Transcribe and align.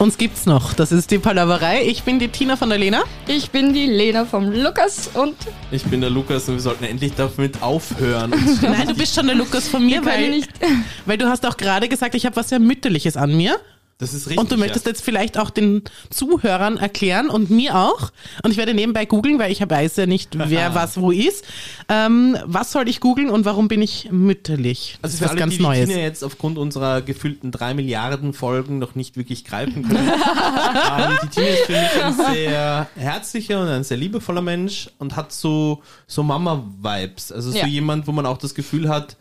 Uns 0.00 0.16
gibt's 0.16 0.46
noch. 0.46 0.72
Das 0.72 0.92
ist 0.92 1.10
die 1.10 1.18
Palaverei. 1.18 1.84
Ich 1.84 2.04
bin 2.04 2.18
die 2.18 2.28
Tina 2.28 2.56
von 2.56 2.70
der 2.70 2.78
Lena. 2.78 3.02
Ich 3.28 3.50
bin 3.50 3.74
die 3.74 3.84
Lena 3.84 4.24
vom 4.24 4.50
Lukas 4.50 5.10
und 5.12 5.36
Ich 5.70 5.84
bin 5.84 6.00
der 6.00 6.08
Lukas 6.08 6.48
und 6.48 6.54
wir 6.54 6.62
sollten 6.62 6.84
endlich 6.84 7.12
damit 7.16 7.62
aufhören. 7.62 8.30
Nein, 8.62 8.88
du 8.88 8.94
bist 8.94 9.14
schon 9.14 9.26
der 9.26 9.36
Lukas 9.36 9.68
von 9.68 9.84
mir, 9.84 10.02
weil, 10.02 10.30
nicht. 10.30 10.48
weil 11.04 11.18
du 11.18 11.28
hast 11.28 11.44
auch 11.44 11.58
gerade 11.58 11.86
gesagt, 11.86 12.14
ich 12.14 12.24
habe 12.24 12.34
was 12.36 12.48
sehr 12.48 12.60
Mütterliches 12.60 13.18
an 13.18 13.36
mir. 13.36 13.60
Das 14.00 14.14
ist 14.14 14.26
richtig. 14.26 14.38
Und 14.38 14.50
du 14.50 14.56
möchtest 14.56 14.86
jetzt 14.86 15.04
vielleicht 15.04 15.38
auch 15.38 15.50
den 15.50 15.82
Zuhörern 16.08 16.78
erklären 16.78 17.28
und 17.28 17.50
mir 17.50 17.76
auch. 17.76 18.10
Und 18.42 18.50
ich 18.50 18.56
werde 18.56 18.72
nebenbei 18.74 19.04
googeln, 19.04 19.38
weil 19.38 19.52
ich 19.52 19.60
weiß 19.60 19.96
ja 19.96 20.06
nicht, 20.06 20.30
wer 20.38 20.74
was 20.74 20.98
wo 21.00 21.10
ist. 21.10 21.44
Ähm, 21.88 22.36
was 22.44 22.72
soll 22.72 22.88
ich 22.88 23.00
googeln 23.00 23.28
und 23.30 23.44
warum 23.44 23.68
bin 23.68 23.82
ich 23.82 24.08
mütterlich? 24.10 24.98
Also 25.02 25.12
das 25.12 25.18
für 25.18 25.24
ist 25.24 25.24
was 25.24 25.30
alle, 25.32 25.40
ganz 25.40 25.52
die 25.52 25.58
die 25.58 25.62
Neues. 25.64 25.88
Tina 25.88 26.00
jetzt 26.00 26.24
aufgrund 26.24 26.56
unserer 26.58 27.02
gefühlten 27.02 27.52
drei 27.52 27.74
Milliarden 27.74 28.32
Folgen 28.32 28.78
noch 28.78 28.94
nicht 28.94 29.16
wirklich 29.16 29.44
greifen 29.44 29.86
können. 29.86 30.08
ähm, 30.98 31.18
die 31.22 31.28
Tina 31.28 31.46
ist 31.46 31.66
für 31.66 31.72
mich 31.72 32.04
ein 32.04 32.14
sehr 32.34 32.88
herzlicher 32.96 33.60
und 33.60 33.68
ein 33.68 33.84
sehr 33.84 33.98
liebevoller 33.98 34.40
Mensch 34.42 34.88
und 34.98 35.14
hat 35.16 35.32
so, 35.32 35.82
so 36.06 36.22
Mama-Vibes. 36.22 37.32
Also 37.32 37.50
so 37.50 37.58
Ja. 37.58 37.66
jemand, 37.66 38.06
wo 38.06 38.12
man 38.12 38.24
auch 38.24 38.38
das 38.38 38.54
Gefühl 38.54 38.88
hat, 38.88 39.16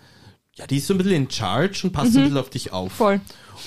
ja, 0.60 0.68
die 0.68 0.78
ist 0.78 0.88
so 0.88 0.94
ein 0.94 0.98
bisschen 0.98 1.14
in 1.14 1.32
charge 1.32 1.82
und 1.86 1.92
passt 1.94 2.14
so 2.14 2.20
ein 2.20 2.26
bisschen 2.26 2.38
auf 2.38 2.50
dich 2.50 2.72
auf. 2.74 2.92
Voll. 2.92 3.20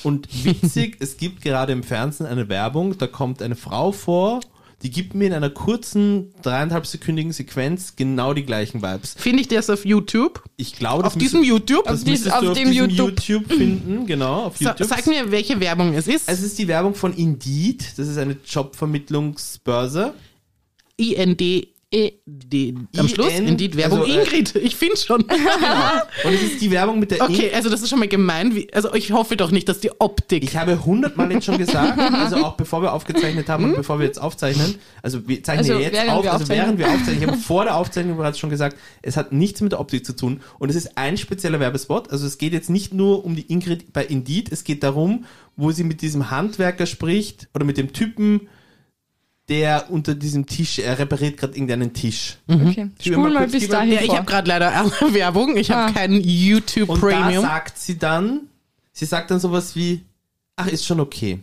Und 0.05 0.29
witzig, 0.45 0.97
es 1.01 1.17
gibt 1.17 1.43
gerade 1.43 1.73
im 1.73 1.83
Fernsehen 1.83 2.27
eine 2.27 2.49
Werbung, 2.49 2.97
da 2.99 3.07
kommt 3.07 3.43
eine 3.43 3.57
Frau 3.57 3.93
vor, 3.93 4.41
die 4.83 4.91
gibt 4.91 5.15
mir 5.15 5.27
in 5.29 5.33
einer 5.33 5.51
kurzen, 5.51 6.35
dreieinhalb 6.43 6.87
sekündigen 6.87 7.31
Sequenz 7.33 7.95
genau 7.95 8.35
die 8.35 8.45
gleichen 8.45 8.83
Vibes. 8.83 9.15
Finde 9.17 9.41
ich 9.43 9.47
das 9.49 9.71
auf 9.71 9.85
YouTube? 9.85 10.43
Ich 10.57 10.75
glaube, 10.75 11.05
Auf 11.05 11.15
das 11.15 11.21
diesem 11.23 11.41
müsste- 11.41 11.53
YouTube? 11.55 11.85
Das 11.85 12.01
Auf 12.01 12.05
dies- 12.05 12.27
auf 12.29 12.41
du 12.41 12.51
auf 12.51 12.59
dem 12.59 12.71
diesem 12.73 12.89
YouTube. 12.91 13.21
YouTube. 13.21 13.53
finden, 13.53 14.07
genau, 14.07 14.47
auf 14.47 14.57
So, 14.57 14.65
YouTube. 14.65 14.89
sag 14.89 15.07
mir, 15.07 15.31
welche 15.31 15.61
Werbung 15.61 15.95
es 15.95 16.09
ist. 16.09 16.29
es 16.29 16.43
ist 16.43 16.59
die 16.59 16.67
Werbung 16.67 16.97
von 16.97 17.15
Indeed, 17.15 17.93
das 17.97 18.09
ist 18.09 18.19
eine 18.19 18.37
Jobvermittlungsbörse. 18.45 20.15
IND. 20.97 21.69
Am 22.97 23.09
Schluss 23.09 23.33
IN, 23.33 23.49
Indeed 23.49 23.77
Werbung. 23.77 24.01
also, 24.01 24.13
äh, 24.13 24.23
Ingrid, 24.23 24.55
ich 24.57 24.77
finde 24.77 24.97
schon. 24.97 25.21
Und 26.25 26.33
es 26.33 26.43
ist 26.43 26.61
die 26.63 26.71
Werbung 26.71 26.99
mit 26.99 27.11
der 27.11 27.21
Okay, 27.23 27.51
also 27.55 27.69
das 27.69 27.83
ist 27.83 27.91
schon 27.91 27.99
mal 27.99 28.09
gemein. 28.09 28.55
Wie, 28.55 28.73
also 28.73 28.95
ich 28.95 29.13
hoffe 29.13 29.37
doch 29.37 29.51
nicht, 29.51 29.69
dass 29.69 29.81
die 29.81 29.91
Optik. 30.01 30.43
Ich 30.43 30.57
habe 30.57 30.85
hundertmal 30.85 31.31
jetzt 31.31 31.45
schon 31.45 31.59
gesagt, 31.59 31.99
also 32.13 32.37
auch 32.37 32.57
bevor 32.57 32.81
wir 32.81 32.95
aufgezeichnet 32.95 33.49
haben 33.49 33.65
und 33.65 33.77
bevor 33.77 33.99
wir 33.99 34.07
jetzt 34.07 34.21
aufzeichnen, 34.21 34.77
also 35.03 35.29
wir 35.29 35.43
zeichnen 35.43 35.71
Also 35.71 35.83
jetzt 35.83 35.93
während 35.93 36.11
auf, 36.11 36.25
wir 36.25 36.33
also 36.33 36.43
aufzeichnen. 36.45 36.67
während 36.67 36.79
wir 36.79 36.89
aufzeichnen, 36.89 37.23
ich 37.23 37.29
habe 37.29 37.39
vor 37.39 37.65
der 37.65 37.77
Aufzeichnung 37.77 38.17
bereits 38.17 38.39
schon 38.39 38.51
gesagt, 38.51 38.79
es 39.03 39.17
hat 39.19 39.33
nichts 39.33 39.61
mit 39.61 39.73
der 39.73 39.81
Optik 39.81 40.07
zu 40.07 40.17
tun 40.17 40.41
und 40.59 40.71
es 40.71 40.77
ist 40.77 40.97
ein 40.97 41.19
spezieller 41.19 41.61
Werbespot, 41.61 42.11
also 42.11 42.27
es 42.27 42.39
geht 42.39 42.55
jetzt 42.55 42.71
nicht 42.71 42.95
nur 42.95 43.25
um 43.25 43.37
die 43.37 43.53
Ingrid 43.53 43.93
bei 43.93 44.05
Indeed, 44.05 44.51
es 44.51 44.65
geht 44.65 44.83
darum, 44.83 45.27
wo 45.57 45.73
sie 45.73 45.85
mit 45.85 46.01
diesem 46.01 46.31
Handwerker 46.31 46.87
spricht 46.87 47.49
oder 47.55 47.65
mit 47.65 47.77
dem 47.77 47.93
Typen, 47.93 48.49
der 49.53 49.91
unter 49.91 50.15
diesem 50.15 50.47
Tisch, 50.47 50.79
er 50.79 50.99
repariert 50.99 51.37
gerade 51.37 51.53
irgendeinen 51.55 51.93
Tisch. 51.93 52.39
okay. 52.49 52.89
Gib 52.99 53.07
mir 53.07 53.13
Spul 53.13 53.17
mal 53.31 53.33
mal 53.35 53.49
bis 53.49 53.69
dahin 53.69 53.93
ja, 53.93 54.01
ich 54.01 54.11
habe 54.11 54.25
gerade 54.25 54.49
leider 54.49 54.73
eine 54.73 54.91
Werbung. 55.15 55.57
Ich 55.59 55.71
habe 55.71 55.91
Ah. 55.91 55.93
keinen 55.93 56.21
YouTube 56.23 56.89
Und 56.89 57.01
Premium. 57.01 57.43
da 57.43 57.49
sagt 57.51 57.79
sie 57.79 57.99
dann, 57.99 58.49
sie 58.93 59.05
sagt 59.05 59.31
dann 59.31 59.41
sowas 59.41 59.77
wie, 59.77 60.01
ach, 60.57 60.67
ist 60.69 60.87
schon 60.87 61.01
okay. 61.01 61.39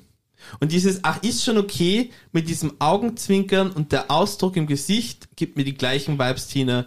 Und 0.59 0.71
dieses, 0.71 1.03
ach, 1.03 1.21
ist 1.21 1.43
schon 1.43 1.57
okay, 1.57 2.09
mit 2.31 2.49
diesem 2.49 2.73
Augenzwinkern 2.79 3.69
und 3.71 3.91
der 3.91 4.09
Ausdruck 4.09 4.55
im 4.57 4.65
Gesicht 4.67 5.27
gibt 5.35 5.55
mir 5.57 5.63
die 5.65 5.75
gleichen 5.75 6.17
Vibes, 6.17 6.47
Tina, 6.47 6.85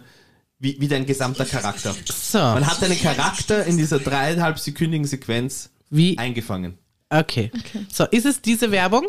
wie, 0.59 0.75
wie 0.81 0.87
dein 0.87 1.05
gesamter 1.05 1.45
Charakter. 1.45 1.95
So, 2.05 2.37
Man 2.39 2.65
hat 2.67 2.81
deinen 2.81 2.99
Charakter 2.99 3.65
in 3.65 3.77
dieser 3.77 3.99
dreieinhalb 3.99 4.57
sekündigen 4.59 5.05
Sequenz 5.05 5.69
wie? 5.89 6.17
eingefangen. 6.17 6.77
Okay. 7.09 7.51
So, 7.91 8.05
ist 8.05 8.25
es 8.25 8.41
diese 8.41 8.71
Werbung? 8.71 9.05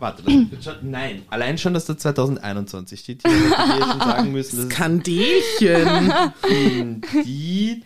Warte, 0.00 0.22
das 0.22 0.32
wird 0.32 0.64
schon, 0.64 0.90
nein. 0.90 1.22
Allein 1.28 1.58
schon, 1.58 1.74
dass 1.74 1.86
da 1.86 1.96
2021 1.96 3.00
steht. 3.00 3.22
Tina, 3.22 3.34
hätte 3.34 3.84
schon 3.90 4.00
sagen 4.00 4.32
müssen, 4.32 4.56
dass 4.56 4.68
Kandelchen. 4.68 6.12
Indeed. 6.48 7.84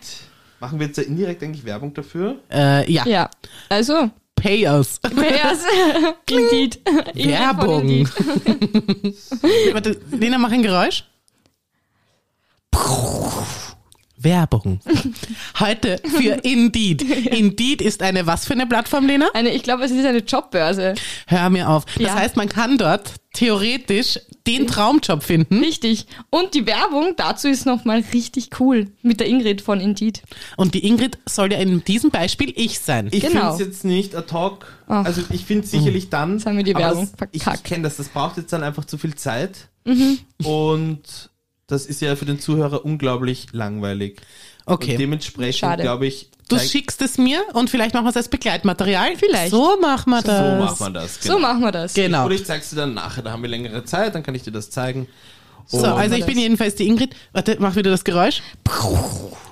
Machen 0.59 0.79
wir 0.79 0.87
jetzt 0.87 0.97
da 0.97 1.01
indirekt 1.01 1.41
eigentlich 1.43 1.65
Werbung 1.65 1.93
dafür? 1.93 2.37
äh, 2.51 2.89
ja. 2.91 3.05
Ja, 3.05 3.29
also, 3.69 4.09
Pay 4.35 4.67
us. 4.67 4.99
Payers, 4.99 5.59
Indeed. 6.29 6.79
Ingrid 6.85 6.85
von 6.85 7.15
Werbung. 7.15 7.81
Indeed. 7.81 8.09
Warte, 9.73 9.99
Lena, 10.11 10.37
mach 10.37 10.51
ein 10.51 10.61
Geräusch. 10.63 11.05
Werbung. 14.23 14.79
Heute 15.59 15.99
für 16.03 16.33
Indeed. 16.43 17.01
Indeed 17.27 17.81
ist 17.81 18.01
eine 18.01 18.25
was 18.25 18.45
für 18.45 18.53
eine 18.53 18.65
Plattform, 18.67 19.05
Lena? 19.07 19.27
Eine, 19.33 19.49
ich 19.53 19.63
glaube, 19.63 19.83
es 19.83 19.91
ist 19.91 20.05
eine 20.05 20.19
Jobbörse. 20.19 20.95
Hör 21.27 21.49
mir 21.49 21.69
auf. 21.69 21.85
Das 21.85 21.97
Ja. 22.03 22.15
heißt, 22.15 22.35
man 22.35 22.49
kann 22.49 22.77
dort 22.77 23.13
theoretisch 23.33 24.19
den 24.45 24.67
Traumjob 24.67 25.23
finden. 25.23 25.59
Richtig. 25.59 26.05
Und 26.29 26.53
die 26.53 26.65
Werbung 26.67 27.13
dazu 27.17 27.47
ist 27.47 27.65
nochmal 27.65 28.03
richtig 28.13 28.59
cool. 28.59 28.91
Mit 29.01 29.19
der 29.19 29.27
Ingrid 29.27 29.61
von 29.61 29.79
Indeed. 29.79 30.21
Und 30.57 30.75
die 30.75 30.85
Ingrid 30.87 31.17
soll 31.27 31.51
ja 31.51 31.57
in 31.59 31.83
diesem 31.83 32.11
Beispiel 32.11 32.53
ich 32.55 32.79
sein. 32.79 33.07
Ich 33.11 33.21
Genau. 33.23 33.39
finde 33.39 33.53
es 33.53 33.59
jetzt 33.59 33.85
nicht 33.85 34.15
ad 34.15 34.31
hoc. 34.33 34.65
Ach. 34.87 35.05
Also 35.05 35.21
ich 35.31 35.45
finde 35.45 35.63
es 35.63 35.71
sicherlich 35.71 36.09
dann. 36.09 36.33
Jetzt 36.33 36.45
haben 36.45 36.57
wir 36.57 36.63
die 36.63 36.75
Werbung 36.75 37.09
das, 37.17 37.29
ich 37.31 37.63
kenne 37.63 37.83
das, 37.83 37.97
das 37.97 38.09
braucht 38.09 38.37
jetzt 38.37 38.53
dann 38.53 38.61
einfach 38.63 38.85
zu 38.85 38.97
viel 38.97 39.15
Zeit. 39.15 39.69
Mhm. 39.85 40.19
Und 40.43 41.29
das 41.67 41.85
ist 41.85 42.01
ja 42.01 42.15
für 42.15 42.25
den 42.25 42.39
Zuhörer 42.39 42.85
unglaublich 42.85 43.47
langweilig. 43.51 44.21
Und 44.65 44.73
Okay. 44.75 44.95
dementsprechend 44.97 45.59
Schade. 45.59 45.83
glaube 45.83 46.07
ich, 46.07 46.29
Du 46.49 46.59
schickst 46.59 47.01
es 47.01 47.17
mir 47.17 47.41
und 47.53 47.69
vielleicht 47.69 47.93
machen 47.95 48.05
wir 48.05 48.09
es 48.11 48.17
als 48.17 48.27
Begleitmaterial. 48.29 49.15
Vielleicht. 49.17 49.51
So 49.51 49.79
machen 49.81 50.09
wir 50.11 50.21
das. 50.21 50.37
so 50.37 50.63
macht 50.63 50.79
man 50.81 50.93
das. 50.93 51.15
So 51.21 51.39
machen 51.39 51.61
wir 51.61 51.71
das. 51.71 51.93
Genau. 51.93 52.25
Oder 52.25 52.35
ich 52.35 52.45
zeig's 52.45 52.69
dir 52.69 52.75
dann 52.75 52.93
nachher, 52.93 53.23
da 53.23 53.31
haben 53.31 53.41
wir 53.41 53.49
längere 53.49 53.83
Zeit, 53.85 54.13
dann 54.13 54.23
kann 54.23 54.35
ich 54.35 54.43
dir 54.43 54.51
das 54.51 54.69
zeigen. 54.69 55.07
So, 55.65 55.77
Und- 55.77 55.85
also 55.85 56.15
ich 56.15 56.25
bin 56.25 56.37
jedenfalls 56.37 56.75
die 56.75 56.87
Ingrid. 56.87 57.15
Warte, 57.31 57.57
mach 57.59 57.75
wieder 57.75 57.91
das 57.91 58.03
Geräusch. 58.03 58.41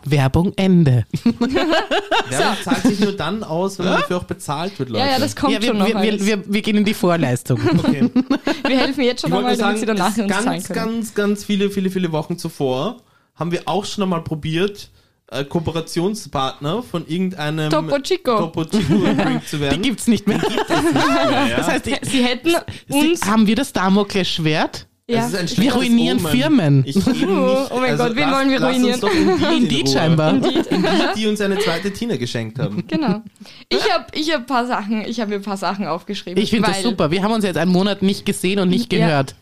Werbung 0.04 0.54
Ende. 0.56 1.06
Werbung 1.24 2.58
zahlt 2.64 2.84
sich 2.84 3.00
nur 3.00 3.14
dann 3.14 3.44
aus, 3.44 3.78
wenn 3.80 3.86
man 3.86 4.00
dafür 4.02 4.18
auch 4.18 4.24
bezahlt 4.24 4.78
wird, 4.80 4.90
Leute. 4.90 5.06
Ja, 5.06 5.12
ja, 5.12 5.20
das 5.20 5.36
kommt 5.36 5.54
Ja, 5.54 5.62
wir, 5.62 5.68
schon 5.70 5.78
noch 5.78 5.88
wir, 5.88 6.02
wir, 6.02 6.26
wir, 6.26 6.54
wir 6.54 6.62
gehen 6.62 6.78
in 6.78 6.86
die 6.86 6.94
Vorleistung. 6.94 7.60
Okay. 7.78 8.10
Wir 8.68 8.78
helfen 8.80 9.04
jetzt 9.04 9.22
schon 9.22 9.32
nur 9.32 9.42
damit 9.44 9.80
sie 9.80 9.86
danach 9.86 10.08
uns 10.08 10.16
zahlen 10.16 10.28
ganz, 10.46 10.68
können. 10.68 10.76
ganz, 10.94 11.14
ganz 11.14 11.44
viele, 11.44 11.70
viele, 11.70 11.90
viele 11.90 12.12
Wochen 12.12 12.38
zuvor 12.38 12.98
haben 13.36 13.52
wir 13.52 13.64
auch 13.66 13.86
schon 13.86 14.04
einmal 14.04 14.22
probiert, 14.24 14.90
äh, 15.28 15.44
Kooperationspartner 15.44 16.84
von 16.84 17.08
irgendeinem 17.08 17.70
Topo 17.70 18.00
Chico. 18.00 18.38
Topo 18.38 18.66
Chico 18.66 18.94
Drink 18.96 19.48
zu 19.48 19.56
Die 19.58 19.62
werden. 19.62 19.82
gibt's 19.82 20.08
nicht 20.08 20.28
mehr. 20.28 20.40
Das 21.58 21.68
heißt, 21.68 21.86
die, 21.86 21.96
Sie 22.04 22.24
hätten 22.24 22.52
sie, 22.88 23.12
uns... 23.12 23.26
haben 23.26 23.48
wir 23.48 23.56
das 23.56 23.74
Damoklesschwert? 23.74 24.88
Ja. 25.10 25.26
Es 25.28 25.34
ist 25.34 25.58
ein 25.58 25.64
Wir 25.64 25.74
ruinieren 25.74 26.20
Omen. 26.20 26.32
Firmen. 26.32 26.82
Nicht. 26.82 26.98
Oh 27.28 27.80
mein 27.80 27.98
Gott, 27.98 28.16
wen 28.16 28.30
lass- 28.30 28.34
wollen 28.38 28.50
wir 28.50 28.64
ruinieren? 28.64 29.02
Indeed, 29.58 29.80
in 29.82 29.88
scheinbar. 29.88 30.34
Indeed, 30.36 30.66
die 31.18 31.28
uns 31.28 31.42
eine 31.42 31.58
zweite 31.60 31.92
Tina 31.92 32.16
geschenkt 32.18 32.60
haben. 32.60 32.84
Genau. 32.88 33.22
Ich 33.70 33.92
habe 33.92 34.06
ich 34.14 34.32
hab 34.34 34.48
paar 34.48 34.66
Sachen, 34.68 35.02
ich 35.06 35.20
habe 35.20 35.30
mir 35.32 35.36
ein 35.38 35.42
paar 35.42 35.58
Sachen 35.58 35.86
aufgeschrieben. 35.88 36.42
Ich 36.42 36.50
finde 36.52 36.70
das 36.70 36.82
super. 36.84 37.12
Wir 37.12 37.24
haben 37.24 37.34
uns 37.34 37.44
jetzt 37.44 37.58
einen 37.58 37.72
Monat 37.72 38.02
nicht 38.04 38.26
gesehen 38.26 38.60
und 38.60 38.70
nicht 38.70 38.92
Ja. 38.94 39.00
gehört. 39.08 39.36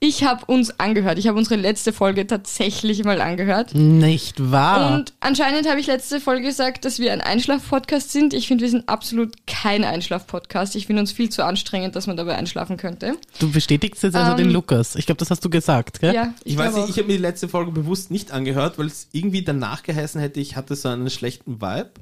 Ich 0.00 0.24
habe 0.24 0.44
uns 0.46 0.78
angehört. 0.80 1.18
Ich 1.18 1.28
habe 1.28 1.38
unsere 1.38 1.56
letzte 1.56 1.92
Folge 1.92 2.26
tatsächlich 2.26 3.04
mal 3.04 3.20
angehört. 3.20 3.74
Nicht 3.74 4.50
wahr? 4.50 4.94
Und 4.94 5.14
anscheinend 5.20 5.68
habe 5.68 5.80
ich 5.80 5.86
letzte 5.86 6.20
Folge 6.20 6.42
gesagt, 6.46 6.84
dass 6.84 6.98
wir 6.98 7.12
ein 7.12 7.20
Einschlaf-Podcast 7.20 8.12
sind. 8.12 8.34
Ich 8.34 8.48
finde, 8.48 8.62
wir 8.64 8.70
sind 8.70 8.88
absolut 8.88 9.34
kein 9.46 9.82
Einschlaf-Podcast. 9.84 10.76
Ich 10.76 10.86
finde 10.86 11.00
uns 11.00 11.12
viel 11.12 11.30
zu 11.30 11.44
anstrengend, 11.44 11.96
dass 11.96 12.06
man 12.06 12.16
dabei 12.16 12.36
einschlafen 12.36 12.76
könnte. 12.76 13.16
du 13.38 13.50
bestätigst 13.50 14.02
jetzt 14.02 14.14
also 14.16 14.32
Ähm, 14.32 14.36
den 14.36 14.50
Lukas. 14.50 14.94
Ich 14.96 15.06
glaube, 15.06 15.18
das 15.18 15.30
hast 15.30 15.44
du 15.44 15.48
gesagt, 15.50 16.00
gell? 16.00 16.14
Ja, 16.14 16.34
Ich 16.44 16.58
weiß 16.58 16.72
glaube 16.72 16.86
nicht, 16.86 16.90
ich 16.90 16.98
habe 16.98 17.06
mir 17.08 17.16
die 17.16 17.22
letzte 17.22 17.48
Folge 17.48 17.70
bewusst 17.70 18.10
nicht 18.10 18.30
angehört, 18.32 18.78
weil 18.78 18.86
es 18.86 19.08
irgendwie 19.12 19.42
danach 19.42 19.82
geheißen 19.82 20.20
hätte, 20.20 20.40
ich 20.40 20.56
hatte 20.56 20.76
so 20.76 20.88
einen 20.90 21.08
schlechten 21.08 21.62
Vibe. 21.62 21.92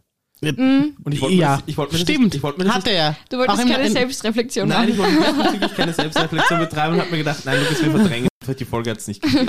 Und 0.42 1.12
ich 1.12 1.20
wollte 1.20 1.36
mir 1.36 1.40
ja, 1.40 1.56
das, 1.56 1.62
ich 1.66 1.76
wollte 1.76 1.92
mir 1.92 1.98
das 2.00 2.08
stimmt. 2.08 2.24
nicht, 2.24 2.34
ich 2.34 2.42
wollte 2.42 2.58
mir 2.58 2.64
das 2.64 2.74
Hatte 2.74 2.90
er. 2.90 3.16
Du 3.30 3.38
wolltest 3.38 3.60
Auch 3.60 3.64
keine 3.68 3.86
in- 3.86 3.92
Selbstreflexion 3.92 4.68
Nein, 4.68 4.88
ich 4.88 4.96
machen. 4.96 5.16
wollte 5.16 5.32
diesbezüglich 5.42 5.74
keine 5.76 5.92
Selbstreflexion 5.92 6.58
betreiben 6.58 6.94
und 6.94 7.00
habe 7.00 7.10
mir 7.12 7.18
gedacht, 7.18 7.38
nein, 7.44 7.58
Lukas, 7.60 7.82
wir 7.82 7.90
verdrängen. 7.92 8.28
Die 8.58 8.64
Folge 8.64 8.90
hat's 8.90 9.06
nicht 9.06 9.22
gegeben. 9.22 9.46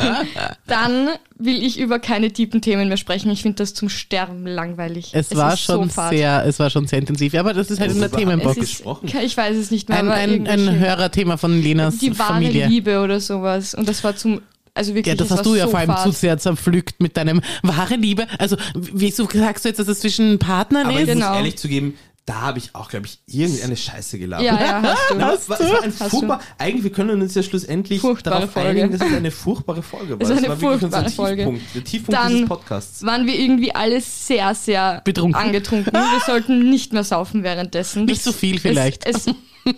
Dann 0.68 1.10
will 1.40 1.64
ich 1.64 1.80
über 1.80 1.98
keine 1.98 2.32
tiefen 2.32 2.62
Themen 2.62 2.90
mehr 2.90 2.98
sprechen. 2.98 3.32
Ich 3.32 3.42
finde 3.42 3.56
das 3.56 3.74
zum 3.74 3.90
Sterben 3.90 4.46
langweilig. 4.46 5.10
Es, 5.14 5.36
war 5.36 5.56
ist 5.56 5.62
schon 5.62 5.90
so 5.90 6.02
sehr, 6.12 6.46
es 6.46 6.60
war 6.60 6.70
schon 6.70 6.86
sehr 6.86 7.00
intensiv. 7.00 7.34
Ja, 7.34 7.40
aber 7.40 7.56
das 7.56 7.72
ist 7.72 7.80
halt 7.80 7.92
in 7.92 8.00
der 8.00 8.12
Themenbox. 8.12 8.58
Es 8.58 8.60
gesprochen? 8.70 9.10
ich 9.24 9.36
weiß 9.36 9.58
es 9.58 9.72
nicht 9.72 9.90
mehr, 9.90 9.98
Ein, 9.98 10.12
ein, 10.12 10.48
ein 10.48 10.80
Hörerthema 10.80 11.38
von 11.38 11.60
Lenas 11.60 11.98
die 11.98 12.18
wahre 12.20 12.34
Familie. 12.34 12.68
Liebe 12.68 13.00
oder 13.02 13.20
sowas. 13.20 13.74
Und 13.74 13.90
das 13.90 14.04
war 14.04 14.16
zum, 14.16 14.42
also 14.74 14.96
wirklich, 14.96 15.14
Ja, 15.14 15.16
das 15.24 15.32
hast 15.32 15.46
du 15.46 15.56
ja 15.56 15.66
so 15.66 15.72
vor 15.72 15.80
allem 15.80 15.90
fad. 15.92 16.04
zu 16.04 16.12
sehr 16.12 16.38
zerpflückt 16.38 17.02
mit 17.02 17.18
deinem 17.18 17.42
wahre 17.62 17.96
Liebe. 17.96 18.28
Also, 18.40 18.58
wieso 18.76 19.28
sagst 19.32 19.66
du 19.66 19.70
jetzt, 19.70 19.80
dass 19.80 19.88
es 19.88 20.00
zwischen 20.00 20.40
Partnern 20.40 20.88
Aber 20.88 20.96
ist? 21.00 21.10
ich 21.10 21.16
muss 21.16 21.24
Genau. 21.24 21.36
ehrlich 21.36 21.58
zugeben, 21.58 21.98
da 22.26 22.36
habe 22.36 22.58
ich 22.58 22.74
auch, 22.74 22.88
glaube 22.88 23.06
ich, 23.06 23.20
irgendeine 23.28 23.76
Scheiße 23.76 24.18
gelabert. 24.18 24.46
Ja, 24.46 24.58
ja, 24.58 24.82
hast 24.82 25.10
du. 25.10 25.16
Aber 25.20 25.34
es 25.34 25.50
war, 25.50 25.60
es 25.60 25.70
war 25.70 25.84
ein 25.84 25.94
Hast 26.00 26.10
furchtbar, 26.10 26.40
eigentlich, 26.58 26.84
wir 26.86 26.92
können 26.94 27.22
uns 27.22 27.36
ja 27.36 27.44
schlussendlich 27.44 28.00
Furchtbare 28.00 28.38
darauf 28.38 28.52
Folge. 28.54 28.70
einigen, 28.70 28.98
dass 28.98 29.06
es 29.10 29.14
eine 29.14 29.30
furchtbare 29.30 29.84
Folge 29.84 30.14
war. 30.14 30.22
Es 30.22 30.30
war 30.30 30.38
eine 30.38 30.48
war 30.48 30.62
wirklich 30.62 30.84
unser 30.84 31.02
furchtbare 31.02 31.10
Folge. 31.12 31.44
Tiefpunkt, 31.44 31.76
der 31.76 31.84
Tiefpunkt 31.84 32.20
Dann- 32.22 32.32
dieses 32.32 32.48
Podcasts. 32.48 33.06
waren 33.06 33.28
wir 33.28 33.38
irgendwie 33.38 33.76
alle 33.76 34.00
sehr, 34.00 34.56
sehr 34.56 35.02
Betrunken. 35.04 35.36
angetrunken. 35.36 35.92
Wir 35.92 36.22
sollten 36.26 36.70
nicht 36.70 36.94
mehr 36.94 37.04
saufen 37.04 37.44
währenddessen. 37.44 38.06
Nicht 38.06 38.24
so 38.24 38.32
viel 38.32 38.58
vielleicht. 38.58 39.06
Es, 39.06 39.28
es, 39.28 39.36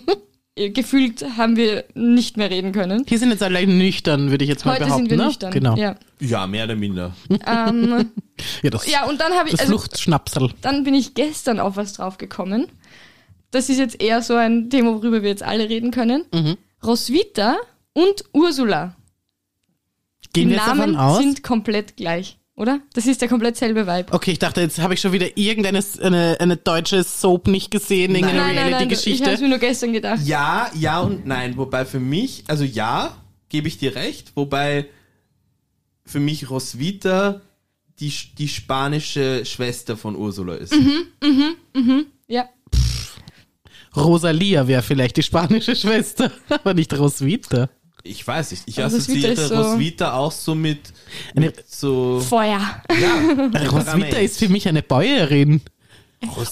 gefühlt 0.56 1.24
haben 1.38 1.58
wir 1.58 1.84
nicht 1.96 2.38
mehr 2.38 2.50
reden 2.50 2.72
können. 2.72 3.04
Hier 3.08 3.20
sind 3.20 3.30
jetzt 3.32 3.44
alle 3.44 3.66
nüchtern, 3.68 4.32
würde 4.32 4.44
ich 4.46 4.50
jetzt 4.50 4.66
mal 4.66 4.74
Heute 4.76 4.86
behaupten. 4.86 5.04
sind 5.04 5.10
wir 5.12 5.18
ne? 5.18 5.26
nüchtern. 5.26 5.52
Genau. 5.52 5.76
Ja. 5.76 5.96
Ja, 6.20 6.48
mehr 6.48 6.64
oder 6.66 6.76
minder. 6.76 7.14
Ähm, 7.46 8.12
Ja, 8.64 8.70
das, 8.70 8.90
ja, 8.90 9.06
und 9.06 9.20
dann 9.22 9.34
habe 9.34 9.48
ich, 9.48 9.52
das 9.54 9.62
also, 9.62 9.78
Fluchtschnapsel. 9.78 10.50
dann 10.62 10.84
bin 10.84 10.94
ich 10.94 11.14
gestern 11.14 11.60
auf 11.60 11.78
was 11.78 11.94
drauf 11.94 12.18
gekommen. 12.18 12.68
Das 13.52 13.70
ist 13.70 13.78
jetzt 13.80 14.02
eher 14.02 14.22
so 14.22 14.36
ein 14.36 14.70
Thema, 14.70 14.94
worüber 14.94 15.22
wir 15.24 15.30
jetzt 15.30 15.44
alle 15.44 15.70
reden 15.70 15.92
können. 15.92 16.26
Mhm. 16.34 16.58
Roswitha 16.84 17.56
und 17.94 18.26
Ursula. 18.34 18.96
Gehen 20.34 20.50
Die 20.50 20.56
Namen 20.56 20.78
davon 20.80 20.96
aus? 20.98 21.18
sind 21.20 21.44
komplett 21.44 21.96
gleich, 21.96 22.38
oder? 22.56 22.80
Das 22.94 23.06
ist 23.06 23.22
der 23.22 23.28
komplett 23.28 23.58
selbe 23.58 23.86
Vibe. 23.86 24.14
Okay, 24.14 24.32
ich 24.32 24.40
dachte, 24.40 24.62
jetzt 24.62 24.80
habe 24.80 24.94
ich 24.94 25.02
schon 25.02 25.12
wieder 25.12 25.38
irgendeine 25.38 25.84
eine, 26.02 26.38
eine 26.40 26.58
deutsche 26.58 27.04
Soap 27.04 27.48
nicht 27.48 27.72
gesehen, 27.72 28.16
irgendeine 28.16 28.40
nein, 28.40 28.54
ich 28.54 28.60
habe 28.60 28.70
Reality-Geschichte. 28.70 29.38
mir 29.42 29.50
nur 29.50 29.58
gestern 29.58 29.94
gedacht. 29.94 30.22
Ja, 30.24 30.70
ja 30.74 31.02
und 31.02 31.26
nein. 31.26 31.58
Wobei 31.58 31.86
für 31.86 32.00
mich, 32.00 32.44
also 32.48 32.64
ja, 32.64 33.18
gebe 33.50 33.68
ich 33.68 33.78
dir 33.78 33.96
recht. 33.96 34.32
Wobei 34.36 34.88
für 36.06 36.20
mich 36.20 36.50
Roswitha 36.50 37.42
die, 38.00 38.14
die 38.38 38.48
spanische 38.48 39.46
Schwester 39.46 39.98
von 39.98 40.16
Ursula 40.16 40.56
ist. 40.56 40.76
Ja. 42.28 42.50
Rosalia 43.96 44.68
wäre 44.68 44.82
vielleicht 44.82 45.18
die 45.18 45.24
spanische 45.24 45.76
Schwester, 45.76 46.32
aber 46.50 46.74
nicht 46.74 46.98
Roswitha. 46.98 47.70
Ich 48.08 48.26
weiß 48.26 48.52
nicht. 48.52 48.64
Ich 48.68 48.82
Also 48.82 48.98
Roswitha 48.98 49.28
assoziiere 49.30 49.34
ist 49.34 49.48
so- 49.50 49.56
Roswitha 49.72 50.14
auch 50.14 50.32
so 50.32 50.54
mit, 50.56 50.80
Eine- 51.36 51.48
mit 51.48 51.64
so. 51.70 52.20
Feuer. 52.20 52.62
Ja, 53.02 53.70
Roswitha 53.72 54.18
ist 54.18 54.38
für 54.40 54.48
mich 54.50 54.68
eine 54.68 54.84
Bäuerin. 54.84 55.62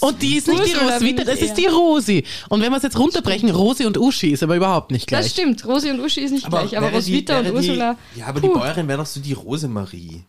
Und 0.01 0.21
die 0.21 0.35
ist 0.38 0.47
nicht 0.47 0.65
die 0.65 0.73
Roswitha, 0.73 1.23
das 1.23 1.39
ist 1.39 1.53
die 1.55 1.65
Rosi. 1.67 2.23
Und 2.50 2.61
wenn 2.61 2.71
wir 2.71 2.77
es 2.77 2.83
jetzt 2.83 2.97
runterbrechen, 3.00 3.50
Rosi 3.50 3.85
und 3.85 3.97
Uschi 3.97 4.29
ist 4.31 4.44
aber 4.44 4.55
überhaupt 4.55 4.91
nicht 4.91 5.11
Das 5.11 5.19
gleich. 5.21 5.31
stimmt. 5.31 5.65
Rosi 5.65 5.89
und 5.91 6.00
Uschi 6.00 6.21
ist 6.21 6.31
nicht 6.31 6.47
gleich, 6.50 6.77
aber 6.77 6.91
Roswitha 6.91 7.38
und 7.39 7.45
wäre 7.45 7.55
Ursula. 7.55 7.97
Die, 8.15 8.19
ja, 8.19 8.25
aber 8.27 8.41
puh. 8.41 8.47
die 8.47 8.59
Bäuerin 8.59 8.88
wäre 8.88 8.97
doch 9.00 9.05
so 9.05 9.19
die 9.19 9.33
Rosemarie. 9.33 10.23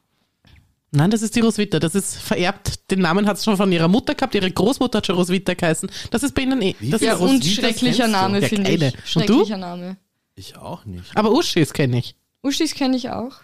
Nein, 0.93 1.11
das 1.11 1.23
ist 1.23 1.35
die 1.35 1.41
Roswitha. 1.41 1.79
Das 1.81 1.95
ist 1.95 2.17
vererbt. 2.17 2.91
Den 2.91 3.01
Namen 3.01 3.27
hat 3.27 3.37
es 3.37 3.45
schon 3.45 3.57
von 3.57 3.71
ihrer 3.73 3.89
Mutter 3.89 4.15
gehabt. 4.15 4.35
Ihre 4.35 4.51
Großmutter 4.51 4.99
hat 4.99 5.07
schon 5.07 5.17
Roswitha 5.17 5.55
geheißen. 5.55 5.91
Das 6.11 6.23
ist 6.23 6.35
bei 6.35 6.43
ihnen 6.43 6.63
eh. 6.63 6.77
Das 6.81 7.01
Ja, 7.01 7.15
ist, 7.15 7.21
Roswitha 7.21 7.35
und 7.35 7.45
schrecklicher? 7.45 8.07
Name, 8.09 8.41
finde 8.43 8.71
ich. 8.71 8.83
Und 9.17 9.29
du? 9.29 9.35
Schrecklicher 9.39 9.57
Name. 9.59 9.97
Ich 10.37 10.57
auch 10.57 10.85
nicht. 10.85 11.17
aber 11.17 11.33
Uschis 11.33 11.73
kenne 11.73 11.99
ich. 11.99 12.17
Uschis 12.43 12.75
kenne 12.75 12.97
ich 12.97 13.11
auch. 13.11 13.37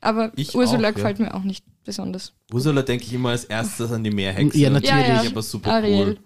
Aber 0.00 0.32
Ich 0.36 0.54
Ursula 0.54 0.78
auch, 0.78 0.82
ja. 0.82 0.90
gefällt 0.92 1.18
mir 1.18 1.34
auch 1.34 1.42
nicht 1.42 1.64
besonders. 1.84 2.32
Ursula 2.52 2.82
denke 2.82 3.04
ich 3.04 3.12
immer 3.12 3.30
als 3.30 3.44
erstes 3.44 3.90
an 3.90 4.04
die 4.04 4.10
Meerhexe. 4.10 4.56
Ja, 4.56 4.70
natürlich. 4.70 5.08
Ja, 5.08 5.22
ja. 5.24 5.30
Aber 5.30 5.42
super 5.42 5.72
Ariel. 5.72 6.06
cool. 6.06 6.18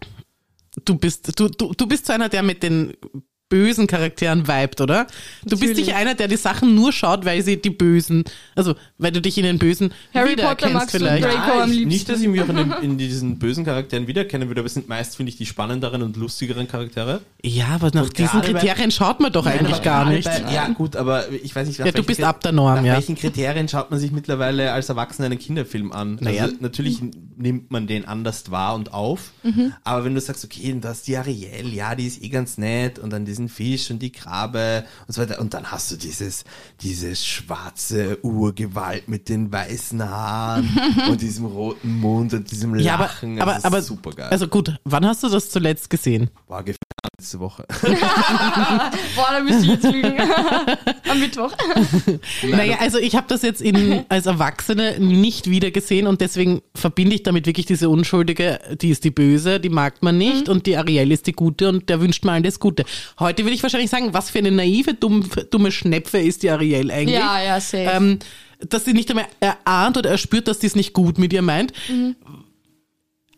Du 0.84 0.94
bist, 0.96 1.38
du, 1.38 1.48
du, 1.48 1.72
du 1.72 1.86
bist 1.86 2.06
so 2.06 2.12
einer, 2.12 2.28
der 2.28 2.42
mit 2.42 2.62
den 2.62 2.94
bösen 3.52 3.86
Charakteren 3.86 4.48
vibet, 4.48 4.80
oder? 4.80 5.06
Du 5.44 5.50
bist 5.50 5.62
Natürlich. 5.62 5.86
nicht 5.88 5.94
einer, 5.94 6.14
der 6.14 6.26
die 6.26 6.36
Sachen 6.36 6.74
nur 6.74 6.90
schaut, 6.90 7.26
weil 7.26 7.42
sie 7.42 7.60
die 7.60 7.68
Bösen, 7.68 8.24
also 8.56 8.74
weil 8.96 9.12
du 9.12 9.20
dich 9.20 9.36
in 9.36 9.44
den 9.44 9.58
Bösen 9.58 9.92
Harry 10.14 10.36
Potter 10.36 10.70
magst 10.70 10.94
du 10.94 10.98
vielleicht. 10.98 11.22
Draco 11.22 11.60
am 11.60 11.68
ich, 11.70 11.76
liebsten. 11.76 11.88
nicht, 11.88 12.08
dass 12.08 12.20
ich 12.22 12.28
mich 12.28 12.40
auch 12.40 12.48
in, 12.48 12.56
den, 12.56 12.72
in 12.80 12.96
diesen 12.98 13.38
bösen 13.38 13.66
Charakteren 13.66 14.06
wiedererkennen 14.06 14.48
würde, 14.48 14.62
aber 14.62 14.66
es 14.68 14.74
sind 14.74 14.88
meist, 14.88 15.16
finde 15.16 15.28
ich, 15.30 15.36
die 15.36 15.44
spannenderen 15.44 16.02
und 16.02 16.16
lustigeren 16.16 16.66
Charaktere. 16.66 17.20
Ja, 17.44 17.66
aber 17.74 17.90
nach 17.92 18.04
Und 18.04 18.16
diesen 18.16 18.40
gerade 18.40 18.52
bei- 18.54 18.58
Kriterien 18.60 18.90
schaut 18.90 19.20
man 19.20 19.30
doch 19.30 19.44
eigentlich 19.44 19.74
aber 19.74 19.84
gar 19.84 20.08
nicht. 20.08 20.24
Bei, 20.24 20.50
ja, 20.50 20.68
gut, 20.68 20.96
aber 20.96 21.30
ich 21.30 21.54
weiß 21.54 21.68
nicht, 21.68 21.78
nach 21.78 21.86
Ja, 21.86 21.92
du 21.92 22.02
bist 22.04 22.22
ab 22.22 22.40
der 22.40 22.52
Norm, 22.52 22.76
nach 22.76 22.84
ja. 22.84 22.94
welchen 22.94 23.16
Kriterien 23.16 23.68
schaut 23.68 23.90
man 23.90 24.00
sich 24.00 24.12
mittlerweile 24.12 24.72
als 24.72 24.88
Erwachsener 24.88 25.26
einen 25.26 25.38
Kinderfilm 25.38 25.92
an? 25.92 26.16
Naja. 26.22 26.44
Also, 26.44 26.56
natürlich 26.60 27.00
nimmt 27.36 27.70
man 27.70 27.86
den 27.86 28.06
anders 28.06 28.50
wahr 28.50 28.74
und 28.74 28.94
auf, 28.94 29.32
Mhm. 29.42 29.72
aber 29.84 30.04
wenn 30.06 30.14
du 30.14 30.20
sagst, 30.22 30.44
okay, 30.44 30.74
da 30.80 30.92
ist 30.92 31.06
die 31.06 31.16
Ariel, 31.16 31.74
ja, 31.74 31.94
die 31.94 32.06
ist 32.06 32.22
eh 32.22 32.28
ganz 32.28 32.56
nett 32.56 32.98
und 32.98 33.10
dann 33.10 33.24
diesen 33.24 33.41
Fisch 33.48 33.90
und 33.90 34.00
die 34.00 34.10
Krabbe 34.12 34.84
und 35.06 35.14
so 35.14 35.20
weiter 35.20 35.40
und 35.40 35.54
dann 35.54 35.70
hast 35.70 35.90
du 35.90 35.96
dieses, 35.96 36.44
dieses 36.80 37.24
schwarze 37.26 38.18
Urgewalt 38.22 39.08
mit 39.08 39.28
den 39.28 39.52
weißen 39.52 40.02
Haaren 40.02 40.68
und 41.08 41.20
diesem 41.20 41.46
roten 41.46 42.00
Mund 42.00 42.34
und 42.34 42.50
diesem 42.50 42.76
Ja, 42.78 42.94
aber, 42.94 43.04
Lachen. 43.04 43.40
aber, 43.40 43.52
das 43.52 43.58
ist 43.60 43.64
aber 43.66 43.82
super 43.82 44.10
geil. 44.10 44.28
also 44.30 44.48
gut, 44.48 44.78
wann 44.84 45.06
hast 45.06 45.22
du 45.22 45.28
das 45.28 45.50
zuletzt 45.50 45.90
gesehen? 45.90 46.30
War 46.48 46.62
gefährlich 46.62 46.78
letzte 47.22 47.40
Woche. 47.40 47.64
Boah, 49.14 49.28
da 49.30 49.40
müsste 49.42 49.62
ich 49.64 49.70
jetzt 49.70 49.84
lügen. 49.84 50.18
Am 51.08 51.20
Mittwoch. 51.20 51.52
naja, 52.42 52.78
also 52.80 52.98
ich 52.98 53.14
habe 53.14 53.26
das 53.28 53.42
jetzt 53.42 53.60
in, 53.62 54.04
als 54.08 54.26
Erwachsene 54.26 54.98
nicht 54.98 55.48
wieder 55.48 55.70
gesehen 55.70 56.06
und 56.06 56.20
deswegen 56.20 56.62
verbinde 56.74 57.14
ich 57.14 57.22
damit 57.22 57.46
wirklich 57.46 57.66
diese 57.66 57.88
Unschuldige, 57.88 58.58
die 58.80 58.90
ist 58.90 59.04
die 59.04 59.10
Böse, 59.10 59.60
die 59.60 59.68
mag 59.68 60.02
man 60.02 60.18
nicht 60.18 60.48
und 60.48 60.66
die 60.66 60.76
Ariel 60.76 61.12
ist 61.12 61.26
die 61.26 61.32
Gute 61.32 61.68
und 61.68 61.88
der 61.88 62.00
wünscht 62.00 62.24
mir 62.24 62.32
alles 62.32 62.58
Gute. 62.58 62.84
Heute 63.20 63.31
will 63.38 63.52
ich 63.52 63.62
wahrscheinlich 63.62 63.90
sagen, 63.90 64.12
was 64.12 64.30
für 64.30 64.38
eine 64.38 64.50
naive, 64.50 64.94
dumm, 64.94 65.28
dumme 65.50 65.72
Schnepfe 65.72 66.18
ist 66.18 66.42
die 66.42 66.50
Ariel 66.50 66.90
eigentlich. 66.90 67.18
Ja, 67.18 67.42
ja, 67.42 67.60
safe. 67.60 67.90
Ähm, 67.90 68.18
dass 68.68 68.84
sie 68.84 68.92
nicht 68.92 69.10
einmal 69.10 69.26
erahnt 69.40 69.96
oder 69.96 70.10
erspürt, 70.10 70.48
dass 70.48 70.58
die 70.58 70.66
es 70.66 70.76
nicht 70.76 70.92
gut 70.92 71.18
mit 71.18 71.32
ihr 71.32 71.42
meint. 71.42 71.72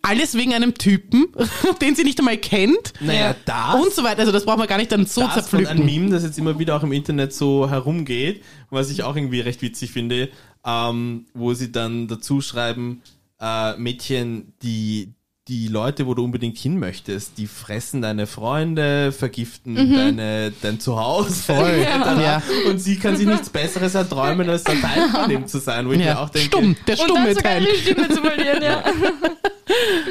Alles 0.02 0.34
wegen 0.34 0.52
einem 0.52 0.74
Typen, 0.74 1.28
den 1.80 1.94
sie 1.94 2.04
nicht 2.04 2.18
einmal 2.18 2.36
kennt. 2.36 2.92
Naja, 3.00 3.34
das 3.46 3.74
Und 3.74 3.94
so 3.94 4.04
weiter. 4.04 4.20
Also 4.20 4.32
das 4.32 4.44
braucht 4.44 4.58
man 4.58 4.66
gar 4.66 4.76
nicht 4.76 4.92
dann 4.92 5.06
so 5.06 5.22
das 5.22 5.30
von 5.30 5.42
zerpflücken. 5.42 5.68
einem 5.68 5.86
Meme, 5.86 6.10
das 6.10 6.24
jetzt 6.24 6.38
immer 6.38 6.58
wieder 6.58 6.76
auch 6.76 6.82
im 6.82 6.92
Internet 6.92 7.32
so 7.32 7.70
herumgeht, 7.70 8.42
was 8.68 8.90
ich 8.90 9.02
auch 9.02 9.16
irgendwie 9.16 9.40
recht 9.40 9.62
witzig 9.62 9.92
finde, 9.92 10.28
ähm, 10.66 11.26
wo 11.32 11.54
sie 11.54 11.72
dann 11.72 12.06
dazu 12.06 12.42
schreiben, 12.42 13.00
äh, 13.40 13.76
Mädchen, 13.78 14.52
die 14.62 15.14
die 15.48 15.68
Leute, 15.68 16.06
wo 16.06 16.14
du 16.14 16.24
unbedingt 16.24 16.56
hin 16.56 16.78
möchtest, 16.78 17.36
die 17.36 17.46
fressen 17.46 18.00
deine 18.00 18.26
Freunde, 18.26 19.12
vergiften 19.12 19.74
deine, 19.94 20.52
dein 20.62 20.80
Zuhause. 20.80 21.34
Voll, 21.34 21.80
ja. 21.82 22.42
Und 22.66 22.78
sie 22.78 22.98
kann 22.98 23.16
sich 23.16 23.26
nichts 23.26 23.50
Besseres 23.50 23.94
erträumen, 23.94 24.48
als 24.48 24.64
ein 24.64 24.80
Teil 24.80 25.08
von 25.10 25.28
dem 25.28 25.46
zu 25.46 25.58
sein, 25.58 25.86
wo 25.86 25.92
ich 25.92 25.98
mir 25.98 26.06
Ja, 26.06 26.20
auch 26.20 26.30
denke, 26.30 26.48
stumm, 26.48 26.76
der 26.86 26.98
Und 26.98 27.08
dann 27.10 27.16
stumme 27.16 27.34
sogar 27.34 27.52
Teil. 27.52 27.66
die 27.66 27.78
Stimme 27.78 28.08
zu 28.08 28.22
verlieren, 28.22 28.62
ja. 28.62 28.84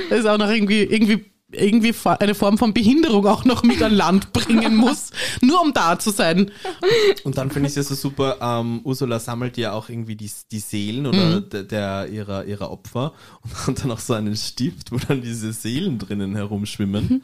Das 0.09 0.19
ist 0.19 0.25
auch 0.27 0.37
noch 0.37 0.49
irgendwie, 0.51 0.83
irgendwie, 0.83 1.25
irgendwie 1.53 1.93
eine 2.05 2.35
Form 2.35 2.57
von 2.57 2.73
Behinderung 2.73 3.25
auch 3.27 3.45
noch 3.45 3.63
mit 3.63 3.81
an 3.81 3.93
Land 3.93 4.33
bringen 4.33 4.75
muss, 4.75 5.11
nur 5.41 5.61
um 5.61 5.73
da 5.73 5.97
zu 5.99 6.11
sein. 6.11 6.51
Und 7.23 7.37
dann 7.37 7.51
finde 7.51 7.67
ich 7.67 7.71
es 7.71 7.75
ja 7.75 7.83
so 7.83 7.95
super, 7.95 8.37
ähm, 8.41 8.81
Ursula 8.83 9.19
sammelt 9.19 9.57
ja 9.57 9.73
auch 9.73 9.89
irgendwie 9.89 10.15
die, 10.15 10.29
die 10.51 10.59
Seelen 10.59 11.05
oder 11.07 11.17
Mhm. 11.41 11.49
der, 11.49 11.63
der 11.63 12.07
ihrer, 12.09 12.45
ihrer 12.45 12.71
Opfer 12.71 13.13
und 13.43 13.53
hat 13.67 13.83
dann 13.83 13.91
auch 13.91 13.99
so 13.99 14.13
einen 14.13 14.35
Stift, 14.35 14.91
wo 14.91 14.97
dann 14.97 15.21
diese 15.21 15.53
Seelen 15.53 15.99
drinnen 15.99 16.35
herumschwimmen. 16.35 17.03
Mhm. 17.09 17.21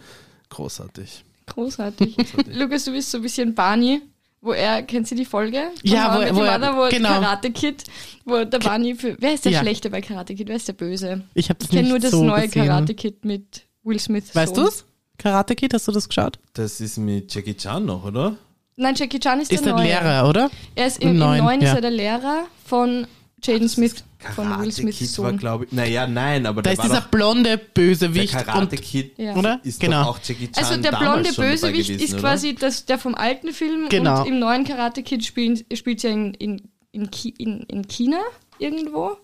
Großartig. 0.49 1.23
Großartig. 1.47 2.15
Lukas, 2.53 2.85
du 2.85 2.91
bist 2.91 3.11
so 3.11 3.17
ein 3.17 3.21
bisschen 3.23 3.55
Barney, 3.55 4.01
wo 4.41 4.53
er, 4.53 4.83
kennt 4.83 5.07
sie 5.07 5.15
die 5.15 5.25
Folge? 5.25 5.63
Ja, 5.83 6.15
wo- 6.15 6.35
wo 6.35 6.41
er- 6.43 6.57
Mother, 6.59 6.77
wo 6.77 6.89
genau. 6.89 7.09
Karate 7.09 7.51
Kid, 7.51 7.83
wo 8.25 8.43
der 8.45 8.59
Barney 8.59 8.95
für, 8.95 9.15
wer 9.19 9.33
ist 9.33 9.45
der 9.45 9.51
Ja. 9.53 9.59
Schlechte 9.61 9.89
bei 9.89 10.01
Karate 10.01 10.35
Kid, 10.35 10.47
wer 10.47 10.55
ist 10.55 10.67
der 10.67 10.73
Böse? 10.73 11.23
Ich 11.33 11.49
habe 11.49 11.59
das 11.59 11.69
Ich 11.69 11.75
kenne 11.75 11.89
nur 11.89 11.99
das 11.99 12.11
so 12.11 12.23
neue 12.23 12.45
gesehen. 12.47 12.65
Karate 12.67 12.93
Kid 12.93 13.25
mit 13.25 13.63
Will 13.89 13.99
Smith. 13.99 14.33
Weißt 14.33 14.55
Sohn. 14.55 14.65
du's? 14.65 14.85
Karate 15.17 15.55
Kid, 15.55 15.73
hast 15.73 15.87
du 15.87 15.91
das 15.91 16.07
geschaut? 16.07 16.39
Das 16.53 16.79
ist 16.79 16.97
mit 16.97 17.33
Jackie 17.33 17.55
Chan 17.55 17.85
noch, 17.85 18.05
oder? 18.05 18.35
Nein, 18.77 18.95
Jackie 18.95 19.19
Chan 19.19 19.41
ist, 19.41 19.51
Ist 19.51 19.65
der 19.65 19.73
der 19.73 19.81
neue. 19.83 19.87
Lehrer, 19.87 20.29
oder? 20.29 20.49
Er 20.75 20.87
ist 20.87 21.01
Im 21.01 21.09
im, 21.09 21.13
im 21.15 21.19
Neuen, 21.19 21.43
neuen, 21.43 21.59
ist 21.61 21.67
ja. 21.67 21.75
er 21.75 21.81
der 21.81 21.91
Lehrer 21.91 22.45
von 22.65 23.05
Jaden 23.43 23.67
Smith, 23.67 23.95
von 24.35 24.45
Will 24.47 24.53
Karate 24.55 24.71
Smiths 24.71 24.97
Kid 24.99 25.17
war, 25.17 25.29
Sohn. 25.29 25.37
glaube 25.37 25.65
ich, 25.65 25.71
naja, 25.73 26.07
nein, 26.07 26.45
aber 26.45 26.61
Da 26.61 26.69
der 26.69 26.73
ist 26.73 26.77
war 26.79 26.85
dieser 26.85 27.01
doch, 27.01 27.07
blonde 27.09 27.43
der 27.49 27.57
Bösewicht. 27.57 28.31
Karate 28.33 28.75
Und, 28.77 28.81
Kid 28.81 29.17
Ja. 29.17 29.35
oder? 29.35 29.59
ist 29.63 29.79
genau. 29.81 30.03
doch 30.03 30.09
auch 30.11 30.19
Jackie 30.23 30.49
Chan 30.51 30.63
Also 30.63 30.81
der 30.81 30.91
blonde 30.91 31.33
Bösewicht 31.33 31.87
gewesen, 31.89 31.99
ist 32.03 32.13
oder? 32.13 32.21
quasi 32.21 32.55
das, 32.55 32.85
der 32.85 32.97
vom 32.97 33.15
alten 33.15 33.51
Film 33.51 33.87
Genau. 33.89 34.21
und 34.21 34.27
im 34.27 34.39
neuen 34.39 34.63
Karate 34.63 35.03
Kid 35.03 35.25
spielt, 35.25 35.65
spielt 35.77 36.01
ja 36.03 36.11
in, 36.11 36.33
in, 36.35 36.61
in, 36.91 37.61
in 37.63 37.87
China 37.89 38.19
irgendwo. 38.59 39.17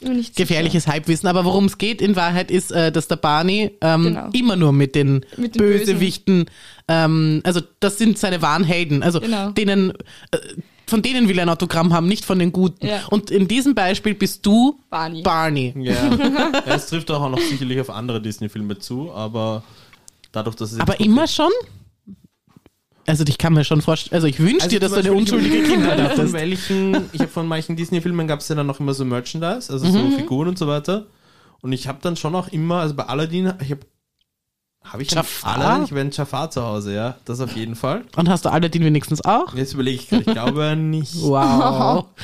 Nicht 0.00 0.34
sicher. 0.36 0.46
Gefährliches 0.46 0.86
Halbwissen. 0.86 1.28
Aber 1.28 1.44
worum 1.44 1.64
es 1.66 1.78
geht 1.78 2.02
in 2.02 2.16
Wahrheit 2.16 2.50
ist, 2.50 2.72
äh, 2.72 2.90
dass 2.92 3.08
der 3.08 3.16
Barney 3.16 3.70
ähm, 3.80 4.04
Genau. 4.04 4.28
immer 4.32 4.56
nur 4.56 4.72
mit 4.72 4.94
den, 4.94 5.24
Mit 5.36 5.54
den 5.54 5.58
Bösewichten, 5.62 6.46
ähm, 6.88 7.40
also 7.44 7.60
das 7.80 7.98
sind 7.98 8.18
seine 8.18 8.42
wahren 8.42 8.64
Helden. 8.64 9.02
Also 9.02 9.20
Genau. 9.20 9.50
denen, 9.50 9.90
äh, 10.30 10.38
von 10.86 11.00
denen 11.00 11.28
will 11.28 11.38
er 11.38 11.42
ein 11.44 11.48
Autogramm 11.48 11.92
haben, 11.94 12.06
nicht 12.06 12.24
von 12.24 12.38
den 12.38 12.52
Guten. 12.52 12.86
Ja. 12.86 13.06
Und 13.08 13.30
in 13.30 13.48
diesem 13.48 13.74
Beispiel 13.74 14.14
bist 14.14 14.44
du 14.44 14.78
Barney. 14.90 15.22
Barney. 15.22 15.72
Ja, 15.78 15.92
ja 16.66 16.74
es 16.74 16.86
trifft 16.88 17.10
auch 17.10 17.28
noch 17.30 17.38
sicherlich 17.40 17.80
auf 17.80 17.88
andere 17.88 18.20
Disney-Filme 18.20 18.78
zu, 18.78 19.12
aber 19.12 19.62
dadurch, 20.32 20.56
dass 20.56 20.72
es 20.72 20.80
Aber 20.80 21.00
immer 21.00 21.26
schon? 21.26 21.50
Also 23.06 23.24
ich 23.28 23.36
kann 23.38 23.52
mir 23.52 23.64
schon 23.64 23.82
vorstellen, 23.82 24.14
also 24.14 24.26
ich 24.26 24.38
wünsche 24.40 24.68
dir, 24.68 24.80
dass 24.80 24.92
du 24.92 24.98
eine 25.00 25.12
unschuldige 25.12 25.62
Kindheit 25.62 25.98
Von 26.00 26.08
hattest. 26.10 26.32
welchen, 26.32 26.96
ich 27.12 27.20
habe 27.20 27.30
von 27.30 27.46
manchen 27.46 27.76
Disney-Filmen 27.76 28.26
gab 28.26 28.40
es 28.40 28.48
ja 28.48 28.54
dann 28.54 28.66
noch 28.66 28.80
immer 28.80 28.94
so 28.94 29.04
Merchandise, 29.04 29.72
also 29.72 29.86
Mhm. 29.86 30.10
so 30.12 30.16
Figuren 30.16 30.48
und 30.48 30.58
so 30.58 30.66
weiter. 30.66 31.06
Und 31.60 31.72
ich 31.72 31.86
habe 31.88 31.98
dann 32.02 32.16
schon 32.16 32.34
auch 32.34 32.48
immer, 32.48 32.76
also 32.80 32.94
bei 32.94 33.04
Aladdin, 33.04 33.52
ich 33.62 33.70
habe 33.70 33.80
habe 34.86 35.02
ich 35.02 35.10
Jafar? 35.12 35.56
Aladdin? 35.56 35.84
Ich 35.86 35.94
einen 35.98 36.10
Jafar 36.10 36.50
zu 36.50 36.62
Hause, 36.62 36.94
ja, 36.94 37.16
das 37.24 37.40
auf 37.40 37.56
jeden 37.56 37.74
Fall. 37.74 38.04
Und 38.16 38.28
hast 38.28 38.44
du 38.44 38.50
Aladdin 38.50 38.84
wenigstens 38.84 39.24
auch? 39.24 39.54
Jetzt 39.54 39.72
überlege 39.72 39.96
ich 40.02 40.08
gerade, 40.10 40.24
ich 40.26 40.32
glaube 40.32 40.76
nicht. 40.76 41.14
Wow. 41.22 42.04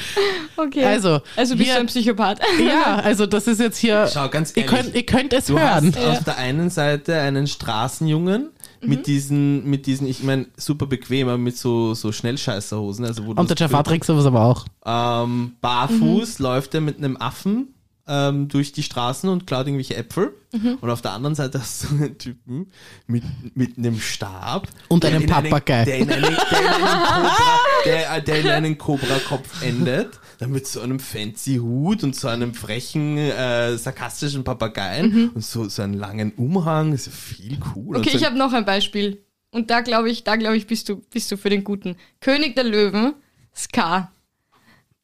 Okay. 0.57 0.85
Also, 0.85 1.21
also 1.37 1.57
bist 1.57 1.69
wir- 1.69 1.75
du 1.77 1.81
ein 1.81 1.87
Psychopath. 1.87 2.39
Ja, 2.63 2.97
also 2.97 3.25
das 3.25 3.47
ist 3.47 3.61
jetzt 3.61 3.79
hier. 3.79 4.07
Schau, 4.13 4.29
ganz 4.29 4.51
Ihr 4.55 4.65
ehrlich, 4.65 4.79
könnt, 4.83 4.95
ihr 4.95 5.07
könnt 5.07 5.33
es 5.33 5.47
du 5.47 5.59
hören. 5.59 5.95
hast 5.97 6.05
auf 6.19 6.25
der 6.25 6.37
einen 6.37 6.69
Seite 6.69 7.19
einen 7.19 7.47
Straßenjungen, 7.47 8.51
mit 8.83 9.07
diesen, 9.07 9.69
mit 9.69 9.87
diesen, 9.87 10.07
ich 10.07 10.23
meine, 10.23 10.47
super 10.57 10.87
bequem, 10.87 11.29
aber 11.29 11.39
mit 11.39 11.57
so, 11.57 11.95
so 11.95 12.13
Schnellscheißerhosen. 12.13 13.05
Also 13.05 13.27
wo 13.27 13.33
Und 13.33 13.51
der 13.51 13.57
Jafar 13.57 13.85
trägt 13.85 14.05
sowas 14.05 14.27
aber 14.27 14.43
auch. 14.43 14.67
ähm, 14.85 15.53
barfuß 15.61 16.39
läuft 16.39 16.75
er 16.75 16.81
mit 16.81 16.99
einem 16.99 17.17
Affen 17.17 17.75
ähm, 18.11 18.49
durch 18.49 18.73
die 18.73 18.83
Straßen 18.83 19.31
und 19.31 19.47
klaut 19.47 19.67
irgendwelche 19.67 19.97
Äpfel. 19.97 20.35
Und 20.81 20.91
auf 20.91 21.01
der 21.01 21.13
anderen 21.13 21.37
Seite 21.37 21.61
hast 21.61 21.85
du 21.85 21.89
einen 21.95 22.19
Typen 22.19 22.73
mit, 23.07 23.23
mit 23.55 23.79
einem 23.79 24.01
Stab. 24.01 24.67
Und 24.89 25.05
einem 25.05 25.19
einen- 25.23 25.29
Papagei. 25.29 25.85
Der 25.85 25.99
in 25.99 26.11
einen, 26.11 26.23
der 26.25 26.37
in 26.41 26.67
einen 26.67 26.97
Cobra, 27.07 27.61
der, 27.85 28.21
der 28.23 28.41
in 28.41 28.49
einen 28.49 28.79
Cobra-Kopf 28.79 29.63
endet. 29.63 30.19
Dann 30.39 30.51
mit 30.51 30.67
so 30.67 30.81
einem 30.81 30.99
fancy 30.99 31.57
Hut 31.59 32.03
und 32.03 32.17
so 32.17 32.27
einem 32.27 32.55
frechen, 32.55 33.17
äh, 33.19 33.77
sarkastischen 33.79 34.43
Papageien 34.43 35.31
und 35.35 35.45
so, 35.45 35.69
so 35.69 35.83
einen 35.83 35.95
langen 35.95 36.33
Umhang. 36.33 36.91
Das 36.93 37.07
ist 37.07 37.15
viel 37.17 37.59
cool. 37.77 37.99
Okay, 37.99 38.11
so 38.11 38.17
ich 38.19 38.25
habe 38.25 38.37
noch 38.37 38.53
ein 38.53 38.65
Beispiel. 38.65 39.23
Und 39.53 39.71
da 39.71 39.83
glaube 39.83 40.11
ich, 40.11 40.25
da 40.25 40.35
glaube 40.37 40.57
ich, 40.57 40.67
bist 40.67 40.89
du, 40.89 40.97
bist 41.11 41.31
du 41.31 41.37
für 41.37 41.51
den 41.51 41.63
Guten. 41.63 41.97
König 42.21 42.55
der 42.57 42.65
Löwen, 42.65 43.15
Scar. 43.55 44.11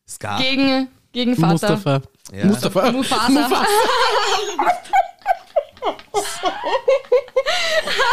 Scar. 0.08 0.40
Gegen, 0.40 0.88
gegen 1.12 1.36
Vater. 1.36 1.52
Mustafa. 1.52 2.02
Ja. 2.33 2.47
Mustafa. 2.47 2.92
Mufasa. 2.92 3.66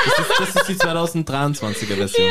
Das 0.05 0.19
ist, 0.19 0.55
das 0.55 0.55
ist 0.55 0.69
die 0.69 0.75
2023er 0.85 1.95
Version. 1.95 2.29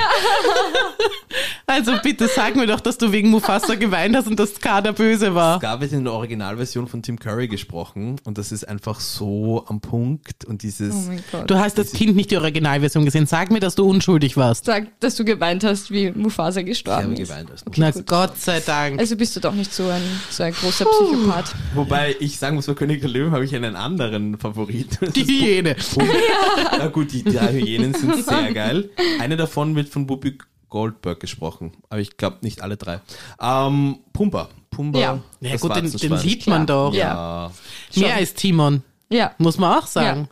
Also 1.66 1.92
bitte 2.02 2.28
sag 2.28 2.54
mir 2.56 2.66
doch, 2.66 2.80
dass 2.80 2.98
du 2.98 3.10
wegen 3.12 3.30
Mufasa 3.30 3.74
geweint 3.76 4.14
hast 4.16 4.26
und 4.26 4.38
dass 4.38 4.54
Scar 4.54 4.82
der 4.82 4.92
Böse 4.92 5.34
war. 5.34 5.58
Scar 5.58 5.80
wird 5.80 5.92
in 5.92 6.04
der 6.04 6.12
Originalversion 6.12 6.86
von 6.86 7.02
Tim 7.02 7.18
Curry 7.18 7.48
gesprochen 7.48 8.16
und 8.24 8.36
das 8.38 8.52
ist 8.52 8.68
einfach 8.68 9.00
so 9.00 9.64
am 9.68 9.80
Punkt 9.80 10.44
und 10.44 10.62
dieses. 10.62 10.94
Oh 10.94 11.08
mein 11.08 11.24
Gott. 11.32 11.50
Du 11.50 11.58
hast 11.58 11.78
als 11.78 11.92
Kind 11.92 12.14
nicht 12.14 12.30
die 12.30 12.36
Originalversion 12.36 13.04
gesehen. 13.04 13.26
Sag 13.26 13.50
mir, 13.50 13.60
dass 13.60 13.74
du 13.74 13.88
unschuldig 13.88 14.36
warst. 14.36 14.66
Sag, 14.66 14.88
dass 15.00 15.16
du 15.16 15.24
geweint 15.24 15.64
hast, 15.64 15.90
wie 15.90 16.10
Mufasa 16.10 16.60
ich 16.60 16.66
gestorben 16.66 17.02
habe 17.02 17.12
ist. 17.14 17.28
geweint. 17.28 17.50
als- 17.50 17.64
Na 17.76 17.90
gut. 17.90 18.06
Gott 18.06 18.38
sei 18.38 18.60
Dank. 18.60 19.00
Also 19.00 19.16
bist 19.16 19.34
du 19.36 19.40
doch 19.40 19.54
nicht 19.54 19.72
so 19.72 19.88
ein, 19.88 20.02
so 20.30 20.42
ein 20.42 20.52
großer 20.52 20.84
Psychopath. 20.84 21.54
Wobei 21.74 22.14
ich 22.20 22.38
sagen 22.38 22.56
muss, 22.56 22.66
bei 22.66 22.74
König 22.74 23.00
der 23.00 23.08
Löwen 23.10 23.32
habe 23.32 23.44
ich 23.44 23.54
einen 23.54 23.76
anderen 23.76 24.38
Favorit. 24.38 24.98
die 25.16 25.61
Hyäne. 25.64 25.76
Na 26.78 26.86
gut, 26.88 27.12
die 27.12 27.22
drei 27.24 27.52
Hyänen 27.52 27.94
sind 27.94 28.24
sehr 28.24 28.52
geil. 28.54 28.90
Eine 29.20 29.36
davon 29.36 29.74
wird 29.76 29.88
von 29.88 30.08
Whoopi 30.08 30.38
Goldberg 30.68 31.20
gesprochen, 31.20 31.72
aber 31.90 32.00
ich 32.00 32.16
glaube 32.16 32.38
nicht 32.42 32.62
alle 32.62 32.76
drei. 32.76 33.00
Ähm, 33.40 33.98
Pumba. 34.12 34.48
Pumba. 34.70 34.98
Ja. 34.98 35.22
Ja 35.40 35.52
das 35.52 35.60
gut, 35.60 35.76
den, 35.76 35.90
den 35.90 36.16
sieht 36.18 36.46
man 36.46 36.64
Klar. 36.66 36.90
doch. 36.90 36.94
Ja. 36.96 37.50
Mehr 37.94 38.14
als 38.16 38.32
Timon, 38.34 38.82
Ja, 39.10 39.32
muss 39.38 39.58
man 39.58 39.78
auch 39.78 39.86
sagen. 39.86 40.28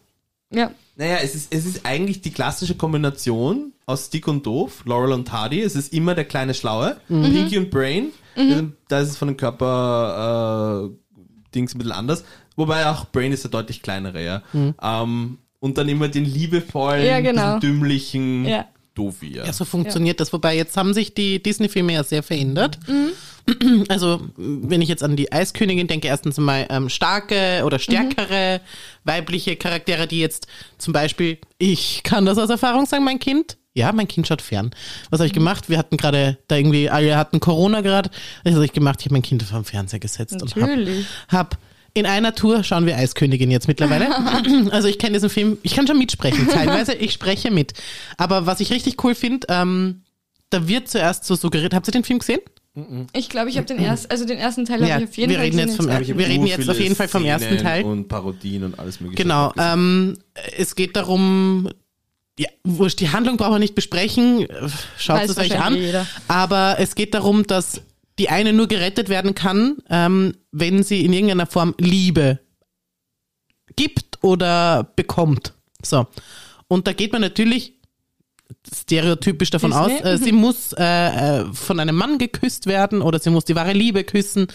ja. 0.53 0.71
Naja, 0.97 1.17
es 1.23 1.35
ist, 1.35 1.55
es 1.55 1.65
ist 1.65 1.87
eigentlich 1.87 2.21
die 2.21 2.31
klassische 2.31 2.75
Kombination 2.75 3.73
aus 3.87 4.11
Dick 4.11 4.29
und 4.29 4.45
Doof, 4.45 4.83
Laurel 4.85 5.13
und 5.13 5.33
Hardy. 5.33 5.63
Es 5.63 5.75
ist 5.75 5.95
immer 5.95 6.15
der 6.15 6.27
kleine 6.27 6.53
Schlaue, 6.53 6.99
Pinky 7.09 7.57
und 7.57 7.71
Brain. 7.71 8.09
Da 8.89 9.01
ist 9.01 9.09
es 9.11 9.17
von 9.17 9.29
den 9.29 9.37
Körper 9.39 10.91
äh, 10.91 10.97
Dings 11.55 11.75
ein 11.75 11.79
bisschen 11.79 11.93
anders. 11.93 12.25
Wobei 12.61 12.87
auch 12.87 13.07
Brain 13.07 13.33
ist 13.33 13.43
der 13.45 13.51
deutlich 13.51 13.81
kleinere, 13.81 14.23
ja. 14.23 14.43
Ähm, 14.55 15.39
und 15.61 15.79
dann 15.79 15.89
immer 15.89 16.09
den 16.09 16.27
liebevollen, 16.27 17.07
Ja, 17.07 17.21
genau. 17.21 17.59
dümmlichen 17.59 18.45
Ja. 18.45 18.67
Doofi, 18.95 19.35
ja. 19.37 19.47
Ja, 19.47 19.53
so 19.53 19.65
funktioniert 19.65 20.21
das. 20.21 20.31
Wobei 20.33 20.57
jetzt 20.57 20.77
haben 20.77 20.93
sich 20.93 21.15
die 21.15 21.43
Disney-Filme 21.43 21.95
ja 21.95 22.05
sehr 22.05 22.23
verändert. 22.23 22.79
Also, 23.89 24.21
wenn 24.37 24.83
ich 24.83 24.89
jetzt 24.89 25.03
an 25.03 25.17
die 25.17 25.33
Eiskönigin 25.33 25.89
denke, 25.89 26.07
erstens 26.07 26.37
mal 26.39 26.67
ähm, 26.71 26.89
starke 26.89 27.63
oder 27.65 27.79
stärkere 27.79 28.61
weibliche 29.05 29.57
Charaktere, 29.57 30.07
die 30.07 30.21
jetzt 30.21 30.47
zum 30.79 30.93
Beispiel, 30.93 31.39
ich 31.59 32.03
kann 32.05 32.27
das 32.27 32.39
aus 32.39 32.51
Erfahrung 32.51 32.87
sagen, 32.87 33.03
mein 33.03 33.19
Kind. 33.19 33.57
Ja, 33.73 33.91
mein 33.93 34.07
Kind 34.09 34.29
schaut 34.29 34.43
fern. 34.43 34.71
Was 35.11 35.21
habe 35.21 35.27
ich 35.29 35.33
gemacht? 35.33 35.69
Wir 35.69 35.79
hatten 35.79 35.97
gerade 35.97 36.39
da 36.49 36.57
irgendwie, 36.57 36.91
alle 36.91 37.17
hatten 37.17 37.41
Corona 37.41 37.81
gerade. 37.81 38.11
Was 38.45 38.55
habe 38.55 38.65
ich 38.65 38.73
gemacht? 38.73 38.99
Ich 39.01 39.07
habe 39.07 39.15
mein 39.15 39.23
Kind 39.23 39.43
vor 39.43 39.61
den 39.61 39.65
Fernseher 39.65 40.01
gesetzt 40.01 40.37
Natürlich. 40.39 40.99
und 40.99 41.33
hab, 41.33 41.55
hab 41.55 41.59
in 41.95 42.07
einer 42.07 42.35
Tour 42.35 42.63
schauen 42.65 42.87
wir 42.87 42.97
Eiskönigin 42.97 43.51
jetzt 43.51 43.69
mittlerweile. 43.69 44.09
also 44.73 44.89
ich 44.89 44.99
kenne 44.99 45.15
diesen 45.15 45.31
Film, 45.31 45.59
ich 45.63 45.75
kann 45.75 45.87
schon 45.87 45.99
mitsprechen 45.99 46.49
teilweise, 46.49 46.95
ich 46.95 47.13
spreche 47.13 47.51
mit. 47.51 47.75
Aber 48.17 48.47
was 48.47 48.61
ich 48.61 48.71
richtig 48.71 49.03
cool 49.05 49.15
finde, 49.15 49.47
ähm, 49.51 50.03
da 50.51 50.69
wird 50.69 50.89
zuerst 50.89 51.25
so 51.25 51.35
suggeriert, 51.35 51.75
habt 51.75 51.89
ihr 51.89 51.93
den 51.93 52.05
Film 52.05 52.19
gesehen? 52.19 52.41
Ich 53.13 53.29
glaube, 53.29 53.51
ich 53.51 53.57
habe 53.57 53.67
den 53.67 53.79
ersten, 53.79 54.11
also 54.11 54.25
den 54.25 54.39
ersten 54.39 54.65
Teil 54.65 54.81
habe 54.81 55.03
ich 55.03 55.09
auf 55.09 55.17
jeden 55.17 55.31
wir 55.31 55.39
Fall 55.39 55.45
reden 55.47 55.57
gesehen. 55.57 55.69
jetzt 55.69 56.07
vom, 56.07 56.19
wir 56.19 56.29
reden 56.29 56.47
jetzt 56.47 56.71
auf 56.71 56.79
jeden 56.79 56.95
Fall 56.95 57.09
vom 57.09 57.25
ersten 57.25 57.59
Teil. 57.59 57.85
Und 57.85 58.09
Parodien 58.09 58.63
und 58.63 58.79
alles 58.79 59.01
mögliche. 59.01 59.23
Genau, 59.23 59.53
ähm, 59.59 60.17
es 60.57 60.77
geht 60.77 60.95
darum, 60.95 61.69
ja, 62.39 62.49
wurscht, 62.65 63.01
die 63.01 63.11
Handlung 63.11 63.37
brauchen 63.37 63.55
wir 63.55 63.59
nicht 63.59 63.75
besprechen, 63.75 64.49
äh, 64.49 64.69
schaut 64.97 65.19
Weiß 65.19 65.31
es 65.31 65.39
euch 65.39 65.61
an. 65.61 65.75
jeder. 65.75 66.07
Aber 66.29 66.77
es 66.79 66.95
geht 66.95 67.13
darum, 67.15 67.45
dass 67.45 67.83
die 68.21 68.29
eine 68.29 68.53
nur 68.53 68.69
gerettet 68.69 69.09
werden 69.09 69.35
kann, 69.35 69.79
ähm, 69.89 70.35
wenn 70.53 70.83
sie 70.83 71.07
in 71.07 71.15
irgendeiner 71.15 71.47
Form 71.47 71.75
Liebe 71.79 72.39
gibt 73.77 74.23
oder 74.23 74.93
bekommt. 74.95 75.55
So. 75.83 76.07
Und 76.69 76.87
da 76.87 76.93
geht 76.93 77.13
man 77.13 77.23
natürlich 77.23 77.81
stereotypisch 78.71 79.49
davon 79.49 79.73
aus, 79.73 79.91
äh, 80.03 80.19
sie 80.19 80.33
muss 80.33 80.75
äh, 80.75 80.85
äh, 80.85 81.45
von 81.55 81.81
einem 81.81 81.97
Mann 81.97 82.19
geküsst 82.19 82.67
werden 82.67 83.01
oder 83.01 83.19
sie 83.19 83.31
muss 83.31 83.47
die 83.47 83.57
wahre 83.57 83.73
Liebe 83.73 84.05
küssen. 84.05 84.49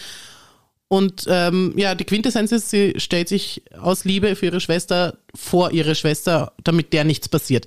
Und 0.86 1.24
ähm, 1.28 1.72
ja, 1.76 1.96
die 1.96 2.04
Quintessenz 2.04 2.52
ist, 2.52 2.70
sie 2.70 2.94
stellt 2.98 3.28
sich 3.28 3.64
aus 3.76 4.04
Liebe 4.04 4.36
für 4.36 4.46
ihre 4.46 4.60
Schwester 4.60 5.18
vor 5.34 5.72
ihre 5.72 5.96
Schwester, 5.96 6.52
damit 6.62 6.92
der 6.92 7.02
nichts 7.02 7.28
passiert. 7.28 7.66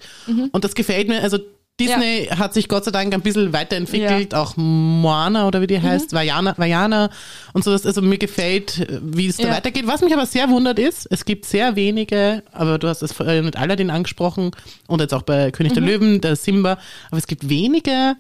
Und 0.54 0.64
das 0.64 0.76
gefällt 0.76 1.10
mir. 1.10 1.22
Also 1.22 1.40
Disney 1.80 2.28
hat 2.38 2.54
sich 2.54 2.68
Gott 2.68 2.86
sei 2.86 2.92
Dank 2.92 3.14
ein 3.14 3.22
bisschen 3.22 3.54
weiterentwickelt, 3.54 4.36
auch 4.36 4.56
Moana 4.58 5.48
oder 5.48 5.62
wie 5.62 5.68
die 5.68 5.82
heißt, 5.82 6.14
Vajana, 6.14 6.56
Vajana 6.58 7.10
und 7.54 7.64
sowas. 7.64 7.86
Also 7.86 8.02
mir 8.02 8.18
gefällt, 8.18 8.80
äh, 8.80 9.00
wie 9.02 9.28
es 9.28 9.38
da 9.38 9.48
Ja. 9.48 9.54
weitergeht. 9.56 9.88
Was 9.88 10.02
mich 10.02 10.14
aber 10.14 10.26
sehr 10.26 10.50
wundert 10.50 10.78
ist, 10.80 11.08
es 11.10 11.26
gibt 11.26 11.46
sehr 11.46 11.76
wenige, 11.76 12.44
aber 12.52 12.78
du 12.78 12.88
hast 12.88 13.02
es 13.02 13.12
vorhin 13.14 13.46
mit 13.46 13.56
Aladdin 13.56 13.90
angesprochen 13.90 14.52
und 14.88 15.00
jetzt 15.02 15.14
auch 15.14 15.24
bei 15.24 15.52
König 15.52 15.74
der 15.74 15.82
Löwen, 15.84 16.22
der 16.22 16.36
Simba, 16.36 16.78
aber 17.10 17.18
es 17.18 17.28
gibt 17.28 17.48
wenige 17.50 18.16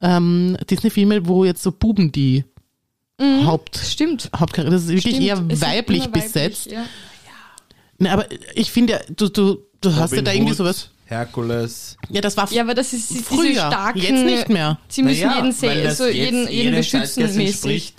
ähm, 0.00 0.56
Disney-Filme, 0.70 1.26
wo 1.26 1.44
jetzt 1.44 1.62
so 1.62 1.72
Buben 1.72 2.12
die 2.12 2.44
Haupt, 3.20 3.76
Stimmt. 3.76 4.30
Hauptcharakter, 4.36 4.70
das 4.70 4.84
ist 4.84 4.90
wirklich 4.90 5.16
Stimmt. 5.16 5.52
eher 5.52 5.60
weiblich 5.60 6.04
immer 6.04 6.12
besetzt. 6.12 6.70
Ja. 6.70 6.84
Ne, 7.98 8.12
aber 8.12 8.26
ich 8.54 8.70
finde 8.70 8.92
ja, 8.92 9.00
du, 9.08 9.28
du, 9.28 9.58
du 9.80 9.96
hast 9.96 10.12
ja 10.12 10.22
da 10.22 10.32
irgendwie 10.32 10.54
sowas. 10.54 10.90
Herkules. 11.08 11.96
Ja, 12.10 12.20
das 12.20 12.36
war 12.36 12.50
ja, 12.52 12.62
aber 12.62 12.74
das 12.74 12.92
ist 12.92 13.10
diese 13.10 13.22
früher, 13.24 13.54
starken... 13.54 13.98
jetzt 13.98 14.24
nicht 14.24 14.48
mehr. 14.50 14.78
Sie 14.88 15.02
müssen 15.02 15.26
Naja, 15.26 15.36
jeden 15.36 15.84
das 15.84 15.98
so 15.98 16.06
jeden, 16.06 16.48
jeden 16.48 16.74
beschützen 16.74 17.22
mäßig. 17.24 17.46
entspricht, 17.46 17.94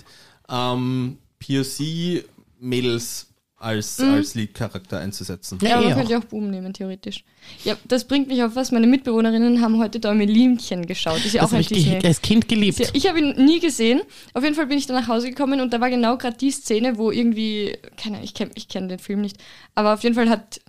ähm, 0.48 1.18
POC-Mädels 1.40 3.26
als, 3.56 3.98
Mhm. 3.98 4.14
als 4.14 4.34
Lead-Charakter 4.34 5.00
einzusetzen. 5.00 5.58
Ja, 5.60 5.68
Ja, 5.68 5.80
eh 5.80 5.84
man 5.84 5.92
auch. 5.92 5.96
könnte 5.98 6.18
auch 6.18 6.24
Boom 6.24 6.50
nehmen, 6.50 6.72
theoretisch. 6.72 7.24
Ja, 7.64 7.76
das 7.84 8.04
bringt 8.06 8.28
mich 8.28 8.42
auf 8.42 8.54
was. 8.56 8.72
Meine 8.72 8.86
Mitbewohnerinnen 8.86 9.60
haben 9.60 9.76
heute 9.78 10.00
Däumelinchen 10.00 10.86
geschaut. 10.86 11.18
Das 11.18 11.26
ist 11.26 11.32
ja 11.34 11.42
Das 11.42 11.50
auch 11.52 11.56
ein 11.56 11.62
Disney. 11.62 11.98
als 12.02 12.22
Kind 12.22 12.48
geliebt. 12.48 12.78
Ja, 12.78 12.88
Ich 12.94 13.06
habe 13.06 13.18
ihn 13.18 13.44
nie 13.44 13.60
gesehen. 13.60 14.00
Auf 14.32 14.44
jeden 14.44 14.54
Fall 14.54 14.66
bin 14.66 14.78
ich 14.78 14.86
dann 14.86 14.96
nach 14.96 15.08
Hause 15.08 15.28
gekommen 15.28 15.60
und 15.60 15.74
da 15.74 15.80
war 15.80 15.90
genau 15.90 16.16
gerade 16.16 16.38
die 16.38 16.50
Szene, 16.50 16.96
wo 16.96 17.10
irgendwie, 17.10 17.76
keine 17.98 18.16
Ahnung, 18.16 18.24
ich 18.24 18.32
kenne 18.34 18.50
ich 18.54 18.68
kenn 18.68 18.88
den 18.88 18.98
Film 18.98 19.20
nicht, 19.20 19.36
aber 19.74 19.92
auf 19.92 20.02
jeden 20.04 20.14
Fall 20.14 20.30
hat 20.30 20.60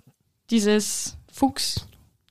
dieses 0.50 1.16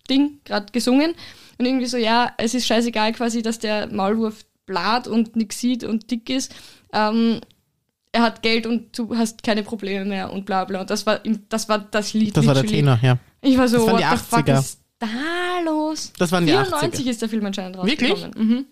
Fuchs-Ding 0.07 0.39
gerade 0.43 0.71
gesungen 0.71 1.13
und 1.57 1.65
irgendwie 1.65 1.85
so, 1.85 1.97
ja, 1.97 2.33
es 2.37 2.53
ist 2.53 2.65
scheißegal 2.67 3.13
quasi, 3.13 3.41
dass 3.41 3.59
der 3.59 3.87
Maulwurf 3.87 4.45
blatt 4.65 5.07
und 5.07 5.35
nix 5.35 5.59
sieht 5.59 5.83
und 5.83 6.09
dick 6.11 6.29
ist. 6.29 6.53
Ähm, 6.93 7.41
er 8.11 8.23
hat 8.23 8.41
Geld 8.41 8.65
und 8.65 8.97
du 8.97 9.15
hast 9.15 9.41
keine 9.43 9.63
Probleme 9.63 10.05
mehr 10.05 10.31
und 10.33 10.45
bla 10.45 10.65
bla. 10.65 10.81
Und 10.81 10.89
das 10.89 11.05
war, 11.05 11.21
das, 11.49 11.69
war 11.69 11.79
das 11.79 12.13
Lied. 12.13 12.35
Das 12.35 12.45
war 12.45 12.53
der. 12.53 12.65
Tenor, 12.65 12.99
ja. 13.01 13.17
Ich 13.41 13.57
war 13.57 13.67
so, 13.67 13.77
Das 13.77 13.87
waren 13.87 13.97
die 13.97 14.03
the 14.03 14.23
fuck 14.23 14.39
80er. 14.47 14.59
ist 14.59 14.79
da 14.99 15.07
los? 15.65 16.11
Das 16.17 16.31
waren 16.31 16.45
die 16.45 16.51
94 16.51 17.05
80er. 17.05 17.09
ist 17.09 17.21
der 17.21 17.29
Film 17.29 17.45
anscheinend 17.45 17.77
Wirklich? 17.83 18.11
rausgekommen. 18.11 18.47
Mhm. 18.47 18.65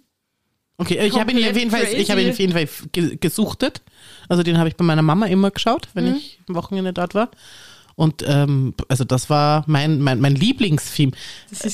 Okay, 0.77 1.05
ich 1.05 1.19
habe 1.19 1.31
ihn 1.33 1.50
auf 1.50 1.57
jeden 1.57 1.71
Fall, 1.71 1.83
ich 1.93 2.09
habe 2.09 2.21
ihn 2.21 2.29
auf 2.31 2.39
jeden 2.39 2.53
Fall 2.53 2.67
ge- 2.93 3.17
gesuchtet. 3.17 3.81
Also 4.29 4.43
den 4.43 4.57
habe 4.57 4.69
ich 4.69 4.75
bei 4.77 4.86
meiner 4.86 5.01
Mama 5.01 5.25
immer 5.25 5.51
geschaut, 5.51 5.88
wenn 5.93 6.09
Mhm. 6.09 6.15
ich 6.15 6.39
am 6.48 6.55
Wochenende 6.55 6.93
dort 6.93 7.15
war. 7.15 7.31
Und 8.00 8.24
ähm, 8.25 8.74
also 8.88 9.03
das 9.03 9.29
war 9.29 9.65
mein, 9.68 10.00
mein, 10.00 10.22
mein 10.22 10.34
Lieblingsfilm. 10.34 11.12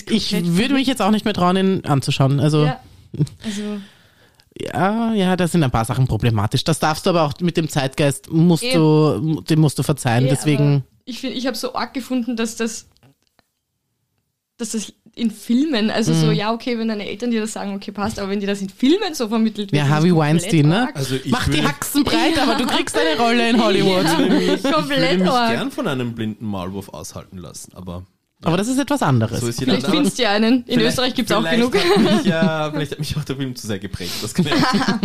Ich 0.09 0.33
würde 0.33 0.73
mich 0.73 0.87
jetzt 0.87 0.99
auch 0.99 1.11
nicht 1.11 1.23
mehr 1.23 1.35
trauen, 1.35 1.55
ihn 1.55 1.85
anzuschauen. 1.85 2.39
Also 2.39 2.65
Ja. 2.65 2.79
Also, 3.43 3.61
ja, 4.59 5.13
ja, 5.13 5.35
da 5.35 5.47
sind 5.47 5.63
ein 5.63 5.69
paar 5.69 5.85
Sachen 5.85 6.07
problematisch. 6.07 6.63
Das 6.63 6.79
darfst 6.79 7.05
du 7.05 7.11
aber 7.11 7.21
auch 7.23 7.33
mit 7.41 7.57
dem 7.57 7.69
Zeitgeist 7.69 8.31
musst 8.31 8.63
Eben. 8.63 8.73
du, 8.73 9.41
dem 9.41 9.59
musst 9.59 9.77
du 9.77 9.83
verzeihen. 9.83 10.25
eh, 10.25 10.29
Deswegen. 10.29 10.83
Ich 11.05 11.19
finde, 11.19 11.35
ich 11.35 11.45
habe 11.45 11.55
so 11.55 11.75
arg 11.75 11.93
gefunden, 11.93 12.35
dass 12.35 12.55
das, 12.55 12.87
dass 14.57 14.71
das 14.71 14.93
in 15.15 15.31
Filmen, 15.31 15.89
also 15.89 16.13
so, 16.13 16.25
Mhm. 16.27 16.33
ja, 16.33 16.51
okay, 16.53 16.77
wenn 16.77 16.89
deine 16.89 17.07
Eltern 17.07 17.31
dir 17.31 17.39
das 17.41 17.53
sagen, 17.53 17.73
okay, 17.73 17.91
passt, 17.91 18.19
aber 18.19 18.29
wenn 18.29 18.41
dir 18.41 18.47
das 18.47 18.61
in 18.61 18.67
Filmen 18.69 19.13
so 19.13 19.29
vermittelt 19.29 19.71
wird, 19.71 19.81
Ja, 19.81 19.87
Harvey 19.87 20.09
komplett 20.09 20.33
Weinstein, 20.43 20.67
ne? 20.67 20.89
Also 20.93 21.15
ich 21.15 21.31
Mach 21.31 21.47
die 21.47 21.63
Haxen 21.65 22.03
breit, 22.03 22.37
aber 22.37 22.55
du 22.55 22.65
kriegst 22.67 22.97
eine 22.97 23.17
Rolle 23.17 23.49
in 23.49 23.59
Hollywood. 23.63 24.03
Ja. 24.05 24.11
Ich 24.11 24.17
würde 24.19 24.35
mich, 24.35 24.53
ich 24.53 24.63
Komplett 24.71 25.01
würde 25.19 25.23
mich 25.23 25.49
gern 25.51 25.71
von 25.71 25.87
einem 25.87 26.13
blinden 26.15 26.45
Maulwurf 26.45 26.89
aushalten 26.89 27.37
lassen, 27.37 27.71
aber 27.75 28.03
Aber 28.43 28.57
das 28.57 28.67
ist 28.67 28.77
etwas 28.77 29.01
anderes. 29.01 29.39
So 29.39 29.47
ist 29.47 29.59
Vielleicht 29.63 29.87
findest 29.87 30.19
du 30.19 30.23
ja 30.23 30.31
einen. 30.31 30.55
In 30.55 30.63
vielleicht- 30.65 30.89
Österreich 30.89 31.15
gibt 31.15 31.31
es 31.31 31.35
auch 31.37 31.49
genug. 31.49 31.73
Hat 31.75 31.97
mich, 31.97 32.25
ja, 32.25 32.69
vielleicht 32.71 32.91
hat 32.91 32.99
mich 32.99 33.15
auch 33.17 33.23
der 33.23 33.37
Film 33.37 33.55
zu 33.55 33.65
sehr 33.67 33.79
geprägt. 33.79 34.11
Das 34.21 34.33
kann 34.33 34.45
ja 34.45 34.53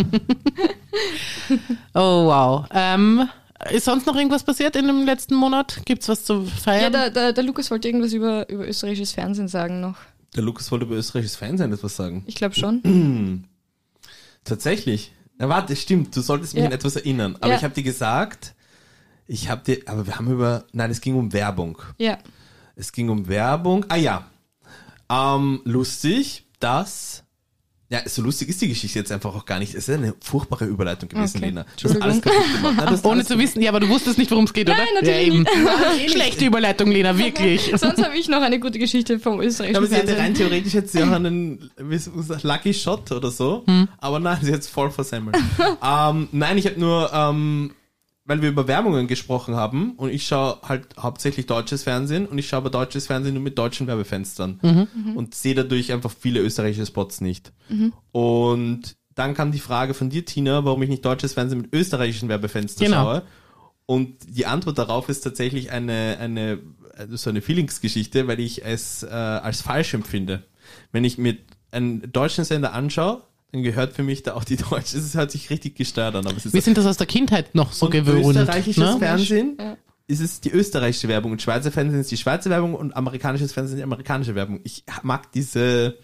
Oh, 1.93 2.25
wow. 2.27 2.65
Ähm, 2.73 3.27
ist 3.69 3.85
sonst 3.85 4.05
noch 4.07 4.15
irgendwas 4.15 4.43
passiert 4.43 4.75
in 4.75 4.87
dem 4.87 5.05
letzten 5.05 5.35
Monat? 5.35 5.81
Gibt's 5.85 6.07
was 6.09 6.23
zu 6.25 6.43
Ja, 6.43 6.49
feiern? 6.49 6.91
der, 6.91 7.09
der, 7.09 7.33
der 7.33 7.43
Lukas 7.43 7.69
wollte 7.71 7.87
irgendwas 7.87 8.13
über, 8.13 8.47
über 8.49 8.67
österreichisches 8.67 9.11
Fernsehen 9.11 9.47
sagen 9.47 9.79
noch. 9.81 9.95
Der 10.35 10.43
Lukas 10.43 10.71
wollte 10.71 10.85
über 10.85 10.95
österreichisches 10.95 11.35
Fernsehen 11.37 11.71
etwas 11.73 11.95
sagen. 11.95 12.23
Ich 12.27 12.35
glaube 12.35 12.55
schon. 12.55 13.45
Tatsächlich. 14.43 15.13
Na 15.37 15.49
warte, 15.49 15.75
stimmt, 15.75 16.15
du 16.15 16.21
solltest 16.21 16.53
mich 16.53 16.61
Ja. 16.61 16.67
an 16.67 16.73
etwas 16.73 16.95
erinnern. 16.95 17.35
Aber 17.39 17.49
Ja. 17.51 17.57
ich 17.57 17.63
habe 17.63 17.73
dir 17.73 17.83
gesagt, 17.83 18.53
ich 19.27 19.49
habe 19.49 19.63
dir, 19.63 19.81
aber 19.85 20.05
wir 20.07 20.15
haben 20.17 20.31
über, 20.31 20.65
nein, 20.71 20.91
es 20.91 21.01
ging 21.01 21.15
um 21.15 21.33
Werbung. 21.33 21.77
Ja. 21.97 22.17
Es 22.75 22.91
ging 22.91 23.09
um 23.09 23.27
Werbung. 23.27 23.85
Ah 23.89 23.95
ja. 23.97 24.25
Ähm, 25.09 25.61
lustig, 25.65 26.45
dass. 26.59 27.20
Ja, 27.91 27.99
so 28.05 28.21
lustig 28.21 28.47
ist 28.47 28.61
die 28.61 28.69
Geschichte 28.69 28.99
jetzt 28.99 29.11
einfach 29.11 29.35
auch 29.35 29.43
gar 29.45 29.59
nicht. 29.59 29.75
Es 29.75 29.89
ist 29.89 29.93
eine 29.93 30.13
furchtbare 30.21 30.63
Überleitung 30.63 31.09
gewesen, 31.09 31.37
Okay. 31.39 31.47
Lena. 31.47 31.65
Du 31.81 31.89
hast 31.89 32.01
alles 32.01 32.21
kaputt 32.21 32.41
gemacht. 32.55 32.75
Nein, 32.77 32.99
Ohne 33.03 33.11
alles 33.15 33.27
zu 33.27 33.37
wissen, 33.37 33.61
ja, 33.61 33.69
aber 33.69 33.81
du 33.81 33.89
wusstest 33.89 34.17
nicht, 34.17 34.31
worum 34.31 34.45
es 34.45 34.53
geht, 34.53 34.69
Nein, 34.69 34.77
oder? 34.77 35.01
natürlich 35.01 35.27
ja, 35.27 35.33
eben. 35.33 35.43
nicht. 35.97 36.11
Schlechte 36.11 36.45
Überleitung, 36.45 36.89
Lena, 36.89 37.17
wirklich. 37.17 37.63
Sonst 37.75 38.01
habe 38.01 38.17
ich 38.17 38.29
noch 38.29 38.41
eine 38.41 38.61
gute 38.61 38.79
Geschichte 38.79 39.19
vom 39.19 39.41
österreichischen 39.41 39.75
aber 39.75 39.87
sie 39.87 39.95
hätte 39.95 40.17
rein 40.17 40.33
theoretisch 40.33 40.73
jetzt 40.73 40.95
ja 40.95 41.11
einen 41.11 41.69
Lucky 42.43 42.73
Shot 42.73 43.11
oder 43.11 43.29
so. 43.29 43.63
Hm. 43.67 43.89
Aber 43.97 44.19
nein, 44.19 44.37
sie 44.41 44.53
hat 44.53 44.61
es 44.61 44.69
voll 44.69 44.89
versemmelt. 44.89 45.35
ähm, 45.83 46.29
nein, 46.31 46.57
ich 46.57 46.67
habe 46.67 46.79
nur, 46.79 47.11
ähm, 47.13 47.73
weil 48.25 48.41
wir 48.41 48.49
über 48.49 48.67
Werbungen 48.67 49.07
gesprochen 49.07 49.55
haben 49.55 49.93
und 49.97 50.09
ich 50.09 50.27
schaue 50.27 50.59
halt 50.61 50.95
hauptsächlich 50.97 51.47
deutsches 51.47 51.83
Fernsehen 51.83 52.27
und 52.27 52.37
ich 52.37 52.47
schaue 52.47 52.57
aber 52.59 52.69
deutsches 52.69 53.07
Fernsehen 53.07 53.33
nur 53.33 53.43
mit 53.43 53.57
deutschen 53.57 53.87
Werbefenstern 53.87 54.59
Mhm. 54.61 55.17
und 55.17 55.33
sehe 55.35 55.55
dadurch 55.55 55.91
einfach 55.91 56.11
viele 56.17 56.39
österreichische 56.39 56.85
Spots 56.85 57.19
nicht. 57.21 57.51
Und 58.11 58.95
dann 59.15 59.33
kam 59.33 59.51
die 59.51 59.59
Frage 59.59 59.93
von 59.93 60.09
dir, 60.09 60.25
Tina, 60.25 60.63
warum 60.65 60.81
ich 60.83 60.89
nicht 60.89 61.03
deutsches 61.05 61.33
Fernsehen 61.33 61.61
mit 61.61 61.73
österreichischen 61.73 62.29
Werbefenstern 62.29 62.85
Genau. 62.87 63.03
schaue. 63.03 63.23
Und 63.85 64.15
die 64.29 64.45
Antwort 64.45 64.77
darauf 64.77 65.09
ist 65.09 65.21
tatsächlich 65.21 65.71
eine, 65.71 66.17
eine, 66.19 66.59
also 66.95 67.15
so 67.17 67.29
eine 67.29 67.41
Feelingsgeschichte, 67.41 68.27
weil 68.27 68.39
ich 68.39 68.63
es 68.63 69.03
äh, 69.03 69.07
als 69.09 69.61
falsch 69.61 69.93
empfinde. 69.93 70.43
Wenn 70.91 71.03
ich 71.03 71.17
mir 71.17 71.37
einen 71.71 72.11
deutschen 72.11 72.45
Sender 72.45 72.73
anschaue, 72.73 73.23
dann 73.51 73.63
gehört 73.63 73.93
für 73.93 74.03
mich 74.03 74.23
da 74.23 74.33
auch 74.33 74.43
die 74.43 74.55
deutsche. 74.57 74.97
Es 74.97 75.15
hört 75.15 75.31
sich 75.31 75.49
richtig 75.49 75.75
gestört 75.75 76.15
an, 76.15 76.25
aber 76.25 76.37
es 76.37 76.45
ist 76.45 76.53
Wir 76.53 76.61
sind 76.61 76.77
das 76.77 76.85
aus 76.85 76.97
der 76.97 77.07
Kindheit 77.07 77.53
noch 77.55 77.73
so 77.73 77.87
und 77.87 77.91
gewöhnt. 77.91 78.25
österreichisches 78.25 78.77
Ne? 78.83 78.97
Fernsehen 78.99 79.57
Ja. 79.59 79.77
ist 80.07 80.19
es 80.21 80.41
die 80.41 80.51
österreichische 80.51 81.07
Werbung 81.07 81.31
und 81.33 81.41
Schweizer 81.41 81.71
Fernsehen 81.71 82.01
ist 82.01 82.11
die 82.11 82.17
Schweizer 82.17 82.49
Werbung 82.49 82.75
und 82.75 82.95
amerikanisches 82.95 83.51
Fernsehen 83.53 83.77
die 83.77 83.83
amerikanische 83.83 84.35
Werbung. 84.35 84.59
Ich 84.63 84.83
mag 85.03 85.31
diese. 85.31 85.97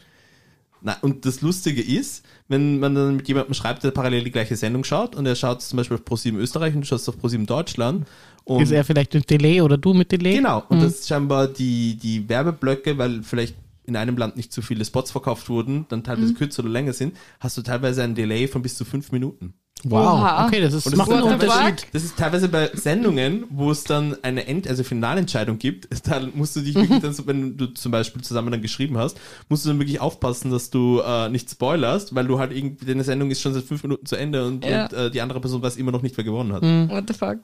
Na, 0.80 0.96
und 1.02 1.26
das 1.26 1.42
Lustige 1.42 1.82
ist, 1.82 2.24
wenn 2.50 2.80
man 2.80 2.94
dann 2.94 3.16
mit 3.16 3.28
jemandem 3.28 3.56
schreibt, 3.56 3.84
der 3.84 3.90
parallel 3.90 4.24
die 4.26 4.32
gleiche 4.32 4.56
Sendung 4.56 4.84
schaut 4.84 5.16
und 5.16 5.26
er 5.26 5.36
schaut 5.36 5.64
zum 5.64 5.78
Beispiel 5.78 5.96
auf 5.98 6.06
ProSieben 6.06 6.40
Österreich 6.40 6.76
und 6.76 6.82
du 6.82 6.88
schaust 6.88 7.10
auf 7.10 7.18
ProSieben 7.18 7.48
Deutschland 7.48 8.06
und 8.44 8.62
Ist 8.62 8.72
er 8.72 8.84
vielleicht 8.86 9.14
mit 9.16 9.28
Delay 9.28 9.62
oder 9.62 9.78
du 9.78 9.96
mit 9.96 10.12
Delay? 10.12 10.36
Genau, 10.36 10.64
und 10.70 10.82
das 10.84 11.00
ist 11.00 11.08
scheinbar 11.08 11.48
die, 11.48 11.96
die 11.96 12.30
Werbeblöcke, 12.30 12.96
weil 12.98 13.24
vielleicht 13.24 13.56
in 13.88 13.96
einem 13.96 14.18
Land 14.18 14.36
nicht 14.38 14.52
zu 14.54 14.62
viele 14.62 14.86
Spots 14.86 15.12
verkauft 15.12 15.50
wurden, 15.50 15.86
dann 15.90 16.04
teilweise 16.04 16.34
kürzer 16.34 16.62
oder 16.62 16.72
länger 16.72 16.94
sind, 16.94 17.16
hast 17.40 17.58
du 17.58 17.62
teilweise 17.62 18.04
einen 18.04 18.16
Delay 18.16 18.48
von 18.48 18.62
bis 18.62 18.76
zu 18.78 18.86
fünf 18.86 19.12
Minuten. 19.12 19.54
Wow, 19.84 20.14
Oha. 20.20 20.48
okay, 20.48 20.60
das, 20.60 20.74
ist, 20.74 20.88
Und 20.88 20.94
das 20.94 20.98
macht 20.98 21.10
ist, 21.12 21.16
einen? 21.24 21.34
Unterschied. 21.34 21.88
das 21.94 22.04
ist 22.04 22.18
teilweise 22.18 22.50
bei 22.50 22.72
Sendungen, 22.74 23.46
wo 23.52 23.70
es 23.70 23.84
dann 23.84 24.18
eine 24.24 24.48
End-, 24.48 24.68
also 24.68 24.84
Finalentscheidung 24.84 25.60
gibt, 25.60 25.88
dann 26.08 26.32
musst 26.36 26.56
du 26.56 26.62
dich 26.62 26.74
wirklich 26.74 27.00
dann, 27.00 27.14
so, 27.14 27.28
wenn 27.28 27.58
du 27.58 27.68
zum 27.68 27.92
Beispiel 27.92 28.24
zusammen 28.24 28.52
dann 28.52 28.62
geschrieben 28.64 28.98
hast, 28.98 29.20
musst 29.50 29.66
du 29.66 29.70
dann 29.70 29.78
wirklich 29.80 30.02
aufpassen, 30.02 30.50
dass 30.50 30.72
du 30.72 31.00
äh, 31.06 31.30
nicht 31.30 31.50
spoilerst, 31.52 32.16
weil 32.16 32.26
du 32.26 32.40
halt 32.40 32.54
irgendwie, 32.54 32.86
deine 32.86 33.04
Sendung 33.04 33.30
ist 33.30 33.40
schon 33.42 33.54
seit 33.54 33.66
fünf 33.66 33.84
Minuten 33.84 34.06
zu 34.08 34.16
Ende 34.16 34.48
und, 34.48 34.66
Ja. 34.66 34.86
und 34.86 34.94
äh, 34.94 35.12
die 35.12 35.22
andere 35.22 35.40
Person 35.40 35.62
weiß 35.62 35.78
immer 35.78 35.92
noch 35.92 36.02
nicht, 36.02 36.18
wer 36.18 36.24
gewonnen 36.24 36.54
hat. 36.54 36.64
What 36.64 37.04
the 37.08 37.14
fuck? 37.14 37.38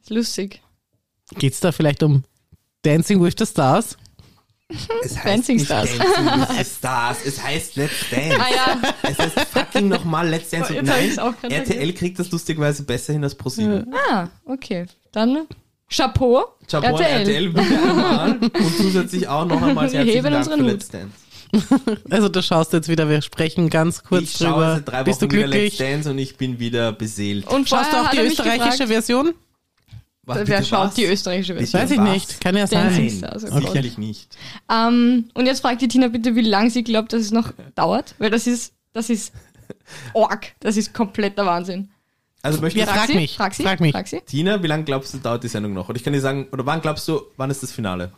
Ist 0.00 0.10
lustig. 0.10 0.62
Geht's 1.38 1.58
da 1.58 1.72
vielleicht 1.72 2.04
um 2.04 2.22
Dancing 2.82 3.20
with 3.20 3.34
the 3.38 3.46
Stars? 3.46 3.96
Es 5.04 5.16
heißt 5.16 5.26
Dancing 5.26 5.56
nicht 5.56 5.66
Stars. 5.66 5.88
Dancing 5.98 6.64
Stars, 6.78 7.18
es 7.24 7.42
heißt 7.42 7.76
Let's 7.76 7.92
Dance. 8.10 8.36
Ah 8.38 8.46
ja. 8.54 8.92
Es 9.10 9.18
heißt 9.18 9.40
fucking 9.52 9.88
nochmal 9.88 10.28
Let's 10.28 10.50
Dance. 10.50 10.72
Oh, 10.74 10.78
Und 10.78 10.86
nein, 10.86 11.18
RTL 11.50 11.92
kriegt 11.94 12.18
das 12.18 12.30
lustigerweise 12.30 12.82
besser 12.84 13.12
hin 13.12 13.24
als 13.24 13.34
ProSieben. 13.34 13.92
Ah, 14.10 14.28
okay. 14.44 14.86
Dann 15.12 15.46
Chapeau. 15.88 16.44
Chapeau 16.70 16.96
an 16.96 17.02
RTL. 17.02 17.20
RTL 17.20 17.50
wieder 17.52 17.90
einmal 17.90 18.38
und 18.38 18.76
zusätzlich 18.76 19.26
auch 19.26 19.44
noch 19.44 19.60
einmal 19.60 19.90
Wir 19.90 19.98
herzlichen 19.98 20.24
heben 20.24 20.32
Dank 20.32 20.46
für. 20.46 20.62
Let's 20.62 20.88
Dance. 20.88 21.10
Also 22.08 22.28
da 22.28 22.42
schaust 22.42 22.72
du 22.72 22.76
jetzt 22.76 22.88
wieder, 22.88 23.08
wir 23.08 23.22
sprechen 23.22 23.70
ganz 23.70 24.04
kurz 24.04 24.22
ich 24.22 24.36
schaue 24.36 24.50
drüber. 24.52 24.74
seit 24.76 24.88
drei 24.88 25.02
Bist 25.02 25.20
du 25.20 25.26
Wochen 25.26 25.32
wieder 25.34 25.46
Let's 25.48 25.60
glücklich? 25.76 25.78
Dance 25.78 26.10
und 26.10 26.18
ich 26.18 26.36
bin 26.36 26.60
wieder 26.60 26.92
beseelt. 26.92 27.48
Und 27.48 27.68
Schaust 27.68 27.92
du 27.92 27.96
auch 27.96 28.10
die 28.10 28.18
er 28.18 28.26
österreichische 28.26 28.86
Version? 28.86 29.34
Was, 30.30 30.48
Wer 30.48 30.62
schaut 30.64 30.88
was? 30.88 30.94
die 30.94 31.04
österreichische 31.04 31.54
Version? 31.54 31.82
Weiß 31.82 31.90
ich 31.90 31.98
was? 31.98 32.08
nicht, 32.12 32.40
kann 32.40 32.56
ja 32.56 32.66
sein. 32.66 32.92
Nein, 33.20 33.20
Gott. 33.20 33.40
sicherlich 33.62 33.98
nicht. 33.98 34.36
Ähm, 34.70 35.28
und 35.34 35.46
jetzt 35.46 35.60
fragt 35.60 35.82
die 35.82 35.88
Tina 35.88 36.08
bitte, 36.08 36.34
wie 36.36 36.40
lange 36.42 36.70
sie 36.70 36.82
glaubt, 36.84 37.12
dass 37.12 37.22
es 37.22 37.30
noch 37.30 37.52
dauert, 37.74 38.14
weil 38.18 38.30
das 38.30 38.46
ist, 38.46 38.72
das 38.92 39.10
ist 39.10 39.32
org. 40.14 40.52
Das 40.60 40.76
ist 40.76 40.94
kompletter 40.94 41.44
Wahnsinn. 41.46 41.90
Also 42.42 42.60
möchtest 42.62 42.86
Ja, 42.86 42.92
du, 42.92 42.98
frag 42.98 43.06
sie, 43.08 43.14
mich, 43.16 43.36
Frag 43.36 43.54
sie. 43.54 43.62
frag 43.62 43.80
mich. 43.80 43.92
Frag 43.92 44.08
sie. 44.08 44.20
Tina, 44.22 44.62
wie 44.62 44.66
lange 44.66 44.84
glaubst 44.84 45.12
du, 45.12 45.18
dauert 45.18 45.44
die 45.44 45.48
Sendung 45.48 45.74
noch? 45.74 45.88
Und 45.90 45.96
ich 45.96 46.02
kann 46.04 46.12
dir 46.14 46.20
sagen, 46.22 46.48
oder 46.52 46.64
wann 46.64 46.80
glaubst 46.80 47.06
du, 47.06 47.20
wann 47.36 47.50
ist 47.50 47.62
das 47.62 47.70
Finale? 47.70 48.12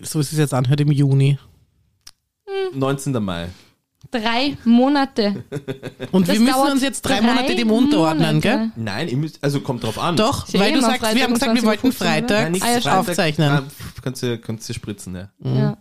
So 0.00 0.18
wie 0.18 0.22
es 0.22 0.30
sich 0.30 0.38
jetzt 0.38 0.54
anhört 0.54 0.80
im 0.80 0.92
Juni. 0.92 1.38
19. 2.74 3.12
Mai. 3.22 3.48
Drei 4.10 4.56
Monate. 4.64 5.44
Und 6.10 6.26
Das 6.28 6.34
wir 6.34 6.40
müssen 6.40 6.58
uns 6.72 6.82
jetzt 6.82 7.02
drei, 7.02 7.20
drei 7.20 7.22
Monate 7.22 7.54
dem 7.54 7.70
unterordnen, 7.70 8.26
Monate. 8.36 8.40
gell? 8.40 8.70
Nein, 8.76 9.08
ihr 9.08 9.16
müsst, 9.16 9.38
also 9.42 9.60
kommt 9.60 9.84
drauf 9.84 9.98
an. 9.98 10.16
Doch, 10.16 10.46
Sie 10.46 10.58
weil 10.58 10.72
du 10.72 10.80
sagst, 10.80 11.00
wir 11.02 11.06
Freitag 11.08 11.22
haben 11.22 11.32
um 11.32 11.34
gesagt, 11.38 11.54
wir 11.54 11.62
20.15 11.62 11.66
wollten 11.66 11.92
Freitag 11.92 12.42
Nein, 12.42 12.52
nichts 12.52 12.66
ja, 12.68 12.80
Freitag. 12.80 12.98
aufzeichnen. 12.98 13.50
Ah, 13.50 13.62
kannst 14.02 14.22
du, 14.22 14.38
kannst 14.38 14.68
du 14.68 14.74
spritzen, 14.74 15.14
ja. 15.14 15.28
Ja, 15.44 15.76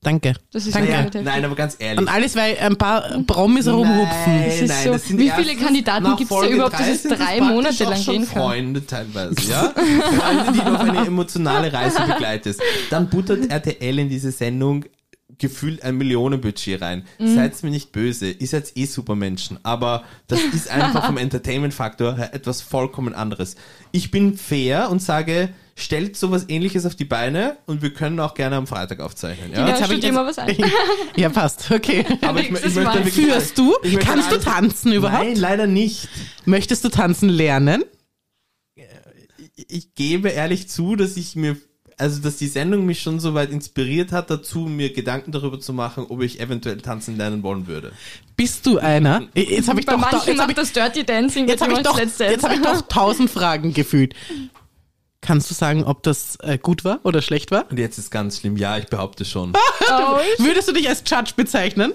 Danke. 0.00 0.34
das 0.52 0.66
ist 0.66 0.74
Danke. 0.76 0.92
Komplett 0.92 1.24
nein, 1.24 1.44
aber 1.44 1.54
ganz 1.56 1.76
ehrlich. 1.78 1.98
Und 2.00 2.08
alles, 2.08 2.34
weil 2.36 2.56
ein 2.58 2.76
paar 2.76 3.02
Promis 3.26 3.66
rumhupfen. 3.68 4.44
Das 4.46 4.60
ist 4.60 4.82
so- 4.84 4.96
sind 4.98 5.18
wie 5.18 5.30
viele 5.30 5.56
Kandidaten 5.56 6.02
nach 6.04 6.16
gibt's 6.16 6.34
da 6.34 6.46
überhaupt, 6.46 6.72
dass 6.74 6.80
drei 6.80 6.92
es 6.92 7.02
drei 7.02 7.40
Monate 7.40 7.84
lang 7.84 8.04
gehen 8.04 8.28
kann? 8.28 8.42
Freunde 8.42 8.86
teilweise, 8.86 9.34
ja? 9.50 9.72
Freunde, 9.74 10.52
die 10.52 10.58
du 10.60 10.74
auf 10.74 10.80
eine 10.80 11.06
emotionale 11.06 11.72
Reise 11.72 12.00
begleitest. 12.02 12.60
Dann 12.90 13.08
buttert 13.10 13.50
RTL 13.50 13.98
in 13.98 14.08
diese 14.08 14.30
Sendung 14.32 14.84
gefühlt 15.42 15.82
ein 15.82 15.98
Millionenbudget 15.98 16.80
rein. 16.80 17.04
Mhm. 17.18 17.34
Seid's 17.34 17.62
mir 17.62 17.70
nicht 17.70 17.92
böse, 17.92 18.30
ihr 18.30 18.46
seid 18.46 18.74
eh 18.76 18.86
Supermenschen, 18.86 19.58
aber 19.62 20.04
das 20.28 20.40
ist 20.40 20.70
einfach 20.70 21.04
vom 21.04 21.16
Entertainment-Faktor 21.18 22.16
her 22.16 22.34
etwas 22.34 22.62
vollkommen 22.62 23.12
anderes. 23.12 23.56
Ich 23.90 24.10
bin 24.10 24.38
fair 24.38 24.88
und 24.90 25.02
sage, 25.02 25.50
stellt 25.74 26.16
sowas 26.16 26.46
ähnliches 26.48 26.86
auf 26.86 26.94
die 26.94 27.04
Beine 27.04 27.58
und 27.66 27.82
wir 27.82 27.92
können 27.92 28.18
auch 28.20 28.32
gerne 28.34 28.56
am 28.56 28.66
Freitag 28.66 29.00
aufzeichnen. 29.00 29.52
Ja? 29.52 29.60
Ja, 29.60 29.68
Jetzt 29.68 29.80
hab 29.80 29.86
stimmt 29.86 30.04
ich 30.04 30.10
immer 30.10 30.24
was 30.24 30.38
ein. 30.38 30.56
ja, 31.16 31.28
passt. 31.28 31.70
Okay. 31.70 32.06
Aber 32.22 32.40
ich, 32.40 32.46
ich 32.46 32.52
Nächstes 32.52 32.74
möchte 32.76 33.00
Mal. 33.00 33.04
Führst 33.04 33.58
du? 33.58 33.74
ich 33.82 33.92
möchte 33.94 34.08
Kannst 34.10 34.32
du 34.32 34.38
tanzen 34.38 34.92
überhaupt? 34.92 35.24
Nein, 35.24 35.36
leider 35.36 35.66
nicht. 35.66 36.08
Möchtest 36.46 36.84
du 36.84 36.88
tanzen 36.88 37.28
lernen? 37.28 37.84
ich 39.68 39.94
gebe 39.94 40.28
ehrlich 40.28 40.68
zu, 40.68 40.96
dass 40.96 41.16
ich 41.16 41.36
mir, 41.36 41.56
also 41.98 42.20
dass 42.20 42.36
die 42.36 42.48
Sendung 42.48 42.86
mich 42.86 43.00
schon 43.00 43.20
so 43.20 43.34
weit 43.34 43.50
inspiriert 43.50 44.12
hat, 44.12 44.30
dazu 44.30 44.60
mir 44.60 44.92
Gedanken 44.92 45.32
darüber 45.32 45.60
zu 45.60 45.72
machen, 45.72 46.06
ob 46.08 46.22
ich 46.22 46.40
eventuell 46.40 46.78
tanzen 46.78 47.16
lernen 47.16 47.42
wollen 47.42 47.66
würde. 47.66 47.92
Bist 48.36 48.66
du 48.66 48.78
einer? 48.78 49.22
Jetzt 49.34 49.68
habe 49.68 49.80
ich 49.80 49.86
Bei 49.86 49.92
doch, 49.92 50.00
manchen 50.00 50.16
jetzt 50.16 50.28
hab 50.28 50.36
macht 50.36 50.50
ich, 50.50 50.54
das 50.56 50.72
Dirty 50.72 51.04
Dancing 51.04 51.48
jetzt 51.48 51.62
hab 51.62 51.70
ich 51.70 51.78
doch, 51.78 51.98
jetzt 51.98 52.20
hab 52.20 52.52
ich 52.52 52.60
doch 52.60 52.82
tausend 52.82 53.30
Fragen 53.30 53.72
gefühlt. 53.72 54.14
Kannst 55.20 55.50
du 55.50 55.54
sagen, 55.54 55.84
ob 55.84 56.02
das 56.02 56.36
äh, 56.40 56.58
gut 56.58 56.84
war 56.84 56.98
oder 57.04 57.22
schlecht 57.22 57.52
war? 57.52 57.70
Und 57.70 57.78
jetzt 57.78 57.96
ist 57.96 58.10
ganz 58.10 58.40
schlimm, 58.40 58.56
ja, 58.56 58.76
ich 58.78 58.86
behaupte 58.86 59.24
schon. 59.24 59.52
Oh, 59.88 60.18
Würdest 60.38 60.68
du 60.68 60.72
dich 60.72 60.88
als 60.88 61.02
Judge 61.06 61.32
bezeichnen? 61.36 61.92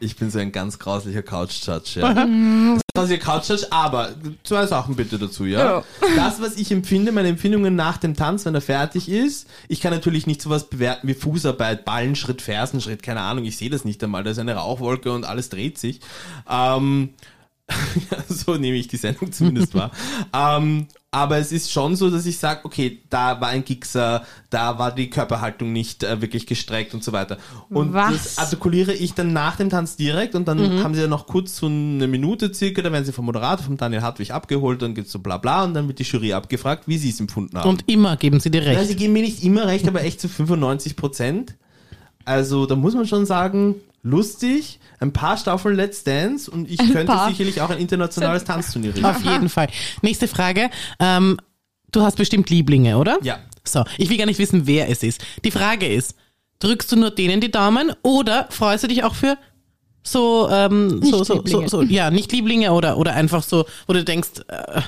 Ich 0.00 0.16
bin 0.16 0.30
so 0.30 0.38
ein 0.38 0.52
ganz 0.52 0.78
grauslicher 0.78 1.22
Couch-Judge, 1.22 2.00
ja. 2.00 2.26
Mhm. 2.26 2.80
Grauslicher 2.94 3.22
Couch-Judge, 3.22 3.66
aber 3.70 4.14
zwei 4.44 4.66
Sachen 4.66 4.94
bitte 4.94 5.18
dazu, 5.18 5.44
ja? 5.44 5.64
Ja. 5.64 5.84
Das, 6.16 6.40
was 6.40 6.56
ich 6.56 6.70
empfinde, 6.70 7.10
meine 7.10 7.28
Empfindungen 7.28 7.74
nach 7.74 7.96
dem 7.96 8.14
Tanz, 8.14 8.44
wenn 8.44 8.54
er 8.54 8.60
fertig 8.60 9.08
ist, 9.08 9.48
ich 9.66 9.80
kann 9.80 9.92
natürlich 9.92 10.26
nicht 10.26 10.40
sowas 10.40 10.68
bewerten 10.70 11.08
wie 11.08 11.14
Fußarbeit, 11.14 11.84
Ballenschritt, 11.84 12.42
Fersenschritt, 12.42 13.02
keine 13.02 13.20
Ahnung, 13.20 13.44
ich 13.44 13.56
sehe 13.56 13.70
das 13.70 13.84
nicht 13.84 14.02
einmal, 14.04 14.22
da 14.22 14.30
ist 14.30 14.38
eine 14.38 14.54
Rauchwolke 14.54 15.12
und 15.12 15.24
alles 15.24 15.48
dreht 15.48 15.78
sich. 15.78 16.00
Ähm, 16.48 17.10
so 18.28 18.56
nehme 18.56 18.76
ich 18.76 18.88
die 18.88 18.96
Sendung 18.96 19.32
zumindest 19.32 19.74
wahr. 19.74 19.90
ähm, 20.32 20.86
Aber 21.10 21.38
es 21.38 21.52
ist 21.52 21.72
schon 21.72 21.96
so, 21.96 22.10
dass 22.10 22.26
ich 22.26 22.36
sage, 22.36 22.60
okay, 22.64 22.98
da 23.08 23.40
war 23.40 23.48
ein 23.48 23.64
Gixer, 23.64 24.24
da 24.50 24.78
war 24.78 24.94
die 24.94 25.08
Körperhaltung 25.08 25.72
nicht 25.72 26.02
äh, 26.04 26.20
wirklich 26.20 26.46
gestreckt 26.46 26.92
und 26.92 27.02
so 27.02 27.12
weiter. 27.12 27.38
Und 27.70 27.94
Was? 27.94 28.12
das 28.12 28.38
artikuliere 28.38 28.92
ich 28.92 29.14
dann 29.14 29.32
nach 29.32 29.56
dem 29.56 29.70
Tanz 29.70 29.96
direkt 29.96 30.34
und 30.34 30.46
dann 30.46 30.58
Mhm. 30.58 30.84
haben 30.84 30.94
sie 30.94 31.00
ja 31.00 31.06
noch 31.06 31.26
kurz 31.26 31.56
so 31.56 31.64
eine 31.66 32.06
Minute 32.06 32.52
circa, 32.52 32.82
da 32.82 32.92
werden 32.92 33.06
sie 33.06 33.12
vom 33.12 33.24
Moderator, 33.24 33.64
vom 33.64 33.78
Daniel 33.78 34.02
Hartwig 34.02 34.32
abgeholt, 34.32 34.82
dann 34.82 34.94
geht's 34.94 35.10
so 35.10 35.18
bla 35.20 35.38
bla 35.38 35.64
und 35.64 35.72
dann 35.72 35.88
wird 35.88 35.98
die 35.98 36.02
Jury 36.02 36.34
abgefragt, 36.34 36.84
wie 36.88 36.98
sie 36.98 37.08
es 37.08 37.20
empfunden 37.20 37.56
haben. 37.56 37.70
Und 37.70 37.88
immer 37.88 38.18
geben 38.18 38.38
sie 38.40 38.50
dir 38.50 38.62
Ja, 38.62 38.72
recht. 38.72 38.88
sie 38.88 38.96
geben 38.96 39.14
mir 39.14 39.22
nicht 39.22 39.42
immer 39.42 39.66
recht, 39.66 39.88
aber 39.88 40.02
echt 40.04 40.20
zu 40.20 40.28
95 40.28 40.94
Prozent. 40.94 41.54
Also 42.26 42.66
da 42.66 42.76
muss 42.76 42.94
man 42.94 43.06
schon 43.06 43.24
sagen, 43.24 43.76
lustig, 44.02 44.80
ein 45.00 45.12
paar 45.12 45.36
Staffeln 45.36 45.76
Let's 45.76 46.04
Dance 46.04 46.50
und 46.50 46.70
ich 46.70 46.80
Ein 46.80 46.92
könnte 46.92 47.12
paar. 47.12 47.28
sicherlich 47.28 47.60
auch 47.60 47.70
ein 47.70 47.78
internationales 47.78 48.44
Tanzturnier 48.44 48.90
richten. 48.94 49.04
Auf 49.04 49.22
jeden 49.22 49.48
Fall. 49.48 49.68
Nächste 50.02 50.28
Frage. 50.28 50.70
Ähm, 50.98 51.38
du 51.92 52.02
hast 52.02 52.16
bestimmt 52.16 52.48
Lieblinge, 52.50 52.96
oder? 52.98 53.18
Ja. 53.22 53.38
So, 53.64 53.84
ich 53.98 54.08
will 54.08 54.16
gar 54.16 54.26
nicht 54.26 54.38
wissen, 54.38 54.66
wer 54.66 54.88
es 54.88 55.02
ist. 55.02 55.20
Die 55.44 55.50
Frage 55.50 55.86
ist, 55.86 56.14
drückst 56.60 56.90
du 56.92 56.96
nur 56.96 57.10
denen 57.10 57.40
die 57.40 57.50
Daumen 57.50 57.92
oder 58.02 58.46
freust 58.50 58.84
du 58.84 58.88
dich 58.88 59.04
auch 59.04 59.14
für 59.14 59.36
so, 60.02 60.48
ähm, 60.50 61.02
so, 61.02 61.18
so, 61.18 61.24
so, 61.24 61.34
Nicht-Lieblinge. 61.34 61.68
so, 61.68 61.82
ja, 61.82 62.10
nicht 62.10 62.32
Lieblinge 62.32 62.72
oder, 62.72 62.96
oder 62.96 63.12
einfach 63.14 63.42
so, 63.42 63.66
wo 63.86 63.92
du 63.92 64.02
denkst, 64.04 64.28
äh, 64.48 64.80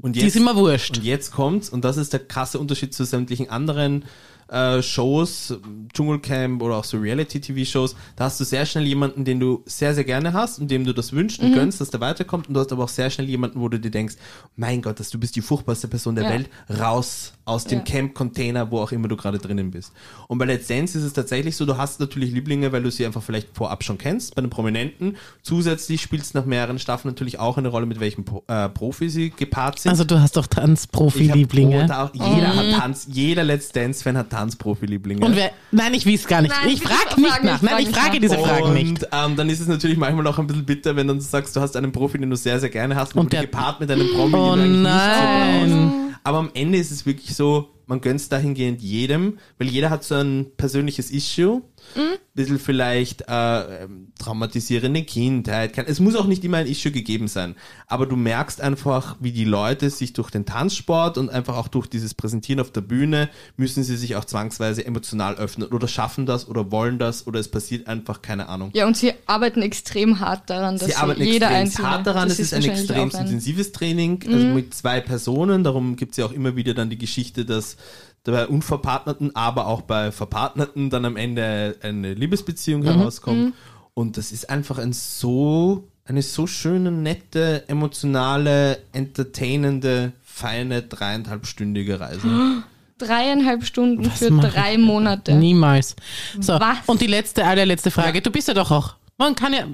Und 0.00 0.14
die 0.14 0.30
sind 0.30 0.44
mir 0.44 0.54
wurscht. 0.54 0.98
Und 0.98 1.04
jetzt 1.04 1.32
kommt's, 1.32 1.68
und 1.68 1.84
das 1.84 1.96
ist 1.96 2.12
der 2.12 2.20
krasse 2.20 2.58
Unterschied 2.60 2.94
zu 2.94 3.04
sämtlichen 3.04 3.50
anderen 3.50 4.04
äh, 4.52 4.82
Shows, 4.82 5.54
Dschungelcamp 5.94 6.62
oder 6.62 6.76
auch 6.76 6.84
so 6.84 6.98
Reality-TV-Shows, 6.98 7.96
da 8.16 8.24
hast 8.24 8.38
du 8.38 8.44
sehr 8.44 8.66
schnell 8.66 8.86
jemanden, 8.86 9.24
den 9.24 9.40
du 9.40 9.62
sehr, 9.66 9.94
sehr 9.94 10.04
gerne 10.04 10.32
hast 10.32 10.58
und 10.58 10.70
dem 10.70 10.84
du 10.84 10.92
das 10.92 11.12
wünschst 11.12 11.40
Mhm. 11.40 11.48
und 11.48 11.54
gönnst, 11.54 11.80
dass 11.80 11.90
der 11.90 12.00
weiterkommt 12.00 12.48
und 12.48 12.54
du 12.54 12.60
hast 12.60 12.70
aber 12.72 12.84
auch 12.84 12.88
sehr 12.88 13.10
schnell 13.10 13.28
jemanden, 13.28 13.60
wo 13.60 13.68
du 13.68 13.80
dir 13.80 13.90
denkst, 13.90 14.14
mein 14.56 14.82
Gott, 14.82 15.00
dass 15.00 15.10
du 15.10 15.18
bist 15.18 15.36
die 15.36 15.40
furchtbarste 15.40 15.88
Person 15.88 16.14
der 16.14 16.24
Ja. 16.24 16.30
Welt, 16.30 16.50
raus 16.68 17.32
aus 17.44 17.64
dem 17.64 17.78
Ja. 17.80 17.84
Camp-Container, 17.84 18.70
wo 18.70 18.78
auch 18.80 18.92
immer 18.92 19.08
du 19.08 19.16
gerade 19.16 19.38
drinnen 19.38 19.70
bist. 19.70 19.92
Und 20.28 20.38
bei 20.38 20.44
Let's 20.44 20.68
Dance 20.68 20.96
ist 20.96 21.04
es 21.04 21.12
tatsächlich 21.12 21.56
so, 21.56 21.66
du 21.66 21.76
hast 21.76 21.98
natürlich 21.98 22.30
Lieblinge, 22.32 22.70
weil 22.72 22.82
du 22.82 22.90
sie 22.90 23.04
einfach 23.06 23.22
vielleicht 23.22 23.48
vorab 23.56 23.82
schon 23.82 23.98
kennst, 23.98 24.34
bei 24.34 24.42
den 24.42 24.50
Prominenten. 24.50 25.16
Zusätzlich 25.42 26.02
spielst 26.02 26.34
du 26.34 26.38
nach 26.38 26.46
mehreren 26.46 26.78
Staffeln 26.78 27.10
natürlich 27.12 27.38
auch 27.40 27.58
eine 27.58 27.68
Rolle, 27.68 27.86
mit 27.86 27.98
welchem 28.00 28.24
Pro 28.24 28.44
äh, 28.48 28.68
Profi 28.68 29.08
sie 29.08 29.30
gepaart 29.30 29.78
sind. 29.80 29.90
Also 29.90 30.04
du 30.04 30.20
hast 30.20 30.36
doch 30.36 30.46
Tanzprofi-Lieblinge. 30.46 31.82
jeder 32.12 32.56
hat 32.56 32.80
Tanz, 32.80 33.06
jeder 33.10 33.44
Let's 33.44 33.70
Dance-Fan 33.72 34.16
hat 34.16 34.30
Tanzprofi-Lieblinge. 34.42 35.24
Und 35.24 35.36
wer, 35.36 35.50
nein, 35.70 35.94
ich 35.94 36.06
weiß 36.06 36.26
gar 36.26 36.42
nicht. 36.42 36.54
Nein, 36.62 36.74
ich 36.74 36.82
frage 36.82 36.96
fragen 37.10 37.22
nicht 37.22 37.42
nicht, 37.42 37.44
nach. 37.44 37.62
Nein, 37.62 37.70
fragen 37.70 37.80
ich 37.82 37.86
nicht 37.88 37.98
frage 37.98 38.20
diese 38.20 38.38
Fragen 38.38 38.72
nicht. 38.74 38.88
Und 39.04 39.08
ähm, 39.12 39.36
dann 39.36 39.48
ist 39.48 39.60
es 39.60 39.68
natürlich 39.68 39.96
manchmal 39.96 40.26
auch 40.26 40.38
ein 40.38 40.46
bisschen 40.46 40.64
bitter, 40.64 40.96
wenn 40.96 41.06
du 41.08 41.18
sagst, 41.20 41.54
du 41.56 41.60
hast 41.60 41.76
einen 41.76 41.92
Profi, 41.92 42.18
den 42.18 42.30
du 42.30 42.36
sehr, 42.36 42.58
sehr 42.60 42.70
gerne 42.70 42.96
hast, 42.96 43.14
Und 43.14 43.22
und 43.24 43.32
der- 43.32 43.42
gepaart 43.42 43.80
mit 43.80 43.90
einem 43.90 44.08
Promi, 44.08 44.34
Oh 44.34 44.56
den 44.56 44.58
du 44.58 44.62
eigentlich 44.62 44.70
nicht 44.72 44.82
nein. 44.82 45.70
so 45.70 45.76
brauchst. 45.76 46.18
Aber 46.24 46.38
am 46.38 46.50
Ende 46.54 46.78
ist 46.78 46.90
es 46.92 47.04
wirklich 47.06 47.34
so, 47.34 47.68
man 47.86 48.00
gönnt 48.00 48.30
dahingehend 48.30 48.80
jedem, 48.80 49.38
weil 49.58 49.68
jeder 49.68 49.90
hat 49.90 50.04
so 50.04 50.14
ein 50.14 50.46
persönliches 50.56 51.10
Issue. 51.10 51.62
Mhm. 51.94 52.18
Bisschen 52.34 52.58
vielleicht 52.58 53.28
äh, 53.28 53.82
ähm, 53.84 54.08
traumatisierende 54.18 55.02
Kindheit. 55.04 55.76
Es 55.86 56.00
muss 56.00 56.16
auch 56.16 56.24
nicht 56.26 56.42
immer 56.44 56.56
ein 56.58 56.66
Issue 56.66 56.90
gegeben 56.90 57.28
sein. 57.28 57.56
Aber 57.86 58.06
du 58.06 58.16
merkst 58.16 58.62
einfach, 58.62 59.16
wie 59.20 59.32
die 59.32 59.44
Leute 59.44 59.90
sich 59.90 60.14
durch 60.14 60.30
den 60.30 60.46
Tanzsport 60.46 61.18
und 61.18 61.28
einfach 61.28 61.56
auch 61.58 61.68
durch 61.68 61.86
dieses 61.88 62.14
Präsentieren 62.14 62.60
auf 62.60 62.70
der 62.70 62.80
Bühne, 62.80 63.28
müssen 63.58 63.84
sie 63.84 63.96
sich 63.98 64.16
auch 64.16 64.24
zwangsweise 64.24 64.86
emotional 64.86 65.34
öffnen. 65.34 65.68
Oder 65.68 65.88
schaffen 65.88 66.24
das 66.24 66.48
oder 66.48 66.70
wollen 66.70 66.98
das 66.98 67.26
oder 67.26 67.38
es 67.38 67.48
passiert 67.48 67.86
einfach, 67.86 68.22
keine 68.22 68.48
Ahnung. 68.48 68.70
Ja, 68.72 68.86
und 68.86 68.96
sie 68.96 69.12
arbeiten 69.26 69.60
extrem 69.60 70.20
hart 70.20 70.48
daran, 70.48 70.78
dass 70.78 70.88
Sie 70.88 70.94
arbeiten 70.94 71.22
jeder 71.22 71.48
einzelne. 71.48 71.90
hart 71.90 72.06
daran. 72.06 72.28
das 72.30 72.38
Es 72.38 72.52
ist 72.52 72.54
ein 72.54 72.64
extrem 72.64 73.08
Mhm. 73.08 73.14
intensives 73.20 73.72
Training, 73.72 74.22
also 74.26 74.46
mit 74.46 74.72
zwei 74.74 75.00
Personen. 75.00 75.64
Darum 75.64 75.96
gibt 75.96 76.12
es 76.12 76.16
ja 76.16 76.24
auch 76.24 76.32
immer 76.32 76.56
wieder 76.56 76.72
dann 76.72 76.88
die 76.88 76.98
Geschichte, 76.98 77.44
dass 77.44 77.76
bei 78.24 78.46
Unverpartnerten, 78.46 79.34
aber 79.34 79.66
auch 79.66 79.82
bei 79.82 80.12
Verpartnerten 80.12 80.90
dann 80.90 81.04
am 81.04 81.16
Ende 81.16 81.76
eine 81.82 82.14
Liebesbeziehung 82.14 82.82
Mhm. 82.82 82.86
herauskommt. 82.86 83.54
Und 83.94 84.16
das 84.16 84.32
ist 84.32 84.48
einfach 84.48 84.78
ein 84.78 84.92
so, 84.92 85.88
eine 86.04 86.22
so 86.22 86.46
schöne, 86.46 86.90
nette, 86.92 87.64
emotionale, 87.68 88.78
entertainende, 88.92 90.12
feine, 90.22 90.82
dreieinhalbstündige 90.82 92.00
Reise. 92.00 92.28
Dreieinhalb 92.98 93.64
Stunden 93.64 94.04
für 94.10 94.30
mach 94.30 94.44
ich 94.44 94.52
drei 94.54 94.78
Monate. 94.78 95.34
Niemals. 95.34 95.96
So, 96.38 96.52
Was? 96.52 96.76
und 96.86 97.00
die 97.00 97.08
letzte, 97.08 97.44
allerletzte 97.44 97.90
Frage. 97.90 98.22
Du 98.22 98.30
bist 98.30 98.46
ja 98.46 98.54
doch 98.54 98.70
auch, 98.70 98.94
man 99.18 99.34
kann 99.34 99.52
ja, 99.52 99.66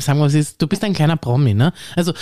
sagen 0.00 0.20
wir 0.20 0.26
es 0.26 0.34
ist, 0.34 0.62
du 0.62 0.68
bist 0.68 0.84
ein 0.84 0.92
kleiner 0.92 1.16
Promi, 1.16 1.54
ne? 1.54 1.72
Also, 1.96 2.12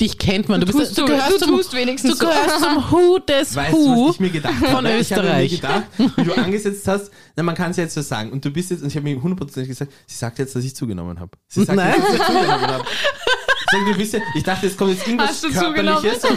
dich 0.00 0.18
kennt 0.18 0.48
man. 0.48 0.60
Du, 0.60 0.66
bist, 0.66 0.78
tust 0.78 0.92
du 0.98 1.02
so- 1.02 1.06
gehörst 1.06 1.32
du 1.32 1.38
zum, 1.38 1.56
tust 1.56 1.72
wenigstens 1.74 2.18
du 2.18 2.26
gehörst 2.26 2.60
zum 2.60 2.90
Hu 2.90 3.18
des 3.20 3.54
Weißt 3.56 3.72
du, 3.72 3.76
Hu 3.76 4.08
was 4.08 4.14
ich 4.14 4.20
mir 4.20 4.30
gedacht 4.30 4.54
habe? 4.54 4.66
von 4.66 4.68
Ich 4.68 4.76
habe 4.76 4.88
mir 4.88 5.00
Österreich. 5.00 5.50
gedacht, 5.50 5.84
wie 6.16 6.24
du 6.24 6.32
angesetzt 6.34 6.86
hast, 6.88 7.10
na, 7.36 7.42
man 7.42 7.54
kann 7.54 7.70
es 7.70 7.76
jetzt 7.76 7.94
so 7.94 8.02
sagen. 8.02 8.30
Und 8.32 8.44
du 8.44 8.50
bist 8.50 8.70
jetzt, 8.70 8.82
und 8.82 8.88
ich 8.88 8.96
habe 8.96 9.04
mir 9.04 9.20
hundertprozentig 9.22 9.68
gesagt, 9.68 9.92
sie 10.06 10.16
sagt 10.16 10.38
jetzt, 10.38 10.54
dass 10.54 10.64
ich 10.64 10.74
zugenommen 10.76 11.18
habe. 11.20 11.32
Sie 11.48 11.64
sagt 11.64 11.76
Nein. 11.76 11.94
jetzt, 11.96 12.08
dass 12.08 12.14
ich 12.14 12.26
zugenommen 12.26 12.66
habe. 12.66 12.84
Sag, 13.70 13.84
du 13.84 13.94
bist 13.98 14.12
ja, 14.14 14.20
ich 14.34 14.42
dachte, 14.44 14.66
jetzt 14.66 14.78
kommt 14.78 14.92
jetzt 14.92 15.06
irgendwas 15.06 15.30
Hast 15.30 15.44
du 15.44 15.50
Körperliches. 15.52 16.22
So 16.22 16.28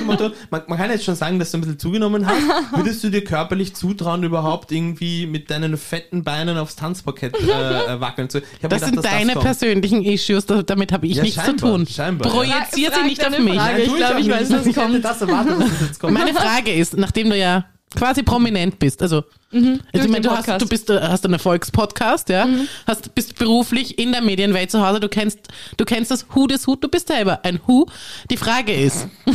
man, 0.50 0.64
man 0.68 0.78
kann 0.78 0.90
jetzt 0.90 1.04
schon 1.06 1.16
sagen, 1.16 1.38
dass 1.40 1.52
du 1.52 1.58
ein 1.58 1.62
bisschen 1.62 1.80
zugenommen 1.80 2.26
hast. 2.26 2.42
Würdest 2.76 3.04
du 3.04 3.10
dir 3.10 3.24
körperlich 3.24 3.76
zutrauen, 3.76 4.24
überhaupt 4.24 4.72
irgendwie 4.72 5.26
mit 5.28 5.50
deinen 5.52 5.78
fetten 5.78 6.24
Beinen 6.24 6.58
aufs 6.58 6.76
Tanzparkett 6.76 7.36
äh, 7.40 7.94
äh, 7.96 8.00
wackeln 8.02 8.30
zu? 8.30 8.42
Das 8.42 8.50
gedacht, 8.62 8.86
sind 8.86 8.96
dass 8.98 9.06
deine 9.06 9.34
kommt. 9.34 9.46
persönlichen 9.46 10.04
Issues, 10.04 10.46
da- 10.46 10.64
damit 10.64 10.92
habe 10.92 11.06
ich 11.08 11.18
Ja, 11.18 11.24
nichts 11.24 11.44
zu 11.44 11.56
tun. 11.56 11.86
scheinbar. 11.88 12.32
Projiziert 12.32 12.94
Frag- 12.94 13.04
sie 13.04 13.10
nicht 13.10 13.26
auf 13.26 13.38
mich. 13.40 13.56
Frage. 13.56 13.74
Nein, 13.74 13.82
Ich 13.82 13.88
tu 13.90 13.96
glaub, 13.96 14.14
auch 14.16 14.20
ich 14.20 14.30
weiß, 14.30 14.50
was 14.52 14.76
kommt. 14.76 15.06
das 15.06 15.22
erwartet, 15.22 15.60
dass 15.60 15.70
das 15.70 15.82
jetzt 15.88 16.00
kommt. 16.00 16.14
Meine 16.14 16.34
Frage 16.34 16.72
ist, 16.74 16.98
nachdem 16.98 17.30
du 17.30 17.38
ja 17.38 17.66
quasi 17.96 18.22
prominent 18.24 18.78
bist, 18.80 19.02
also, 19.02 19.24
also 19.52 19.80
ich 19.94 20.08
meine, 20.10 20.22
du 20.22 20.30
hast, 20.30 20.48
du 20.62 20.68
bist, 20.68 20.90
äh, 20.92 21.00
hast 21.02 21.26
einen 21.26 21.34
Erfolgspodcast, 21.34 22.30
ja, 22.30 22.48
hast, 22.86 23.16
bist 23.16 23.38
beruflich 23.40 23.98
in 23.98 24.12
der 24.12 24.22
Medienwelt 24.22 24.70
zu 24.70 24.86
Hause, 24.86 25.00
du 25.00 25.10
kennst, 25.10 25.40
du 25.78 25.86
kennst 25.86 26.12
das 26.12 26.28
Hu 26.36 26.46
des 26.48 26.68
Hu, 26.68 26.76
du 26.76 26.88
bist 26.88 27.08
selber 27.08 27.44
ein 27.44 27.60
Hu. 27.68 27.86
Die 28.30 28.38
Frage 28.38 28.74
ist, 28.74 29.08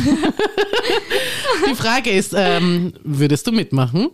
die 1.69 1.75
Frage 1.75 2.11
ist, 2.11 2.33
ähm, 2.35 2.93
würdest 3.03 3.45
du 3.47 3.51
mitmachen? 3.51 4.09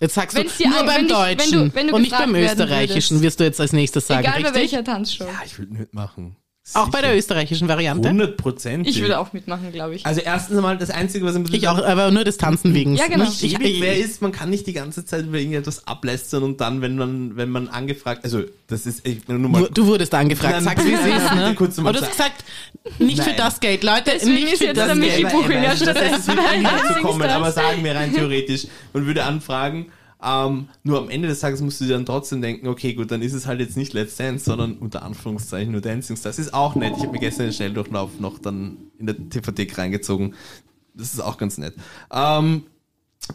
Jetzt 0.00 0.14
sagst 0.14 0.36
Wenn's 0.36 0.58
du 0.58 0.68
nur 0.68 0.80
ein- 0.80 0.86
beim 0.86 0.96
wenn 0.96 1.06
dich- 1.08 1.16
wenn 1.16 1.36
Deutschen 1.38 1.52
du- 1.70 1.74
wenn 1.74 1.86
du 1.88 1.94
und 1.94 2.02
nicht 2.02 2.10
beim 2.18 2.34
Österreichischen, 2.34 3.16
würdest. 3.16 3.22
wirst 3.22 3.40
du 3.40 3.44
jetzt 3.44 3.60
als 3.60 3.72
nächstes 3.72 4.06
sagen, 4.06 4.20
Egal 4.26 4.34
bei 4.42 4.48
richtig? 4.50 4.72
welcher 4.72 4.84
Tanzshow. 4.84 5.24
Ja, 5.24 5.40
ich 5.44 5.58
will 5.58 5.66
mitmachen. 5.68 6.36
Auch 6.72 6.88
bei 6.88 7.02
der 7.02 7.14
österreichischen 7.14 7.68
Variante? 7.68 8.08
100 8.08 8.38
Prozent. 8.38 8.88
Ich 8.88 8.98
würde 9.02 9.18
auch 9.18 9.34
mitmachen, 9.34 9.70
glaube 9.70 9.96
ich. 9.96 10.06
Also 10.06 10.22
erstens 10.22 10.56
einmal 10.56 10.78
das 10.78 10.88
Einzige, 10.88 11.26
was 11.26 11.36
ein 11.36 11.42
bisschen 11.42 11.58
Ich 11.58 11.68
auch, 11.68 11.76
aber 11.84 12.10
nur 12.10 12.24
des 12.24 12.38
Tanzen 12.38 12.72
wegen. 12.72 12.96
Ja, 12.96 13.06
genau. 13.06 13.24
Nicht, 13.24 13.42
ich, 13.42 13.60
ich, 13.60 13.80
wäre, 13.82 13.96
ist, 13.96 14.22
man 14.22 14.32
kann 14.32 14.48
nicht 14.48 14.66
die 14.66 14.72
ganze 14.72 15.04
Zeit 15.04 15.26
über 15.26 15.36
irgendetwas 15.36 15.86
ablästern 15.86 16.42
und 16.42 16.62
dann, 16.62 16.80
wenn 16.80 16.96
man, 16.96 17.36
wenn 17.36 17.50
man 17.50 17.68
angefragt, 17.68 18.24
also 18.24 18.42
das 18.66 18.86
ist, 18.86 19.06
ich 19.06 19.28
nur 19.28 19.38
mal, 19.40 19.64
Du, 19.64 19.72
du 19.72 19.86
wurdest 19.88 20.14
angefragt, 20.14 20.54
Nein, 20.54 20.64
sag's 20.64 20.86
wie 20.86 20.92
es 20.94 21.00
ist, 21.00 21.34
ne? 21.34 21.54
kurz 21.54 21.76
mal 21.76 21.90
Aber 21.90 21.98
du 21.98 22.04
hast 22.06 22.12
gesagt, 22.12 22.44
nicht 22.98 23.22
für 23.22 23.28
Nein. 23.28 23.36
das 23.36 23.60
Geld, 23.60 23.84
Leute, 23.84 24.02
Deswegen 24.06 24.34
nicht 24.34 24.52
ist 24.54 24.58
für 24.60 24.64
jetzt 24.64 24.78
das 24.78 24.86
der 24.86 24.94
Michi 24.96 25.20
Geld. 25.22 25.32
Buchinger 25.34 25.68
das 25.68 25.80
statt 25.82 25.96
ist 25.96 26.28
nicht 26.28 26.86
zu 26.88 27.02
kommen, 27.02 27.20
das. 27.20 27.32
aber 27.32 27.52
sagen 27.52 27.84
wir 27.84 27.94
rein 27.94 28.14
theoretisch, 28.14 28.66
man 28.94 29.04
würde 29.04 29.24
anfragen, 29.24 29.92
ähm, 30.24 30.68
nur 30.82 30.98
am 30.98 31.10
Ende 31.10 31.28
des 31.28 31.40
Tages 31.40 31.60
musst 31.60 31.80
du 31.80 31.84
dir 31.84 31.92
dann 31.94 32.06
trotzdem 32.06 32.40
denken, 32.40 32.68
okay, 32.68 32.94
gut, 32.94 33.10
dann 33.10 33.20
ist 33.22 33.32
es 33.34 33.46
halt 33.46 33.60
jetzt 33.60 33.76
nicht 33.76 33.92
Let's 33.92 34.16
Dance, 34.16 34.44
sondern 34.44 34.78
unter 34.78 35.02
Anführungszeichen 35.02 35.72
nur 35.72 35.80
Dancing 35.80 36.16
Stars. 36.16 36.36
Das 36.36 36.46
ist 36.46 36.54
auch 36.54 36.74
nett. 36.74 36.94
Ich 36.96 37.02
habe 37.02 37.12
mir 37.12 37.18
gestern 37.18 37.46
den 37.46 37.52
Schnelldurchlauf 37.52 38.18
noch 38.20 38.38
dann 38.38 38.76
in 38.98 39.06
der 39.06 39.16
TVT 39.28 39.76
reingezogen. 39.78 40.34
Das 40.94 41.12
ist 41.12 41.20
auch 41.20 41.36
ganz 41.38 41.58
nett. 41.58 41.74
Ähm, 42.12 42.64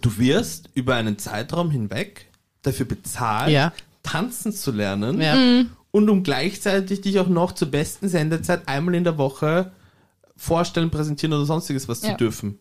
du 0.02 0.17
wirst 0.17 0.69
über 0.73 0.95
einen 0.95 1.17
Zeitraum 1.17 1.69
hinweg 1.71 2.25
dafür 2.62 2.86
bezahlt, 2.86 3.52
Ja. 3.52 3.71
tanzen 4.04 4.52
zu 4.54 4.71
lernen 4.71 5.21
Ja. 5.21 5.36
Mhm. 5.36 5.69
und 5.91 6.10
um 6.10 6.23
gleichzeitig 6.23 7.02
dich 7.02 7.19
auch 7.19 7.28
noch 7.30 7.52
zur 7.54 7.69
besten 7.69 8.08
Sendezeit 8.10 8.67
einmal 8.67 8.95
in 8.95 9.04
der 9.04 9.17
Woche 9.17 9.71
vorstellen, 10.38 10.89
präsentieren 10.89 11.34
oder 11.34 11.45
sonstiges 11.45 11.88
was 11.88 12.02
Ja. 12.02 12.12
zu 12.12 12.17
dürfen. 12.17 12.60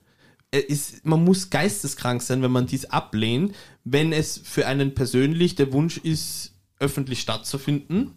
Es 0.51 0.65
Ist, 0.65 1.07
man 1.07 1.25
muss 1.25 1.51
geisteskrank 1.51 2.23
sein, 2.23 2.43
wenn 2.43 2.51
man 2.51 2.67
dies 2.67 2.87
ablehnt, 2.87 3.55
wenn 3.85 4.13
es 4.13 4.41
für 4.43 4.67
einen 4.67 4.95
persönlich 4.95 5.57
der 5.57 5.73
Wunsch 5.73 5.99
ist, 5.99 6.55
öffentlich 6.81 7.21
stattzufinden 7.21 8.13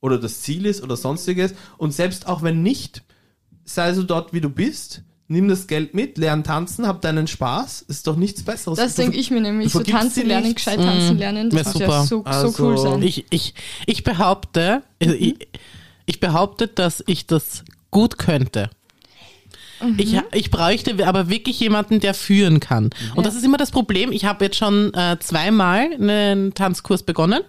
oder 0.00 0.18
das 0.18 0.40
Ziel 0.42 0.66
ist 0.66 0.82
oder 0.82 0.96
sonstiges. 0.96 1.54
Und 1.76 1.92
selbst 1.92 2.26
auch 2.26 2.42
wenn 2.42 2.62
nicht, 2.62 3.02
sei 3.64 3.92
so 3.92 4.02
dort, 4.02 4.32
wie 4.32 4.40
du 4.40 4.48
bist, 4.48 5.02
nimm 5.28 5.48
das 5.48 5.66
Geld 5.66 5.94
mit, 5.94 6.16
lern 6.18 6.42
tanzen, 6.42 6.86
hab 6.86 7.02
deinen 7.02 7.26
Spaß, 7.26 7.82
ist 7.82 8.06
doch 8.06 8.16
nichts 8.16 8.42
Besseres. 8.42 8.78
Das 8.78 8.94
denke 8.94 9.18
ich 9.18 9.30
mir 9.30 9.40
nämlich. 9.40 9.72
du 9.72 9.78
So 9.78 9.84
tanzen 9.84 10.26
lernen, 10.26 10.46
nichts. 10.46 10.64
gescheit 10.64 10.78
tanzen 10.80 11.18
lernen. 11.18 11.52
wär 11.52 11.64
Das 11.64 11.74
muss 11.74 11.82
super. 11.82 11.86
ja 11.86 12.04
so, 12.06 12.24
Also, 12.24 12.48
so 12.50 12.64
cool 12.64 12.78
sein. 12.78 13.02
Ich, 13.02 13.26
ich, 13.30 13.54
ich 13.86 14.04
behaupte, 14.04 14.82
also 15.02 15.14
ich, 15.14 15.48
ich 16.06 16.20
behaupte, 16.20 16.66
dass 16.68 17.04
ich 17.06 17.26
das 17.26 17.64
gut 17.90 18.18
könnte. 18.18 18.70
Ich, 19.96 20.12
Mhm. 20.12 20.22
ich 20.32 20.50
bräuchte 20.50 21.06
aber 21.06 21.28
wirklich 21.28 21.60
jemanden, 21.60 22.00
der 22.00 22.14
führen 22.14 22.60
kann. 22.60 22.90
Und 23.14 23.26
das 23.26 23.34
ist 23.34 23.44
immer 23.44 23.58
das 23.58 23.70
Problem. 23.70 24.10
Ich 24.12 24.24
habe 24.24 24.44
jetzt 24.46 24.56
schon 24.56 24.92
äh, 24.94 25.16
zweimal 25.20 25.90
einen 25.94 26.54
Tanzkurs 26.54 27.02
begonnen. 27.02 27.40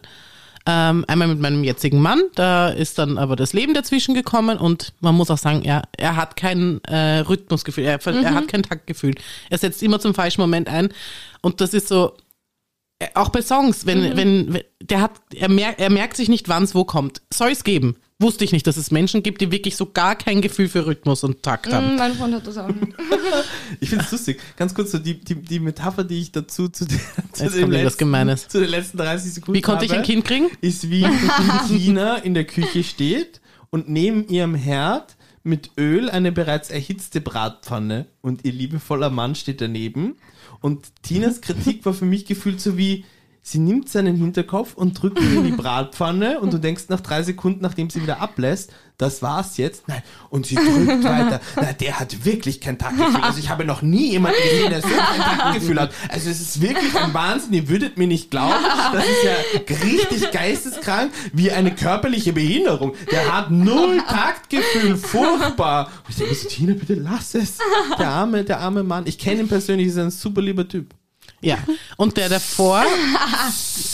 Ähm, 0.65 1.05
einmal 1.07 1.29
mit 1.29 1.39
meinem 1.39 1.63
jetzigen 1.63 1.99
Mann, 2.01 2.21
da 2.35 2.69
ist 2.69 2.99
dann 2.99 3.17
aber 3.17 3.35
das 3.35 3.53
Leben 3.53 3.73
dazwischen 3.73 4.13
gekommen 4.13 4.57
und 4.59 4.93
man 4.99 5.15
muss 5.15 5.31
auch 5.31 5.37
sagen, 5.37 5.63
er, 5.63 5.83
er 5.97 6.15
hat 6.15 6.35
kein 6.35 6.83
äh, 6.83 7.19
Rhythmusgefühl, 7.19 7.85
er, 7.85 8.05
er 8.05 8.33
hat 8.35 8.47
kein 8.49 8.61
Taktgefühl. 8.61 9.15
Er 9.49 9.57
setzt 9.57 9.81
immer 9.81 9.99
zum 9.99 10.13
falschen 10.13 10.41
Moment 10.41 10.67
ein 10.67 10.89
und 11.41 11.61
das 11.61 11.73
ist 11.73 11.87
so, 11.87 12.13
äh, 12.99 13.07
auch 13.15 13.29
bei 13.29 13.41
Songs, 13.41 13.85
wenn, 13.87 14.15
wenn, 14.17 14.53
wenn 14.53 14.63
der 14.81 15.01
hat, 15.01 15.13
er, 15.33 15.49
merkt, 15.49 15.79
er 15.79 15.89
merkt 15.89 16.17
sich 16.17 16.29
nicht, 16.29 16.49
wann 16.49 16.63
es 16.63 16.75
wo 16.75 16.83
kommt. 16.83 17.21
Soll 17.33 17.49
es 17.51 17.63
geben? 17.63 17.95
Wusste 18.21 18.43
ich 18.43 18.51
nicht, 18.51 18.67
dass 18.67 18.75
es 18.75 18.91
Menschen 18.91 19.23
gibt, 19.23 19.39
die 19.39 19.49
wirklich 19.49 19.77
so 19.77 19.85
gar 19.85 20.13
kein 20.15 20.41
Gefühl 20.41 20.67
für 20.67 20.85
Rhythmus 20.85 21.23
und 21.23 21.41
Takt 21.41 21.71
haben. 21.71 21.95
Mm, 21.95 21.97
Mein 21.97 22.13
Freund 22.15 22.33
hat 22.35 22.45
das 22.45 22.57
auch 22.57 22.67
nicht. 22.67 22.93
Ich 23.79 23.89
finde 23.89 24.03
es 24.03 24.11
lustig. 24.11 24.41
Ganz 24.57 24.73
kurz 24.73 24.91
so 24.91 24.97
die, 24.99 25.19
die, 25.21 25.35
die 25.35 25.59
Metapher, 25.59 26.03
die 26.03 26.19
ich 26.19 26.31
dazu 26.33 26.67
zu, 26.67 26.85
der, 26.85 26.99
zu, 27.31 27.49
dem 27.49 27.71
letzten, 27.71 27.99
Gemeines. 27.99 28.47
zu 28.49 28.59
den 28.59 28.69
letzten 28.69 28.97
30 28.97 29.33
Sekunden 29.33 29.57
Wie 29.57 29.61
konnte 29.61 29.85
ich 29.85 29.93
ein 29.93 30.03
Kind 30.03 30.25
kriegen? 30.25 30.47
ist 30.59 30.89
wie 30.89 31.05
Tina 31.67 32.17
in 32.17 32.33
der 32.33 32.43
Küche 32.45 32.83
steht 32.83 33.39
und 33.69 33.87
neben 33.87 34.27
ihrem 34.27 34.55
Herd 34.55 35.15
mit 35.43 35.71
Öl 35.77 36.09
eine 36.09 36.33
bereits 36.33 36.69
erhitzte 36.69 37.21
Bratpfanne 37.21 38.07
und 38.21 38.43
ihr 38.43 38.51
liebevoller 38.51 39.09
Mann 39.09 39.35
steht 39.35 39.61
daneben. 39.61 40.17
Und 40.59 40.87
Tinas 41.03 41.39
Kritik 41.39 41.85
war 41.85 41.93
für 41.93 42.05
mich 42.05 42.25
gefühlt 42.25 42.59
so 42.59 42.77
wie, 42.77 43.05
sie 43.51 43.59
nimmt 43.59 43.89
seinen 43.89 44.15
Hinterkopf 44.15 44.75
und 44.75 45.01
drückt 45.01 45.19
ihn 45.19 45.37
in 45.37 45.43
die 45.43 45.51
Bratpfanne 45.51 46.39
und 46.39 46.53
du 46.53 46.57
denkst 46.57 46.83
nach 46.89 47.01
drei 47.01 47.23
Sekunden, 47.23 47.61
nachdem 47.61 47.89
sie 47.89 48.01
wieder 48.01 48.21
ablässt, 48.21 48.71
das 48.99 49.21
war's 49.21 49.55
jetzt. 49.55 49.87
Nein, 49.87 50.03
und 50.29 50.45
sie 50.45 50.55
drückt 50.55 51.03
weiter. 51.05 51.39
Na, 51.55 51.71
der 51.71 51.99
hat 51.99 52.25
wirklich 52.25 52.59
kein 52.59 52.77
Taktgefühl. 52.77 53.21
Also 53.21 53.39
ich 53.39 53.49
habe 53.49 53.63
noch 53.63 53.81
nie 53.81 54.11
jemanden 54.11 54.41
gesehen, 54.43 54.69
der 54.69 54.81
so 54.81 54.89
kein 54.89 55.21
Taktgefühl 55.21 55.79
hat. 55.79 55.93
Also 56.09 56.29
es 56.29 56.41
ist 56.41 56.61
wirklich 56.61 56.93
ein 56.95 57.13
Wahnsinn. 57.13 57.53
Ihr 57.53 57.69
würdet 57.69 57.97
mir 57.97 58.07
nicht 58.07 58.29
glauben. 58.29 58.61
Das 58.91 59.05
ist 59.05 59.23
ja 59.23 59.77
richtig 59.87 60.31
geisteskrank, 60.31 61.13
wie 61.31 61.49
eine 61.49 61.73
körperliche 61.73 62.33
Behinderung. 62.33 62.93
Der 63.09 63.33
hat 63.33 63.51
null 63.51 64.01
Taktgefühl. 64.05 64.97
Furchtbar. 64.97 65.89
Und 66.05 66.09
ich 66.09 66.15
denke, 66.17 66.47
Tina, 66.49 66.73
bitte 66.73 66.95
lass 66.95 67.35
es. 67.35 67.57
Der 67.97 68.09
arme, 68.09 68.43
der 68.43 68.59
arme 68.59 68.83
Mann. 68.83 69.07
Ich 69.07 69.17
kenne 69.17 69.41
ihn 69.41 69.47
persönlich, 69.47 69.87
ist 69.87 69.97
ein 69.97 70.11
super 70.11 70.41
lieber 70.41 70.67
Typ. 70.67 70.93
Ja. 71.41 71.57
Und 71.97 72.17
der 72.17 72.29
davor, 72.29 72.83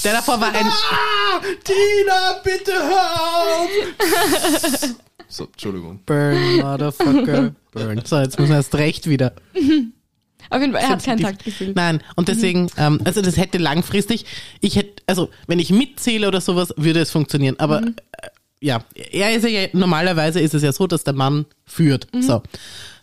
der 0.03 0.13
davor 0.13 0.39
war 0.41 0.53
ein, 0.53 0.65
Ah, 0.65 1.39
Tina, 1.63 2.39
bitte 2.43 2.71
hör 2.71 3.61
auf! 3.61 4.89
So, 5.27 5.45
Entschuldigung. 5.45 5.99
Burn, 6.05 6.57
Motherfucker, 6.57 7.53
burn. 7.71 8.01
So, 8.05 8.17
jetzt 8.19 8.39
müssen 8.39 8.51
wir 8.51 8.57
erst 8.57 8.75
recht 8.75 9.07
wieder. 9.09 9.33
Auf 10.49 10.61
jeden 10.61 10.73
Fall, 10.73 10.81
er 10.81 10.89
hat 10.89 11.03
kein 11.03 11.17
Sensitiv. 11.17 11.25
Taktgefühl. 11.25 11.73
Nein, 11.75 12.01
und 12.15 12.27
deswegen, 12.27 12.69
ähm, 12.77 13.01
also 13.03 13.21
das 13.21 13.35
hätte 13.37 13.57
langfristig, 13.57 14.25
ich 14.61 14.75
hätte, 14.75 15.01
also 15.07 15.29
wenn 15.47 15.59
ich 15.59 15.71
mitzähle 15.71 16.27
oder 16.27 16.39
sowas, 16.41 16.73
würde 16.77 16.99
es 17.01 17.11
funktionieren. 17.11 17.55
Aber 17.59 17.81
äh, 17.81 17.91
ja, 18.61 18.79
er 19.11 19.35
ist 19.35 19.45
ja, 19.47 19.67
normalerweise 19.73 20.39
ist 20.39 20.53
es 20.53 20.61
ja 20.63 20.71
so, 20.71 20.87
dass 20.87 21.03
der 21.03 21.13
Mann 21.13 21.45
führt. 21.65 22.07
So. 22.19 22.41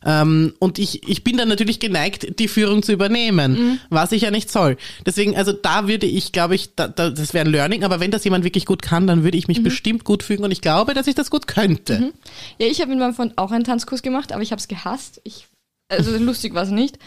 Ähm, 0.05 0.55
und 0.59 0.79
ich, 0.79 1.09
ich 1.09 1.25
bin 1.25 1.37
dann 1.37 1.49
natürlich 1.49 1.81
geneigt, 1.81 2.39
die 2.39 2.49
Führung 2.49 2.83
zu 2.83 2.93
übernehmen, 2.93 3.81
was 3.91 4.13
ich 4.13 4.23
ja 4.23 4.31
nicht 4.31 4.51
soll. 4.51 4.77
Deswegen, 5.07 5.37
also 5.37 5.53
da 5.53 5.89
würde 5.89 6.07
ich, 6.07 6.33
glaube 6.33 6.55
ich, 6.55 6.75
da, 6.75 6.89
da, 6.89 7.11
das 7.11 7.35
wäre 7.35 7.47
ein 7.47 7.53
Learning, 7.53 7.85
aber 7.85 8.01
wenn 8.01 8.11
das 8.11 8.25
jemand 8.25 8.45
wirklich 8.45 8.67
gut 8.67 8.83
kann, 8.83 9.07
dann 9.07 9.25
würde 9.25 9.39
ich 9.39 9.49
mich 9.49 9.63
bestimmt 9.63 10.05
gut 10.05 10.23
fügen 10.23 10.45
und 10.45 10.51
ich 10.51 10.61
glaube, 10.61 10.95
dass 10.95 11.07
ich 11.07 11.15
das 11.15 11.31
gut 11.31 11.47
könnte. 11.47 12.13
Ja, 12.59 12.67
ich 12.67 12.81
habe 12.81 12.91
mit 12.91 12.99
meinem 12.99 13.15
Freund 13.15 13.39
auch 13.39 13.51
einen 13.53 13.65
Tanzkurs 13.65 14.03
gemacht, 14.03 14.33
aber 14.33 14.43
ich 14.43 14.51
habe 14.51 14.61
es 14.61 14.69
gehasst. 14.69 15.21
Ich, 15.25 15.47
also 15.89 16.17
lustig 16.19 16.55
war 16.55 16.65
es 16.65 16.71
nicht. 16.71 16.99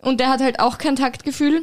Und 0.00 0.20
der 0.20 0.28
hat 0.28 0.40
halt 0.40 0.60
auch 0.60 0.78
kein 0.78 0.96
Taktgefühl. 0.96 1.62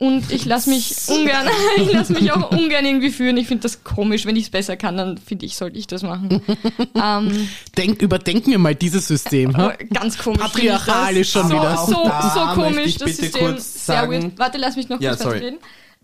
Und 0.00 0.30
ich 0.30 0.44
lasse 0.44 0.70
mich 0.70 0.94
ungern, 1.08 1.48
ich 1.76 1.92
lasse 1.92 2.12
mich 2.12 2.30
auch 2.30 2.50
ungern 2.52 2.84
irgendwie 2.86 3.10
führen. 3.10 3.36
Ich 3.36 3.48
finde 3.48 3.62
das 3.62 3.82
komisch. 3.82 4.26
Wenn 4.26 4.36
ich 4.36 4.44
es 4.44 4.50
besser 4.50 4.76
kann, 4.76 4.96
dann 4.96 5.18
finde 5.18 5.46
ich, 5.46 5.56
sollte 5.56 5.76
ich 5.78 5.86
das 5.88 6.02
machen. 6.02 6.40
ähm, 6.94 7.48
Denk, 7.76 8.00
überdenken 8.02 8.50
wir 8.52 8.58
mal 8.58 8.74
dieses 8.76 9.08
System. 9.08 9.56
Ha? 9.56 9.72
ganz 9.92 10.16
komisch. 10.18 10.40
find 10.40 10.48
ich 10.64 10.70
Patriarchal 10.70 11.12
das. 11.14 11.20
ist 11.22 11.30
schon 11.32 11.48
so, 11.48 11.54
wieder. 11.54 11.76
So, 11.78 11.92
so 12.34 12.46
komisch, 12.54 12.96
das 12.96 13.16
System. 13.16 13.58
Sehr 13.58 14.08
weird. 14.08 14.38
Warte, 14.38 14.58
lass 14.58 14.76
mich 14.76 14.88
noch 14.88 15.00
Ja, 15.00 15.10
kurz 15.10 15.22
sorry. 15.22 15.38
reden. 15.38 15.58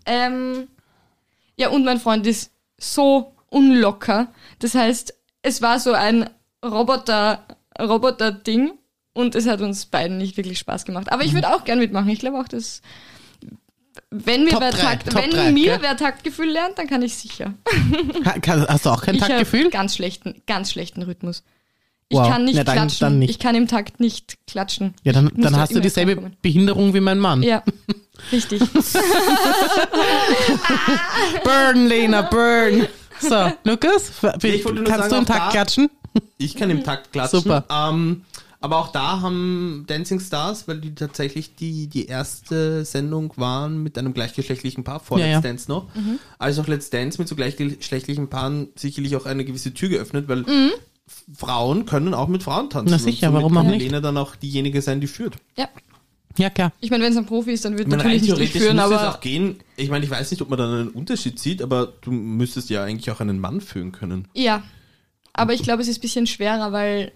Ähm, 0.05 0.67
ja, 1.57 1.69
und 1.69 1.85
mein 1.85 1.99
Freund 2.01 2.27
ist 2.27 2.51
so 2.77 3.33
unlocker. 3.49 4.27
Das 4.59 4.75
heißt, 4.75 5.13
es 5.41 5.61
war 5.61 5.79
so 5.79 5.93
ein 5.93 6.29
Roboter, 6.63 7.45
Roboter-Ding 7.79 8.73
und 9.13 9.35
es 9.35 9.47
hat 9.47 9.61
uns 9.61 9.85
beiden 9.85 10.17
nicht 10.17 10.35
wirklich 10.35 10.59
Spaß 10.59 10.83
gemacht. 10.83 11.11
Aber 11.11 11.23
ich 11.23 11.31
Mhm. 11.31 11.35
würde 11.37 11.55
auch 11.55 11.63
gern 11.63 11.79
mitmachen. 11.79 12.09
Ich 12.09 12.19
glaube 12.19 12.39
auch, 12.39 12.47
dass 12.47 12.81
wenn 14.11 14.43
mir 14.43 14.51
Top 14.51 14.61
wer 14.61 14.71
drei, 14.71 14.81
Takt, 14.81 15.11
Top 15.11 15.21
wenn 15.21 15.29
drei, 15.31 15.51
mir 15.51 15.71
gell? 15.73 15.77
wer 15.81 15.97
Taktgefühl 15.97 16.49
lernt, 16.49 16.77
dann 16.77 16.87
kann 16.87 17.01
ich 17.01 17.15
sicher. 17.15 17.53
Hast 18.67 18.85
du 18.85 18.89
auch 18.89 19.01
kein 19.01 19.15
Ich 19.15 19.21
Taktgefühl? 19.21 19.61
habe 19.61 19.69
ganz 19.71 19.95
schlechten, 19.95 20.41
ganz 20.47 20.71
schlechten 20.71 21.01
Rhythmus. 21.03 21.43
Ich 22.07 22.17
Wow. 22.19 22.29
kann 22.29 22.45
nicht 22.45 22.55
Ja, 22.55 22.63
dann- 22.63 22.75
klatschen. 22.75 22.99
dann 22.99 23.19
nicht. 23.19 23.31
Ich 23.31 23.39
kann 23.39 23.55
im 23.55 23.67
Takt 23.67 23.99
nicht 23.99 24.35
klatschen. 24.47 24.93
Ja, 25.03 25.11
dann, 25.11 25.31
dann 25.35 25.53
da 25.53 25.59
hast 25.59 25.73
du 25.75 25.79
dieselbe 25.79 26.13
drankommen. 26.13 26.37
Behinderung 26.41 26.93
wie 26.93 26.99
mein 26.99 27.17
Mann. 27.19 27.41
Ja, 27.41 27.63
richtig. 28.31 28.61
Burn, 31.43 31.87
Lena, 31.87 32.21
burn. 32.23 32.87
So, 33.19 33.51
Lukas, 33.63 34.11
kannst 34.21 34.41
sagen, 34.45 35.09
du 35.09 35.15
im 35.17 35.25
Takt 35.25 35.39
da- 35.39 35.49
klatschen? 35.51 35.89
Ich 36.37 36.55
kann 36.55 36.69
im 36.69 36.83
Takt 36.83 37.11
klatschen. 37.11 37.39
Super. 37.41 37.65
Ähm, 37.69 38.23
aber 38.65 38.77
auch 38.77 38.87
da 38.87 39.21
haben 39.21 39.83
Dancing 39.85 40.19
Stars, 40.19 40.67
weil 40.67 40.81
die 40.81 40.95
tatsächlich 40.95 41.55
die, 41.55 41.85
die 41.85 42.07
erste 42.07 42.83
Sendung 42.83 43.31
waren 43.35 43.83
mit 43.83 43.95
einem 43.95 44.11
gleichgeschlechtlichen 44.11 44.83
Paar, 44.83 44.99
vor 44.99 45.19
Ja, 45.19 45.25
Let's 45.25 45.35
ja. 45.35 45.41
Dance 45.41 45.69
noch, 45.69 45.85
als 46.39 46.57
auch 46.57 46.67
Let's 46.67 46.89
Dance 46.89 47.19
mit 47.21 47.27
so 47.27 47.35
gleichgeschlechtlichen 47.35 48.27
Paaren 48.27 48.69
sicherlich 48.75 49.15
auch 49.15 49.27
eine 49.27 49.45
gewisse 49.45 49.71
Tür 49.75 49.89
geöffnet, 49.89 50.27
weil 50.27 50.43
Frauen 51.37 51.85
können 51.85 52.15
auch 52.15 52.27
mit 52.27 52.41
Frauen 52.41 52.71
tanzen. 52.71 52.89
Na 52.91 52.97
sicher, 52.97 53.31
warum 53.33 53.55
auch 53.55 53.61
kann 53.61 53.71
nicht? 53.71 53.83
Lena 53.83 54.01
dann 54.01 54.17
auch 54.17 54.35
diejenige 54.35 54.81
sein, 54.81 54.99
die 54.99 55.07
führt. 55.07 55.35
Ja. 55.55 55.69
Ja, 56.37 56.49
klar. 56.49 56.73
Ich 56.81 56.89
meine, 56.89 57.03
wenn 57.03 57.11
es 57.11 57.17
ein 57.17 57.27
Profi 57.27 57.51
ist, 57.51 57.63
dann 57.63 57.77
wird 57.77 57.89
rein 57.89 57.97
natürlich 57.97 58.23
nicht 58.39 58.51
führen, 58.51 58.75
müsste 58.75 58.95
es 58.95 58.99
aber 59.01 59.09
auch 59.11 59.21
gehen. 59.21 59.57
Ich 59.77 59.89
meine, 59.89 60.03
ich 60.03 60.11
weiß 60.11 60.31
nicht, 60.31 60.41
ob 60.41 60.49
man 60.49 60.57
dann 60.57 60.73
einen 60.73 60.89
Unterschied 60.89 61.39
sieht, 61.39 61.61
aber 61.61 61.93
du 62.01 62.11
müsstest 62.11 62.69
ja 62.71 62.83
eigentlich 62.83 63.09
auch 63.11 63.21
einen 63.21 63.39
Mann 63.39 63.61
führen 63.61 63.91
können. 63.91 64.27
ja. 64.33 64.63
Aber 65.37 65.53
ich 65.53 65.63
glaube, 65.63 65.81
es 65.81 65.89
ist 65.89 65.97
ein 65.97 66.01
bisschen 66.01 66.27
schwerer, 66.27 66.71
weil 66.71 67.11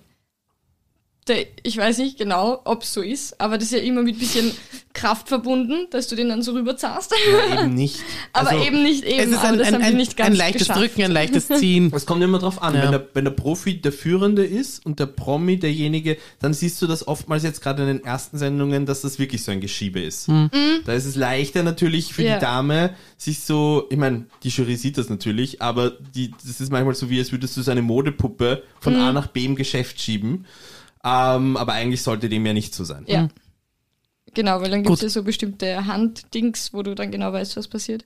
der, 1.30 1.46
ich 1.64 1.78
weiß 1.78 2.00
nicht 2.00 2.18
genau, 2.18 2.62
ob 2.66 2.84
es 2.84 2.94
so 2.94 3.02
ist, 3.02 3.40
aber 3.40 3.58
das 3.58 3.66
ist 3.72 3.74
ja 3.74 3.80
immer 3.80 4.02
mit 4.04 4.16
ein 4.16 4.20
bisschen 4.20 4.52
Kraft 4.94 5.30
verbunden, 5.30 5.88
dass 5.92 6.08
du 6.08 6.16
den 6.16 6.30
dann 6.30 6.42
so 6.42 6.52
rüberzahst. 6.54 7.14
Ja, 7.32 7.62
eben 7.62 7.76
nicht. 7.76 8.00
aber 8.34 8.50
Also, 8.52 8.64
eben 8.66 8.84
nicht 8.84 9.06
eben. 9.06 9.20
Es 9.20 9.38
ist 9.38 9.46
ein, 9.46 9.58
das 9.60 9.68
ein, 9.68 9.82
ein, 9.82 9.96
nicht 9.96 10.18
ganz 10.18 10.32
ein 10.32 10.36
leichtes 10.36 10.62
geschafft. 10.68 10.80
Drücken, 10.80 11.04
ein 11.04 11.12
leichtes 11.12 11.48
Ziehen. 11.48 11.92
Es 11.96 12.06
kommt 12.06 12.22
immer 12.24 12.40
drauf 12.40 12.62
an, 12.62 12.74
Ja. 12.76 12.84
wenn, 12.84 12.92
der, 12.92 13.08
wenn 13.14 13.24
der 13.26 13.32
Profi 13.32 13.80
der 13.80 13.92
Führende 13.94 14.44
ist 14.44 14.86
und 14.86 15.00
der 15.00 15.06
Promi 15.06 15.58
derjenige, 15.58 16.18
dann 16.40 16.54
siehst 16.54 16.82
du 16.82 16.88
das 16.88 17.08
oftmals 17.08 17.44
jetzt 17.44 17.62
gerade 17.62 17.84
in 17.84 17.88
den 17.88 18.04
ersten 18.04 18.38
Sendungen, 18.38 18.86
dass 18.86 19.02
das 19.02 19.20
wirklich 19.20 19.44
so 19.44 19.52
ein 19.52 19.62
Geschiebe 19.62 20.02
ist. 20.02 20.28
Da 20.86 20.94
ist 20.94 21.06
es 21.06 21.16
leichter 21.16 21.64
natürlich 21.64 22.14
für 22.14 22.24
Ja. 22.24 22.36
die 22.36 22.42
Dame, 22.42 22.96
sich 23.18 23.40
so, 23.42 23.86
ich 23.90 23.98
meine, 23.98 24.26
die 24.44 24.50
Jury 24.50 24.76
sieht 24.76 24.98
das 24.98 25.10
natürlich, 25.10 25.62
aber 25.62 25.92
die, 26.16 26.32
das 26.46 26.60
ist 26.60 26.72
manchmal 26.72 26.96
so 26.96 27.10
wie, 27.10 27.20
als 27.20 27.32
würdest 27.32 27.56
du 27.56 27.62
so 27.62 27.72
eine 27.72 27.82
Modepuppe 27.82 28.64
von 28.80 28.96
A 28.96 29.14
nach 29.14 29.28
B 29.28 29.46
im 29.46 29.56
Geschäft 29.56 30.02
schieben. 30.02 30.46
Ähm, 31.04 31.56
aber 31.58 31.74
eigentlich 31.74 32.02
sollte 32.04 32.30
dem 32.30 32.46
ja 32.46 32.54
nicht 32.54 32.74
so 32.76 32.84
sein. 32.84 33.04
Ja. 33.08 33.30
Genau, 34.36 34.62
weil 34.62 34.70
dann 34.70 34.84
gibt 34.84 34.94
es 34.96 35.02
ja 35.02 35.10
so 35.10 35.24
bestimmte 35.24 35.88
Handdings, 35.88 36.72
wo 36.72 36.84
du 36.84 36.94
dann 36.94 37.10
genau 37.10 37.34
weißt, 37.34 37.58
was 37.58 37.68
passiert. 37.68 38.06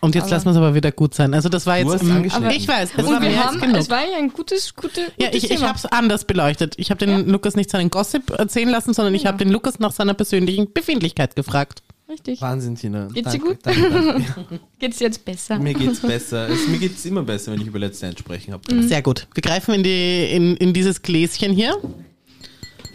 Und 0.00 0.14
jetzt 0.14 0.24
Aber- 0.24 0.30
lassen 0.32 0.44
wir 0.46 0.50
es 0.52 0.56
aber 0.56 0.74
wieder 0.76 0.92
gut 0.92 1.14
sein. 1.14 1.34
Also 1.34 1.48
das 1.48 1.66
war 1.66 1.80
Du 1.82 1.90
jetzt, 1.92 2.04
ich 2.04 2.68
weiß, 2.68 2.90
es 2.96 3.04
Und 3.04 3.12
war 3.12 3.20
wir 3.20 3.28
mehr 3.30 3.44
haben, 3.44 3.60
genug. 3.60 3.76
es 3.78 3.90
war 3.90 4.06
ja 4.08 4.16
ein 4.18 4.32
gutes, 4.32 4.76
gute, 4.76 5.00
Ja, 5.18 5.26
gutes 5.26 5.42
ich, 5.44 5.50
ich 5.50 5.56
Thema. 5.56 5.68
habe 5.70 5.78
es 5.78 5.86
anders 5.86 6.26
beleuchtet. 6.26 6.74
Ich 6.76 6.90
habe 6.90 7.04
den 7.04 7.28
Lukas 7.28 7.56
nicht 7.56 7.70
seinen 7.70 7.90
Gossip 7.90 8.30
erzählen 8.30 8.68
lassen, 8.68 8.94
sondern 8.94 9.14
ich 9.16 9.26
habe 9.26 9.36
den 9.36 9.50
Lukas 9.50 9.80
nach 9.80 9.90
seiner 9.90 10.14
persönlichen 10.14 10.72
Befindlichkeit 10.72 11.34
gefragt. 11.34 11.82
Richtig. 12.08 12.40
Wahnsinn, 12.40 12.76
Tina. 12.76 13.08
Geht's 13.12 13.32
dir 13.32 13.38
gut? 13.40 13.58
Danke, 13.64 13.90
danke. 13.90 14.24
Geht's 14.78 14.98
dir 14.98 15.04
jetzt 15.06 15.24
besser? 15.24 15.58
Mir 15.58 15.74
geht's 15.74 16.00
besser. 16.02 16.48
Es, 16.50 16.68
mir 16.68 16.78
geht's 16.78 17.04
immer 17.04 17.22
besser, 17.24 17.50
wenn 17.50 17.60
ich 17.62 17.66
über 17.66 17.80
Let's 17.80 17.98
Dance 17.98 18.18
sprechen 18.18 18.52
habe. 18.52 18.72
Mhm. 18.72 18.86
Sehr 18.86 19.02
gut. 19.02 19.26
Wir 19.34 19.42
greifen 19.42 19.74
in, 19.74 19.82
die, 19.82 20.24
in, 20.30 20.56
in 20.58 20.72
dieses 20.72 21.02
Gläschen 21.02 21.52
hier. 21.52 21.74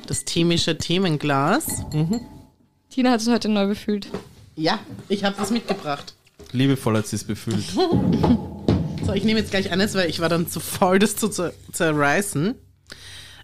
Das 0.09 0.25
themische 0.25 0.75
Themenglas. 0.75 1.85
Tina 2.89 3.11
hat 3.11 3.21
es 3.21 3.27
heute 3.27 3.47
neu 3.47 3.67
befühlt. 3.67 4.07
Ja, 4.55 4.79
ich 5.07 5.23
habe 5.23 5.35
das 5.37 5.51
mitgebracht. 5.51 6.15
Liebevoll 6.51 6.97
hat 6.97 7.05
sie 7.05 7.15
es 7.15 7.23
befühlt. 7.23 7.63
So, 9.05 9.13
ich 9.15 9.23
nehme 9.23 9.39
jetzt 9.39 9.49
gleich 9.49 9.71
eines, 9.71 9.95
weil 9.95 10.07
ich 10.09 10.19
war 10.19 10.29
dann 10.29 10.47
zu 10.47 10.59
faul, 10.59 10.99
das 10.99 11.15
zu 11.15 11.29
zer 11.29 11.53
zerreißen. 11.71 12.53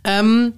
Ähm, 0.04 0.54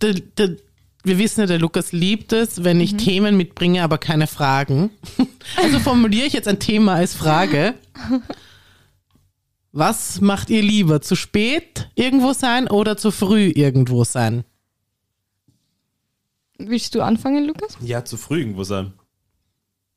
der, 0.00 0.14
der, 0.14 0.56
wir 1.04 1.18
wissen 1.18 1.40
ja, 1.40 1.46
der 1.46 1.58
Lukas 1.60 1.92
liebt 1.92 2.32
es, 2.32 2.64
wenn 2.64 2.80
ich 2.80 2.96
Themen 2.96 3.36
mitbringe, 3.36 3.82
aber 3.82 3.98
keine 3.98 4.26
Fragen. 4.26 4.90
Also 5.56 5.78
formuliere 5.78 6.26
ich 6.26 6.32
jetzt 6.32 6.48
ein 6.48 6.58
Thema 6.58 6.94
als 6.94 7.14
Frage. 7.14 7.74
Was 9.72 10.20
macht 10.20 10.50
ihr 10.50 10.62
lieber? 10.62 11.00
Zu 11.00 11.14
spät 11.16 11.88
irgendwo 11.94 12.32
sein 12.32 12.66
oder 12.66 12.96
zu 12.96 13.10
früh 13.12 13.52
irgendwo 13.54 14.02
sein? 14.02 14.44
Willst 16.68 16.94
du 16.94 17.02
anfangen, 17.02 17.46
Lukas? 17.46 17.76
Ja, 17.80 18.04
zu 18.04 18.16
früh 18.16 18.40
irgendwo 18.40 18.64
sein. 18.64 18.92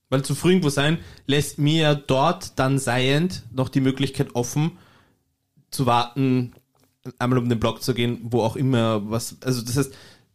Weil 0.10 0.24
zu 0.24 0.36
früh 0.36 0.50
irgendwo 0.52 0.70
sein 0.70 1.00
lässt 1.26 1.58
mir 1.58 1.96
dort 1.96 2.60
dann 2.60 2.78
seiend 2.78 3.44
noch 3.52 3.70
die 3.70 3.82
Möglichkeit 3.82 4.36
offen, 4.36 4.78
zu 5.72 5.86
warten, 5.86 6.54
einmal 7.20 7.40
um 7.40 7.50
den 7.50 7.60
Block 7.60 7.82
zu 7.82 7.94
gehen, 7.94 8.20
wo 8.24 8.42
auch 8.42 8.56
immer 8.56 9.10
was, 9.10 9.38
also 9.42 9.62
das 9.62 9.78
heißt, 9.78 9.94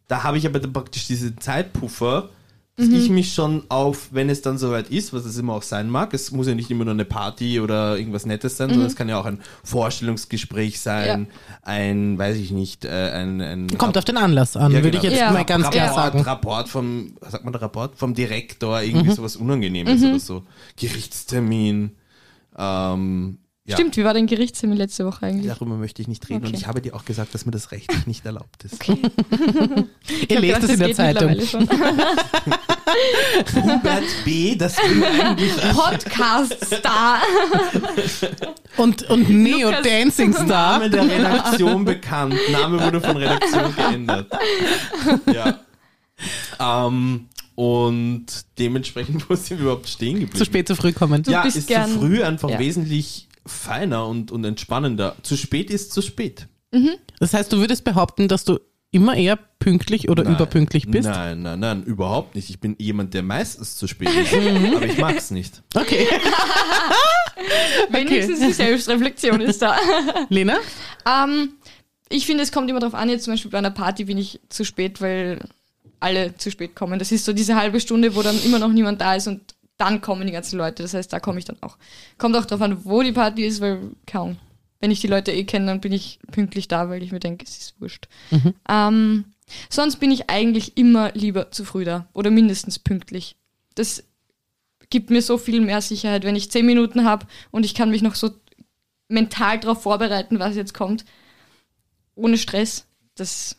da 0.09 0.25
habe 0.25 0.39
ich 0.39 0.47
aber 0.47 0.59
dann 0.59 0.73
praktisch 0.73 1.07
diesen 1.07 1.39
Zeitpuffer, 1.39 2.31
dass 2.79 2.87
ich 2.89 3.11
mich 3.11 3.35
schon 3.35 3.65
auf, 3.69 4.09
wenn 4.13 4.31
es 4.31 4.41
dann 4.41 4.57
soweit 4.57 4.89
ist, 4.91 5.13
was 5.13 5.25
es 5.25 5.37
immer 5.37 5.55
auch 5.55 5.63
sein 5.63 5.91
mag, 5.91 6.15
es 6.15 6.31
muss 6.31 6.47
ja 6.47 6.55
nicht 6.55 6.71
immer 6.71 6.85
nur 6.85 6.95
eine 6.95 7.05
Party 7.05 7.59
oder 7.59 7.99
irgendwas 7.99 8.25
Nettes 8.25 8.57
sein, 8.57 8.71
sondern 8.71 8.87
es 8.87 8.95
kann 8.95 9.09
ja 9.09 9.19
auch 9.21 9.25
ein 9.27 9.41
Vorstellungsgespräch 9.65 10.81
sein, 10.81 11.27
ein, 11.63 12.19
weiß 12.19 12.37
ich 12.37 12.53
nicht, 12.53 12.85
äh, 12.85 13.11
ein, 13.11 13.41
ein 13.41 13.67
Kommt 13.79 13.99
auf 13.99 14.05
den 14.05 14.17
Anlass 14.17 14.57
an, 14.57 14.71
ja, 14.71 14.79
würde 14.79 14.93
genau. 14.93 15.03
ich 15.03 15.11
jetzt 15.11 15.21
Ja. 15.21 15.33
mal 15.33 15.45
ganz 15.45 15.69
klar 15.71 15.93
sagen. 15.93 16.21
Rapport 16.21 16.69
vom, 16.69 17.17
was 17.21 17.33
sagt 17.33 17.45
man 17.45 17.53
da, 17.53 17.59
Rapport 17.59 17.97
vom 17.99 18.15
Direktor, 18.15 18.81
irgendwie 18.81 19.11
sowas 19.11 19.35
Unangenehmes 19.37 20.03
oder 20.03 20.21
so. 20.21 20.43
Gerichtstermin. 20.77 21.93
Ähm, 22.57 23.39
ja, 23.69 23.77
Stimmt, 23.77 23.97
wie 23.97 24.05
war 24.05 24.15
dein 24.15 24.27
Gerichtstermin 24.27 24.77
letzte 24.79 25.05
Woche 25.07 25.27
eigentlich? 25.27 25.47
darüber 25.47 25.77
möchte 25.77 26.03
ich 26.03 26.09
nicht 26.09 26.29
reden 26.29 26.41
und 26.43 26.49
Okay. 26.49 26.57
ich 26.59 26.67
habe 26.67 26.81
dir 26.81 26.95
auch 26.97 27.05
gesagt, 27.05 27.35
dass 27.35 27.45
mir 27.47 27.53
das 27.53 27.71
rechtlich 27.71 28.07
nicht 28.07 28.25
erlaubt 28.27 28.65
ist. 28.65 28.79
Ihr 30.29 30.41
lest 30.41 30.65
es 30.65 30.71
in 30.71 30.79
der 30.81 30.95
Zeitung. 30.95 31.31
Hubert 33.55 34.05
B., 34.25 34.55
das 34.57 34.77
bin 34.77 35.05
eigentlich 35.05 35.53
Podcast-Star. 35.73 37.21
Und, 38.77 39.03
und 39.11 39.29
Neo 39.29 39.69
Lukas. 39.71 39.83
Dancing 39.87 40.33
Star. 40.33 40.79
Name 40.79 40.91
der 40.91 41.03
Redaktion 41.09 41.85
bekannt. 41.85 42.35
Name 42.51 42.83
wurde 42.83 43.01
von 43.01 43.17
Redaktion 43.17 43.75
geändert. 43.77 44.33
Ja. 45.33 45.61
Ähm, 46.59 47.29
und 47.55 48.27
dementsprechend, 48.59 49.29
wo 49.31 49.35
sind 49.35 49.59
wir 49.59 49.67
überhaupt 49.67 49.89
stehen 49.89 50.15
geblieben? 50.21 50.37
Zu 50.39 50.45
spät, 50.45 50.67
zu 50.69 50.77
früh 50.77 50.93
kommen. 50.93 51.23
Du 51.23 51.31
ja, 51.33 51.43
bist 51.43 51.57
ist 51.57 51.69
gern- 51.69 51.91
zu 51.91 51.99
früh 51.99 52.23
einfach 52.23 52.51
ja. 52.51 52.59
wesentlich 52.59 53.28
feiner 53.49 54.07
und, 54.07 54.31
und 54.31 54.45
entspannender. 54.45 55.17
Zu 55.23 55.37
spät 55.37 55.71
ist 55.71 55.93
zu 55.93 56.03
spät. 56.03 56.49
Das 57.19 57.35
heißt, 57.35 57.53
du 57.53 57.59
würdest 57.59 57.85
behaupten, 57.85 58.29
dass 58.29 58.45
du 58.45 58.59
immer 58.91 59.17
eher 59.17 59.37
pünktlich 59.59 60.09
oder 60.09 60.25
Nein. 60.25 60.35
überpünktlich 60.35 60.89
bist? 60.89 61.09
Nein, 61.09 61.43
nein, 61.43 61.61
nein, 61.61 61.83
überhaupt 61.83 62.35
nicht. 62.35 62.49
Ich 62.49 62.61
bin 62.61 62.75
jemand, 62.79 63.15
der 63.15 63.23
meistens 63.23 63.77
zu 63.77 63.87
spät 63.87 64.09
ist, 64.09 64.33
aber 64.35 64.87
ich 64.87 64.99
mag's 64.99 65.31
nicht. 65.31 65.63
Okay. 65.75 66.07
Wenigstens 67.91 68.41
die 68.41 68.53
Selbstreflexion 68.53 69.41
ist 69.41 69.63
da. 69.63 69.77
Lena? 70.29 70.57
Ähm, 71.07 71.53
ich 72.09 72.27
finde, 72.27 72.43
es 72.43 72.51
kommt 72.51 72.69
immer 72.69 72.81
darauf 72.81 72.95
an, 72.95 73.09
jetzt 73.09 73.25
zum 73.25 73.33
Beispiel 73.33 73.51
bei 73.51 73.59
einer 73.59 73.71
Party 73.71 74.05
bin 74.05 74.19
ich 74.19 74.41
zu 74.49 74.65
spät, 74.65 75.01
weil 75.01 75.39
alle 76.01 76.37
zu 76.37 76.51
spät 76.51 76.75
kommen. 76.75 76.99
Das 76.99 77.13
ist 77.13 77.25
so 77.25 77.33
diese 77.33 77.55
halbe 77.55 77.81
Stunde, 77.81 78.17
wo 78.17 78.23
dann 78.23 78.43
immer 78.43 78.59
noch 78.59 78.73
niemand 78.73 79.01
da 79.01 79.15
ist 79.15 79.29
und 79.29 79.41
dann 79.79 80.01
kommen 80.01 80.27
die 80.27 80.33
ganzen 80.33 80.59
Leute. 80.59 80.83
Das 80.83 80.93
heißt, 80.93 81.13
da 81.13 81.21
komme 81.21 81.39
ich 81.39 81.45
dann 81.45 81.57
auch. 81.63 81.79
Kommt 82.19 82.37
auch 82.37 82.45
darauf 82.45 82.63
an, 82.63 82.85
wo 82.85 83.03
die 83.03 83.13
Party 83.13 83.45
ist, 83.45 83.61
weil 83.61 83.81
kaum. 84.07 84.37
Wenn 84.81 84.91
ich 84.91 85.01
die 85.01 85.07
Leute 85.07 85.33
eh 85.33 85.45
kenne, 85.45 85.67
dann 85.67 85.81
bin 85.81 85.93
ich 85.93 86.21
pünktlich 86.31 86.69
da, 86.69 86.89
weil 86.89 87.03
ich 87.03 87.11
mir 87.11 87.21
denke, 87.21 87.45
es 87.45 87.59
ist 87.59 87.81
wurscht. 87.81 88.09
Ähm, 88.69 89.25
sonst 89.71 89.97
bin 89.97 90.11
ich 90.11 90.29
eigentlich 90.31 90.77
immer 90.77 91.13
lieber 91.13 91.51
zu 91.51 91.65
früh 91.65 91.85
da 91.85 92.07
oder 92.13 92.31
mindestens 92.31 92.79
pünktlich. 92.79 93.37
Das 93.75 94.05
gibt 94.91 95.11
mir 95.11 95.23
so 95.23 95.39
viel 95.39 95.61
mehr 95.61 95.81
Sicherheit, 95.81 96.25
wenn 96.25 96.37
ich 96.37 96.51
zehn 96.51 96.67
Minuten 96.67 97.05
habe 97.05 97.27
und 97.51 97.65
ich 97.65 97.75
kann 97.75 97.91
mich 97.91 98.03
noch 98.03 98.15
so 98.15 98.31
mental 99.09 99.59
darauf 99.59 99.83
vorbereiten, 99.83 100.39
was 100.39 100.57
jetzt 100.57 100.75
kommt. 100.75 101.05
Ohne 102.15 102.39
Stress. 102.39 102.87
Das, 103.15 103.57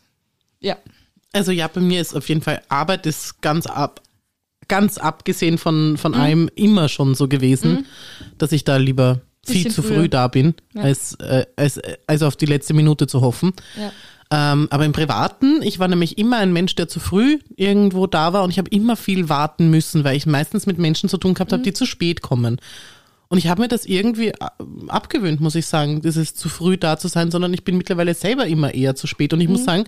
ja. 0.59 0.77
Also 1.33 1.51
ja, 1.51 1.67
bei 1.67 1.81
mir 1.81 2.01
ist 2.01 2.15
auf 2.15 2.27
jeden 2.29 2.41
Fall 2.41 2.61
Arbeit 2.69 3.05
ist 3.05 3.41
ganz 3.41 3.65
ab, 3.65 4.01
ganz 4.69 4.97
abgesehen 4.97 5.57
von, 5.57 5.97
von 5.97 6.13
Mhm. 6.13 6.19
allem 6.19 6.49
immer 6.55 6.87
schon 6.87 7.13
so 7.15 7.27
gewesen, 7.27 7.85
dass 8.37 8.53
ich 8.53 8.63
da 8.63 8.77
lieber 8.77 9.19
viel 9.45 9.69
zu 9.69 9.81
früh 9.81 9.95
früher. 9.95 10.07
da 10.07 10.27
bin, 10.29 10.53
Ja. 10.73 10.83
als, 10.83 11.15
äh, 11.15 11.45
als, 11.57 11.79
als 12.07 12.21
auf 12.23 12.35
die 12.37 12.45
letzte 12.45 12.73
Minute 12.73 13.05
zu 13.07 13.19
hoffen. 13.21 13.51
ja. 13.77 13.91
Ähm, 14.31 14.67
aber 14.69 14.85
im 14.85 14.91
Privaten, 14.91 15.63
ich 15.63 15.79
war 15.79 15.87
nämlich 15.87 16.19
immer 16.19 16.37
ein 16.37 16.53
Mensch, 16.53 16.75
der 16.75 16.87
zu 16.87 16.99
früh 16.99 17.39
irgendwo 17.55 18.05
da 18.05 18.31
war 18.31 18.43
und 18.43 18.51
ich 18.51 18.59
habe 18.59 18.69
immer 18.69 18.95
viel 18.95 19.27
warten 19.27 19.71
müssen, 19.71 20.03
weil 20.03 20.15
ich 20.15 20.27
meistens 20.27 20.67
mit 20.67 20.77
Menschen 20.77 21.09
zu 21.09 21.17
tun 21.17 21.33
gehabt 21.33 21.51
habe, 21.51 21.63
die 21.63 21.73
zu 21.73 21.87
spät 21.87 22.21
kommen. 22.21 22.57
Und 23.27 23.39
ich 23.39 23.47
habe 23.47 23.61
mir 23.63 23.67
das 23.69 23.85
irgendwie 23.87 24.27
äh, 24.27 24.35
abgewöhnt, 24.87 25.41
muss 25.41 25.55
ich 25.55 25.65
sagen, 25.65 26.01
dieses 26.03 26.35
zu 26.35 26.47
früh 26.47 26.77
da 26.77 26.99
zu 26.99 27.07
sein, 27.07 27.31
sondern 27.31 27.55
ich 27.55 27.63
bin 27.63 27.75
mittlerweile 27.75 28.13
selber 28.13 28.45
immer 28.45 28.71
eher 28.75 28.93
zu 28.95 29.07
spät. 29.07 29.33
Und 29.33 29.41
ich 29.41 29.47
muss 29.49 29.63
sagen, 29.63 29.85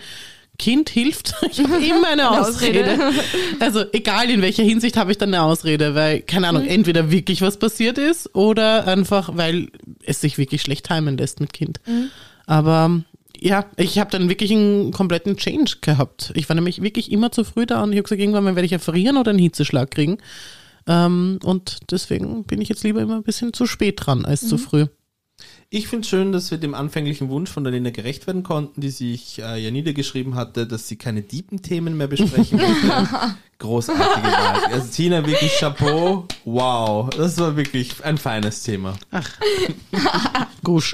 Kind 0.61 0.89
hilft. 0.91 1.33
Ich 1.51 1.59
habe 1.59 1.83
immer 1.83 2.07
eine 2.07 2.29
Eine 2.29 2.39
Ausrede. 2.39 2.93
Ausrede. 2.93 3.13
Also 3.59 3.83
egal 3.91 4.29
in 4.29 4.41
welcher 4.41 4.63
Hinsicht 4.63 4.95
habe 4.95 5.11
ich 5.11 5.17
dann 5.17 5.33
eine 5.33 5.43
Ausrede, 5.43 5.95
weil, 5.95 6.21
keine 6.21 6.47
Ahnung, 6.47 6.65
entweder 6.65 7.09
wirklich 7.11 7.41
was 7.41 7.57
passiert 7.57 7.97
ist 7.97 8.33
oder 8.35 8.87
einfach, 8.87 9.35
weil 9.35 9.69
es 10.05 10.21
sich 10.21 10.37
wirklich 10.37 10.61
schlecht 10.61 10.87
timen 10.87 11.17
lässt 11.17 11.39
mit 11.39 11.51
Kind. 11.51 11.81
Aber 12.45 13.01
ja, 13.39 13.65
ich 13.75 13.97
habe 13.97 14.11
dann 14.11 14.29
wirklich 14.29 14.51
einen 14.51 14.91
kompletten 14.91 15.35
Change 15.35 15.77
gehabt. 15.81 16.31
Ich 16.35 16.47
war 16.47 16.55
nämlich 16.55 16.81
wirklich 16.81 17.11
immer 17.11 17.31
zu 17.31 17.43
früh 17.43 17.65
da 17.65 17.81
und 17.81 17.91
ich 17.91 17.97
habe 17.97 18.03
gesagt, 18.03 18.21
irgendwann 18.21 18.45
werde 18.45 18.65
ich 18.65 18.71
ja 18.71 18.79
frieren 18.79 19.17
oder 19.17 19.31
einen 19.31 19.39
Hitzeschlag 19.39 19.89
kriegen. 19.89 20.19
Ähm, 20.87 21.39
und 21.43 21.79
deswegen 21.89 22.43
bin 22.43 22.61
ich 22.61 22.69
jetzt 22.69 22.83
lieber 22.83 23.01
immer 23.01 23.15
ein 23.15 23.23
bisschen 23.23 23.51
zu 23.51 23.65
spät 23.65 23.95
dran 23.97 24.25
als 24.25 24.47
zu 24.47 24.57
früh. 24.59 24.85
Ich 25.73 25.87
finde 25.87 26.05
schön, 26.05 26.33
dass 26.33 26.51
wir 26.51 26.57
dem 26.57 26.73
anfänglichen 26.73 27.29
Wunsch 27.29 27.49
von 27.49 27.63
der 27.63 27.71
Lena 27.71 27.91
gerecht 27.91 28.27
werden 28.27 28.43
konnten, 28.43 28.81
die 28.81 28.89
sich 28.89 29.39
äh, 29.39 29.57
ja 29.57 29.71
niedergeschrieben 29.71 30.35
hatte, 30.35 30.67
dass 30.67 30.89
sie 30.89 30.97
keine 30.97 31.25
tiefen 31.25 31.61
Themen 31.61 31.95
mehr 31.95 32.07
besprechen 32.07 32.57
möchte. 32.61 33.07
Großartige 33.57 34.27
Wahl. 34.27 34.65
Also 34.73 34.91
Tina, 34.91 35.25
wirklich 35.25 35.53
Chapeau. 35.57 36.25
Wow, 36.43 37.09
das 37.11 37.37
war 37.39 37.55
wirklich 37.55 38.03
ein 38.03 38.17
feines 38.17 38.63
Thema. 38.63 38.97
Gusch. 40.61 40.93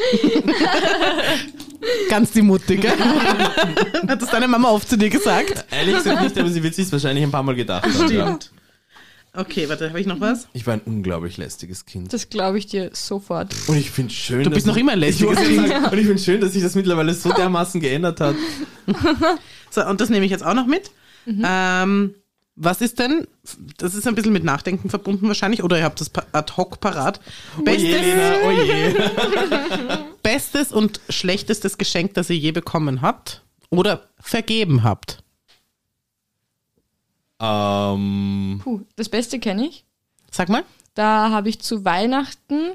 Ganz 2.12 2.30
die 2.34 2.44
Mutti, 2.44 2.78
gell? 2.78 2.94
Hat 4.08 4.22
das 4.22 4.30
deine 4.30 4.48
Mama 4.48 4.70
oft 4.70 4.88
zu 4.88 4.96
dir 4.96 5.10
gesagt? 5.10 5.66
Ehrlich 5.72 5.96
gesagt 5.96 6.22
nicht, 6.22 6.38
aber 6.38 6.50
sie 6.50 6.62
wird 6.62 6.76
sich 6.76 6.92
wahrscheinlich 6.92 7.24
ein 7.24 7.32
paar 7.32 7.42
Mal 7.42 7.56
gedacht 7.56 7.84
haben. 7.84 8.14
Ja. 8.14 8.38
Okay, 9.38 9.70
warte, 9.70 9.90
habe 9.90 10.02
ich 10.02 10.08
noch 10.08 10.20
was? 10.20 10.48
Ich 10.54 10.66
war 10.66 10.74
ein 10.74 10.82
unglaublich 10.84 11.38
lästiges 11.38 11.86
Kind. 11.86 12.12
Das 12.12 12.30
glaube 12.30 12.58
ich 12.58 12.66
dir 12.66 12.90
sofort. 12.94 13.54
Und 13.68 13.78
ich 13.78 13.92
finde 13.92 14.12
schön, 14.12 14.44
Du 14.44 14.50
bist 14.50 14.66
dass 14.66 14.74
noch 14.74 14.78
immer 14.78 14.94
ein 14.94 15.00
lästiges 15.00 15.38
Kind. 15.38 15.92
Und 15.92 15.98
ich 16.00 16.08
finde 16.08 16.18
schön, 16.18 16.42
dass 16.42 16.54
sich 16.54 16.64
das 16.64 16.74
mittlerweile 16.74 17.14
so 17.14 17.32
dermaßen 17.32 17.80
geändert 17.80 18.20
hat. 18.20 18.36
So, 19.70 19.86
und 19.86 20.00
das 20.00 20.10
nehme 20.10 20.24
ich 20.26 20.32
jetzt 20.32 20.46
auch 20.46 20.54
noch 20.54 20.66
mit. 20.66 20.92
Mhm. 21.26 21.44
Ähm, 21.46 22.16
was 22.56 22.80
ist 22.82 23.00
denn, 23.00 23.28
das 23.78 23.94
ist 23.94 24.08
ein 24.08 24.16
bisschen 24.16 24.32
mit 24.32 24.46
Nachdenken 24.46 24.90
verbunden 24.90 25.28
wahrscheinlich, 25.28 25.62
oder 25.62 25.78
ihr 25.78 25.84
habt 25.84 26.00
das 26.00 26.10
ad 26.32 26.54
hoc 26.56 26.80
parat. 26.80 27.20
Oh 27.58 27.60
je, 27.60 27.66
Bestes, 27.66 28.02
Lena, 28.02 28.34
oh 28.46 28.52
je. 28.52 28.96
bestes 30.24 30.72
und 30.72 31.02
schlechtestes 31.10 31.78
Geschenk, 31.78 32.14
das 32.14 32.30
ihr 32.30 32.38
je 32.38 32.52
bekommen 32.54 33.02
habt 33.02 33.44
oder 33.70 34.08
vergeben 34.20 34.84
habt. 34.84 35.22
Ähm, 37.40 38.60
Puh, 38.64 38.82
das 38.96 39.10
Beste 39.10 39.40
kenne 39.40 39.68
ich. 39.68 39.86
Sag 40.32 40.50
mal. 40.50 40.64
Da 40.96 41.30
habe 41.30 41.50
ich 41.50 41.60
zu 41.62 41.86
Weihnachten 41.86 42.72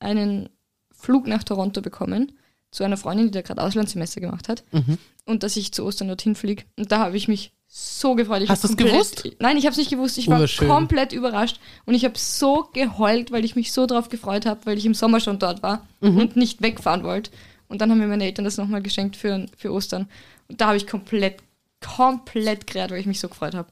einen 0.00 0.48
Flug 0.90 1.26
nach 1.26 1.42
Toronto 1.44 1.80
bekommen. 1.82 2.32
Zu 2.70 2.84
einer 2.84 2.96
Freundin, 2.96 3.26
die 3.26 3.32
da 3.32 3.42
gerade 3.42 3.62
Auslandssemester 3.62 4.20
gemacht 4.22 4.48
hat. 4.48 4.64
Mhm. 4.72 4.96
Und 5.26 5.42
dass 5.42 5.56
ich 5.56 5.72
zu 5.72 5.84
Ostern 5.84 6.08
dorthin 6.08 6.34
fliege. 6.34 6.64
Und 6.78 6.90
da 6.90 7.00
habe 7.00 7.16
ich 7.16 7.28
mich 7.28 7.52
so 7.68 8.14
gefreut. 8.14 8.42
Ich 8.42 8.48
Hast 8.48 8.64
du's 8.64 8.70
komplett- 8.70 8.92
gewusst? 8.92 9.28
Nein, 9.38 9.56
ich 9.58 9.64
habe 9.66 9.72
es 9.72 9.78
nicht 9.78 9.90
gewusst. 9.90 10.16
Ich 10.18 10.28
war 10.28 10.46
komplett 10.66 11.12
überrascht. 11.12 11.60
Und 11.84 11.94
ich 11.94 12.04
habe 12.04 12.18
so 12.18 12.68
geheult, 12.72 13.30
weil 13.30 13.44
ich 13.44 13.56
mich 13.56 13.72
so 13.72 13.86
drauf 13.86 14.08
gefreut 14.08 14.46
habe, 14.46 14.60
weil 14.64 14.78
ich 14.78 14.86
im 14.86 14.94
Sommer 14.94 15.20
schon 15.20 15.38
dort 15.38 15.62
war 15.62 15.86
Mhm. 16.00 16.18
und 16.18 16.36
nicht 16.36 16.62
wegfahren 16.62 17.04
wollte. 17.04 17.30
Und 17.68 17.80
dann 17.80 17.90
haben 17.90 17.98
mir 17.98 18.06
meine 18.06 18.24
Eltern 18.24 18.44
das 18.46 18.56
nochmal 18.56 18.82
geschenkt 18.82 19.16
für, 19.16 19.46
für 19.56 19.72
Ostern. 19.72 20.08
Und 20.48 20.60
da 20.60 20.68
habe 20.68 20.76
ich 20.78 20.86
komplett, 20.86 21.36
komplett 21.80 22.66
gerät, 22.66 22.90
weil 22.90 23.00
ich 23.00 23.06
mich 23.06 23.20
so 23.20 23.28
gefreut 23.28 23.54
habe. 23.54 23.68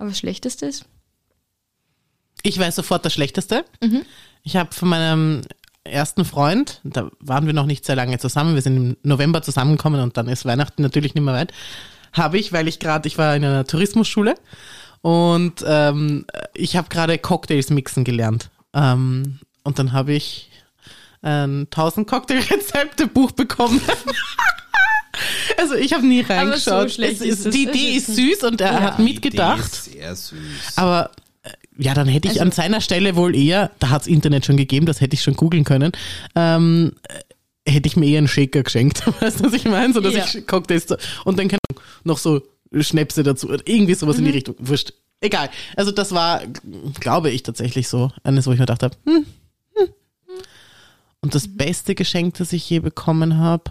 Aber 0.00 0.08
das 0.08 0.18
Schlechteste 0.18 0.64
ist, 0.64 0.86
Ich 2.42 2.58
weiß 2.58 2.74
sofort 2.74 3.04
das 3.04 3.12
Schlechteste. 3.12 3.66
Mhm. 3.82 4.00
Ich 4.42 4.56
habe 4.56 4.74
von 4.74 4.88
meinem 4.88 5.42
ersten 5.84 6.24
Freund, 6.24 6.80
da 6.84 7.10
waren 7.20 7.44
wir 7.44 7.52
noch 7.52 7.66
nicht 7.66 7.84
sehr 7.84 7.96
lange 7.96 8.18
zusammen, 8.18 8.54
wir 8.54 8.62
sind 8.62 8.76
im 8.78 8.96
November 9.02 9.42
zusammengekommen 9.42 10.00
und 10.00 10.16
dann 10.16 10.26
ist 10.28 10.46
Weihnachten 10.46 10.80
natürlich 10.80 11.14
nicht 11.14 11.22
mehr 11.22 11.34
weit, 11.34 11.52
habe 12.14 12.38
ich, 12.38 12.50
weil 12.50 12.66
ich 12.66 12.78
gerade, 12.78 13.06
ich 13.08 13.18
war 13.18 13.36
in 13.36 13.44
einer 13.44 13.66
Tourismusschule 13.66 14.36
und 15.02 15.62
ähm, 15.66 16.24
ich 16.54 16.76
habe 16.76 16.88
gerade 16.88 17.18
Cocktails 17.18 17.68
mixen 17.68 18.02
gelernt. 18.02 18.48
Ähm, 18.72 19.40
und 19.64 19.78
dann 19.78 19.92
habe 19.92 20.14
ich 20.14 20.50
ein 21.20 21.66
1000 21.70 22.08
Cocktailrezepte 22.08 23.06
Buch 23.06 23.32
bekommen. 23.32 23.82
also 25.58 25.74
ich 25.74 25.92
habe 25.92 26.06
nie 26.06 26.22
so 26.22 26.32
reingeschaut. 26.32 26.90
schlecht 26.92 27.20
es 27.20 27.26
ist 27.26 27.38
ist, 27.40 27.46
es- 27.46 27.52
die 27.54 27.62
Idee 27.64 27.96
ist 27.96 28.08
ist 28.08 28.16
süß 28.16 28.42
und 28.44 28.60
er 28.60 28.72
Ja. 28.72 28.80
hat 28.82 28.98
mitgedacht. 28.98 29.72
Sehr 29.74 30.14
süß. 30.16 30.36
Aber 30.76 31.10
äh, 31.42 31.50
ja, 31.78 31.94
dann 31.94 32.08
hätte 32.08 32.26
ich 32.28 32.32
Also- 32.34 32.42
an 32.42 32.52
seiner 32.52 32.80
Stelle 32.80 33.16
wohl 33.16 33.34
eher, 33.36 33.70
da 33.78 33.90
hat's 33.90 34.06
Internet 34.06 34.44
schon 34.46 34.56
gegeben, 34.56 34.86
das 34.86 35.00
hätte 35.00 35.14
ich 35.14 35.22
schon 35.22 35.34
googeln 35.34 35.64
können, 35.64 35.92
ähm, 36.36 36.92
äh, 37.64 37.70
hätte 37.72 37.86
ich 37.88 37.96
mir 37.96 38.06
eher 38.08 38.18
einen 38.18 38.28
Shaker 38.28 38.62
geschenkt. 38.62 39.02
Weißt 39.20 39.40
du, 39.40 39.44
was 39.44 39.52
ich 39.52 39.64
meine? 39.64 39.92
So, 39.92 40.00
dass 40.00 40.14
Ja. 40.14 40.24
ich 40.24 40.46
Cocktails 40.46 40.86
so- 40.88 40.96
und 41.24 41.38
dann 41.38 41.48
kann 41.48 41.58
noch 42.04 42.18
so 42.18 42.42
Schnäpse 42.80 43.22
dazu 43.22 43.48
oder 43.48 43.62
irgendwie 43.66 43.94
sowas 43.94 44.16
Mhm. 44.16 44.20
in 44.20 44.24
die 44.26 44.36
Richtung. 44.38 44.54
Wurscht. 44.58 44.92
Egal. 45.20 45.50
Also 45.76 45.90
das 45.90 46.12
war, 46.12 46.40
glaube 47.00 47.30
ich, 47.30 47.42
tatsächlich 47.42 47.88
so. 47.88 48.10
Eines, 48.22 48.46
wo 48.46 48.52
ich 48.52 48.58
mir 48.58 48.64
gedacht 48.64 48.82
habe, 48.82 48.96
hm, 49.04 49.26
hm. 49.76 49.88
Und 51.20 51.34
das 51.34 51.46
beste 51.48 51.94
Geschenk, 51.94 52.34
das 52.38 52.54
ich 52.54 52.68
je 52.70 52.78
bekommen 52.78 53.36
habe. 53.36 53.64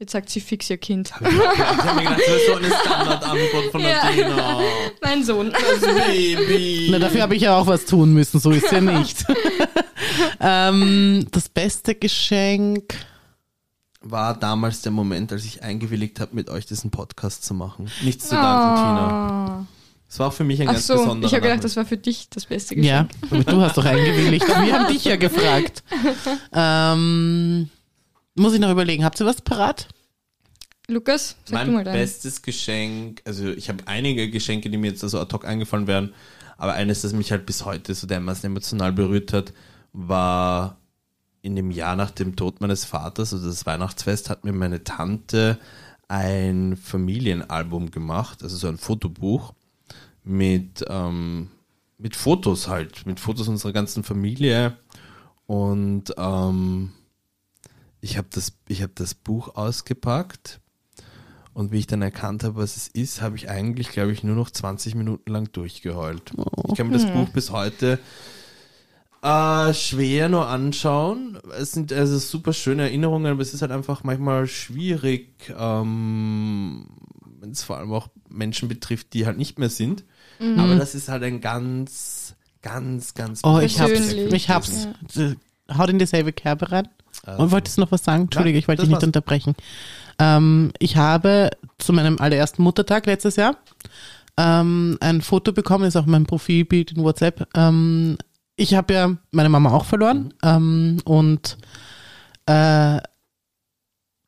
Jetzt 0.00 0.12
sagt 0.12 0.30
sie 0.30 0.40
fix 0.40 0.70
ihr 0.70 0.78
Kind. 0.78 1.08
Ich 1.08 1.26
habe 1.26 1.94
mir 1.94 2.02
gedacht, 2.04 2.20
das 2.26 2.36
ist 2.36 2.46
so 2.46 2.54
eine 2.54 2.68
Standardantwort 2.70 3.64
von 3.70 3.80
Ja. 3.82 4.02
Nadina. 4.04 4.60
Mein 5.02 5.22
Sohn. 5.24 5.52
Das 5.52 5.80
Baby. 6.06 6.88
Na, 6.90 6.98
dafür 6.98 7.20
habe 7.20 7.36
ich 7.36 7.42
ja 7.42 7.54
auch 7.58 7.66
was 7.66 7.84
tun 7.84 8.14
müssen, 8.14 8.40
so 8.40 8.50
ist 8.50 8.72
ja 8.72 8.80
nicht. 8.80 9.26
ähm, 10.40 11.26
das 11.32 11.50
beste 11.50 11.94
Geschenk. 11.94 12.94
war 14.00 14.34
damals 14.38 14.80
der 14.80 14.92
Moment, 14.92 15.32
als 15.32 15.44
ich 15.44 15.62
eingewilligt 15.62 16.18
habe, 16.18 16.34
mit 16.34 16.48
euch 16.48 16.64
diesen 16.64 16.90
Podcast 16.90 17.44
zu 17.44 17.52
machen. 17.52 17.90
Nichts 18.00 18.28
zu 18.28 18.34
danken, 18.36 18.76
Tina. 18.76 19.08
Ah. 19.60 19.66
Es 20.08 20.18
war 20.18 20.32
für 20.32 20.44
mich 20.44 20.62
ein 20.62 20.68
Ach 20.68 20.72
ganz 20.72 20.86
so, 20.86 20.94
besonderer 20.94 21.28
ich 21.28 21.34
habe 21.34 21.42
gedacht, 21.46 21.62
das 21.62 21.76
war 21.76 21.84
für 21.84 21.98
dich 21.98 22.30
das 22.30 22.46
beste 22.46 22.74
Ja, 22.80 23.02
Geschenk. 23.02 23.32
aber 23.32 23.44
du 23.52 23.60
hast 23.60 23.76
doch 23.76 23.84
eingewilligt. 23.84 24.48
Wir 24.48 24.72
haben 24.78 24.90
dich 24.90 25.04
ja 25.04 25.16
gefragt. 25.16 25.84
Ähm, 26.52 27.68
muss 28.34 28.54
ich 28.54 28.60
noch 28.60 28.70
überlegen, 28.70 29.04
habt 29.04 29.20
ihr 29.20 29.26
was 29.26 29.40
parat? 29.42 29.88
Lukas, 30.88 31.36
sag 31.44 31.66
du 31.66 31.70
mal 31.72 31.76
Mein 31.76 31.84
dein. 31.84 31.94
bestes 31.94 32.42
Geschenk, 32.42 33.22
also 33.24 33.50
ich 33.50 33.68
habe 33.68 33.86
einige 33.86 34.28
Geschenke, 34.30 34.70
die 34.70 34.76
mir 34.76 34.90
jetzt 34.90 35.04
also 35.04 35.20
ad 35.20 35.32
hoc 35.32 35.44
eingefallen 35.44 35.86
wären, 35.86 36.14
aber 36.58 36.74
eines, 36.74 37.02
das 37.02 37.12
mich 37.12 37.30
halt 37.30 37.46
bis 37.46 37.64
heute 37.64 37.94
so 37.94 38.06
dermaßen 38.06 38.46
emotional 38.46 38.92
berührt 38.92 39.32
hat, 39.32 39.52
war 39.92 40.76
in 41.42 41.56
dem 41.56 41.70
Jahr 41.70 41.96
nach 41.96 42.10
dem 42.10 42.36
Tod 42.36 42.60
meines 42.60 42.84
Vaters, 42.84 43.32
also 43.32 43.48
das 43.48 43.66
Weihnachtsfest, 43.66 44.28
hat 44.28 44.44
mir 44.44 44.52
meine 44.52 44.84
Tante 44.84 45.58
ein 46.08 46.76
Familienalbum 46.76 47.90
gemacht, 47.92 48.42
also 48.42 48.56
so 48.56 48.68
ein 48.68 48.78
Fotobuch 48.78 49.54
mit, 50.24 50.84
ähm, 50.88 51.50
mit 51.98 52.16
Fotos 52.16 52.68
halt, 52.68 53.06
mit 53.06 53.20
Fotos 53.20 53.48
unserer 53.48 53.72
ganzen 53.72 54.02
Familie 54.02 54.76
und 55.46 56.12
ähm, 56.18 56.92
ich 58.00 58.16
habe 58.16 58.28
das, 58.30 58.52
ich 58.68 58.82
hab 58.82 58.94
das 58.96 59.14
Buch 59.14 59.54
ausgepackt 59.56 60.60
und 61.52 61.72
wie 61.72 61.78
ich 61.78 61.86
dann 61.86 62.02
erkannt 62.02 62.44
habe, 62.44 62.56
was 62.56 62.76
es 62.76 62.88
ist, 62.88 63.20
habe 63.20 63.36
ich 63.36 63.50
eigentlich, 63.50 63.90
glaube 63.90 64.12
ich, 64.12 64.22
nur 64.22 64.36
noch 64.36 64.50
20 64.50 64.94
Minuten 64.94 65.30
lang 65.30 65.50
durchgeheult. 65.52 66.32
Ich 66.68 66.74
kann 66.76 66.88
mir 66.88 66.94
das 66.94 67.06
Buch 67.06 67.28
bis 67.30 67.50
heute 67.50 67.98
äh, 69.22 69.74
schwer 69.74 70.28
nur 70.28 70.46
anschauen. 70.46 71.38
Es 71.58 71.72
sind 71.72 71.92
also 71.92 72.18
super 72.18 72.52
schöne 72.52 72.82
Erinnerungen, 72.84 73.30
aber 73.32 73.42
es 73.42 73.52
ist 73.52 73.60
halt 73.62 73.72
einfach 73.72 74.02
manchmal 74.04 74.46
schwierig, 74.46 75.52
ähm, 75.58 76.86
wenn 77.40 77.50
es 77.50 77.62
vor 77.62 77.76
allem 77.78 77.92
auch 77.92 78.08
Menschen 78.28 78.68
betrifft, 78.68 79.12
die 79.12 79.26
halt 79.26 79.36
nicht 79.36 79.58
mehr 79.58 79.70
sind. 79.70 80.04
Aber 80.58 80.76
das 80.76 80.94
ist 80.94 81.10
halt 81.10 81.22
ein 81.22 81.42
ganz, 81.42 82.34
ganz, 82.62 83.12
ganz 83.12 83.42
Oh, 83.44 83.58
ich 83.58 83.78
hab's. 83.78 84.12
Ich 84.12 84.48
hab's. 84.48 84.88
Haut 85.76 85.90
in 85.90 85.98
dieselbe 85.98 86.32
Kerbe 86.32 86.72
rein. 86.72 86.88
Und 87.36 87.50
wolltest 87.50 87.76
du 87.76 87.82
noch 87.82 87.92
was 87.92 88.04
sagen? 88.04 88.22
Entschuldige, 88.22 88.58
ich 88.58 88.68
wollte 88.68 88.82
dich 88.82 88.88
nicht 88.88 88.96
war's. 88.96 89.04
unterbrechen. 89.04 89.54
Ähm, 90.18 90.72
ich 90.78 90.96
habe 90.96 91.50
zu 91.78 91.92
meinem 91.92 92.18
allerersten 92.18 92.62
Muttertag 92.62 93.06
letztes 93.06 93.36
Jahr 93.36 93.56
ähm, 94.36 94.96
ein 95.00 95.20
Foto 95.20 95.52
bekommen, 95.52 95.84
ist 95.84 95.96
auch 95.96 96.06
mein 96.06 96.24
Profilbild 96.24 96.92
in 96.92 97.02
WhatsApp. 97.02 97.46
Ähm, 97.54 98.16
ich 98.56 98.74
habe 98.74 98.94
ja 98.94 99.16
meine 99.32 99.48
Mama 99.48 99.70
auch 99.70 99.84
verloren 99.84 100.32
ähm, 100.42 100.98
und 101.04 101.58
äh, 102.46 102.98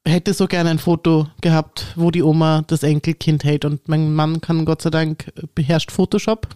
hätte 0.07 0.35
so 0.35 0.47
gerne 0.47 0.71
ein 0.71 0.79
Foto 0.79 1.29
gehabt, 1.41 1.93
wo 1.97 2.11
die 2.11 2.23
Oma 2.23 2.63
das 2.67 2.83
Enkelkind 2.83 3.45
hält 3.45 3.65
und 3.65 3.89
mein 3.89 4.13
Mann 4.15 4.41
kann 4.41 4.65
Gott 4.65 4.83
sei 4.83 4.91
Dank 4.91 5.33
beherrscht 5.55 5.93
Photoshop 5.93 6.49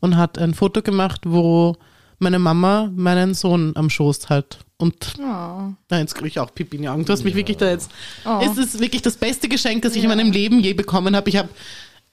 und 0.00 0.16
hat 0.16 0.38
ein 0.38 0.54
Foto 0.54 0.82
gemacht, 0.82 1.22
wo 1.24 1.76
meine 2.18 2.38
Mama 2.38 2.90
meinen 2.94 3.34
Sohn 3.34 3.72
am 3.76 3.90
Schoß 3.90 4.28
hat. 4.28 4.58
Und 4.78 5.14
Oh. 5.18 5.22
na, 5.22 5.98
jetzt 5.98 6.14
kriege 6.14 6.28
ich 6.28 6.38
auch 6.38 6.54
Pipi 6.54 6.76
in 6.76 6.82
die 6.82 6.88
Augen. 6.88 7.04
Du 7.04 7.12
hast 7.12 7.24
mich 7.24 7.34
wirklich 7.34 7.56
da 7.56 7.70
jetzt. 7.70 7.90
Oh. 8.26 8.40
Es 8.42 8.58
ist 8.58 8.78
wirklich 8.80 9.02
das 9.02 9.16
beste 9.16 9.48
Geschenk, 9.48 9.82
das 9.82 9.96
ich 9.96 10.02
in 10.02 10.08
meinem 10.08 10.30
Leben 10.30 10.60
je 10.60 10.74
bekommen 10.74 11.16
habe. 11.16 11.28
Ich 11.30 11.36
habe 11.36 11.48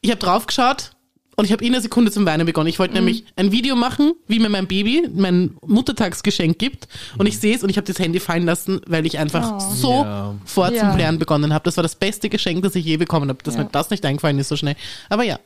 ich 0.01 0.11
hab 0.11 0.19
draufgeschaut 0.19 0.91
und 1.35 1.45
ich 1.45 1.51
habe 1.51 1.63
in 1.65 1.73
einer 1.73 1.81
Sekunde 1.81 2.11
zum 2.11 2.25
Weinen 2.25 2.45
begonnen. 2.45 2.67
Ich 2.67 2.75
Mhm. 2.75 2.79
wollte 2.79 2.93
nämlich 2.93 3.25
ein 3.35 3.51
Video 3.51 3.75
machen, 3.75 4.13
wie 4.27 4.39
mir 4.39 4.49
mein 4.49 4.67
Baby 4.67 5.09
mein 5.13 5.57
Muttertagsgeschenk 5.65 6.57
gibt. 6.57 6.87
Und 7.17 7.25
ich 7.27 7.37
sehe 7.39 7.55
es 7.55 7.63
und 7.63 7.69
ich 7.69 7.75
habe 7.77 7.87
das 7.87 7.99
Handy 7.99 8.19
fallen 8.21 8.45
lassen, 8.45 8.79
weil 8.87 9.05
ich 9.05 9.17
einfach 9.19 9.53
Oh. 9.55 9.59
so 9.73 9.91
Ja. 10.03 10.35
vor 10.45 10.67
zum 10.67 10.75
Ja. 10.75 10.95
Plären 10.95 11.19
begonnen 11.19 11.53
habe. 11.53 11.63
Das 11.65 11.75
war 11.77 11.81
das 11.83 11.95
beste 11.95 12.29
Geschenk, 12.29 12.63
das 12.63 12.75
ich 12.75 12.85
je 12.85 12.95
bekommen 12.97 13.27
habe. 13.29 13.43
Dass 13.43 13.55
Ja. 13.55 13.63
mir 13.63 13.69
das 13.71 13.89
nicht 13.89 14.05
eingefallen 14.05 14.39
ist 14.39 14.47
so 14.49 14.55
schnell. 14.55 14.75
Aber 15.09 15.23
ja. 15.23 15.39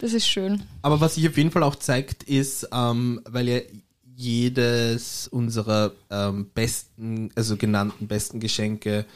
Das 0.00 0.12
ist 0.12 0.26
schön. 0.26 0.62
Aber 0.82 1.00
was 1.00 1.14
sich 1.14 1.28
auf 1.28 1.36
jeden 1.36 1.50
Fall 1.52 1.62
auch 1.62 1.76
zeigt, 1.76 2.24
ist, 2.24 2.68
ähm, 2.72 3.20
weil 3.28 3.48
ja 3.48 3.58
jedes 4.16 5.28
unserer 5.28 5.92
ähm, 6.10 6.46
besten, 6.54 7.30
also 7.34 7.56
genannten 7.56 8.06
besten 8.06 8.40
Geschenke 8.40 9.06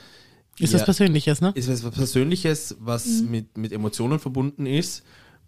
Ist 0.58 0.72
ja, 0.72 0.78
was 0.78 0.84
Persönliches, 0.84 1.40
ne? 1.40 1.52
ist 1.54 1.68
was 1.68 1.80
Persönliches, 1.92 2.76
was 2.80 3.06
mit, 3.22 3.56
mit 3.56 3.72
Emotionen 3.72 4.18
verbunden 4.18 4.66
ist, 4.66 5.02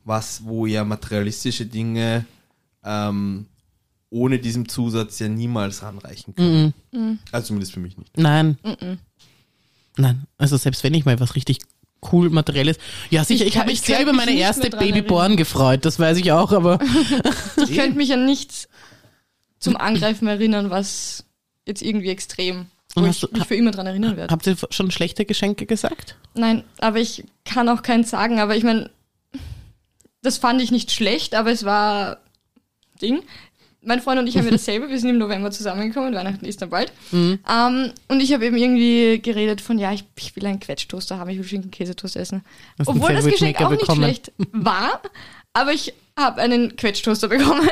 was, 0.05 0.45
wo 0.45 0.67
ja 0.67 0.85
materialistische 0.85 1.67
Dinge 1.67 2.25
ähm, 2.85 3.47
ohne 4.11 4.39
diesen 4.39 4.69
Zusatz 4.69 5.19
ja 5.19 5.29
niemals 5.29 5.83
ranreichen 5.83 6.35
können. 6.35 6.75
Also 7.31 7.49
zumindest 7.49 7.73
für 7.73 7.81
mich 7.81 7.97
nicht. 7.97 8.17
Nein. 8.19 8.59
Nein. 9.97 10.25
Also 10.37 10.57
selbst 10.57 10.83
wenn 10.83 10.95
ich 10.95 11.05
mal 11.05 11.19
was 11.21 11.37
richtig 11.37 11.59
cool 12.13 12.31
materielles. 12.31 12.79
Ja, 13.11 13.25
sicher, 13.25 13.45
Ich 13.45 13.53
ich, 13.55 13.59
habe 13.59 13.71
ich 13.71 13.81
mich 13.81 13.87
sehr 13.87 14.03
über 14.03 14.13
meine 14.13 14.33
erste 14.33 14.71
Babyborn 14.71 15.37
gefreut, 15.37 15.85
das 15.85 15.99
weiß 15.99 16.17
ich 16.19 16.33
auch, 16.33 16.53
aber 16.53 16.79
Ich 17.63 17.75
könnte 17.77 17.97
mich 17.97 18.13
an 18.13 18.25
nichts 18.25 18.69
zum 19.61 19.77
Angreifen 19.77 20.27
erinnern, 20.27 20.71
was 20.71 21.25
jetzt 21.67 21.83
irgendwie 21.83 22.09
extrem, 22.09 22.67
wo 22.95 23.05
ich 23.05 23.31
mich 23.31 23.47
für 23.47 23.55
immer 23.55 23.71
dran 23.71 23.87
erinnern 23.87 24.17
werde. 24.17 24.33
habt 24.33 24.47
ihr 24.47 24.57
schon 24.71 24.91
schlechte 24.91 25.25
Geschenke 25.25 25.67
gesagt? 25.67 26.17
Nein, 26.35 26.65
aber 26.79 26.99
ich 26.99 27.25
kann 27.45 27.69
auch 27.69 27.83
keins 27.83 28.11
sagen, 28.11 28.41
aber 28.41 28.57
ich 28.57 28.65
meine, 28.65 28.91
das 30.23 30.39
fand 30.39 30.61
ich 30.61 30.71
nicht 30.71 30.91
schlecht, 30.91 31.35
aber 31.35 31.51
es 31.51 31.65
war 31.65 32.19
Ding. 33.01 33.23
Mein 33.83 34.03
Freund 34.03 34.19
und 34.19 34.27
ich 34.27 34.37
haben 34.37 34.45
ja 34.45 34.51
dasselbe, 34.51 34.89
wir 34.89 34.99
sind 34.99 35.11
im 35.11 35.19
November 35.19 35.51
zusammengekommen, 35.51 36.15
Weihnachten 36.15 36.45
ist 36.45 36.61
dann 36.61 36.71
bald. 36.71 36.93
Mhm. 37.13 37.39
Ähm, 37.49 37.93
und 38.09 38.21
ich 38.21 38.33
habe 38.33 38.47
eben 38.47 38.57
irgendwie 38.57 39.21
geredet 39.21 39.61
von, 39.61 39.79
ja, 39.79 39.93
ich, 39.93 40.05
ich 40.19 40.37
will 40.37 40.45
einen 40.47 40.61
Quetschtoaster 40.61 41.19
haben, 41.19 41.31
ich 41.31 41.39
will 41.39 41.45
Schinken-Käsetoast 41.45 42.17
essen. 42.17 42.43
Einen 42.79 42.89
Obwohl 42.89 43.15
das 43.15 43.25
Geschenk 43.25 43.61
auch 43.61 43.71
nicht 43.71 43.81
bekommen. 43.81 44.03
schlecht 44.03 44.33
war, 44.53 45.01
aber 45.53 45.73
ich 45.73 45.95
habe 46.19 46.41
einen 46.41 46.77
Quetschtoaster 46.77 47.29
bekommen. 47.29 47.69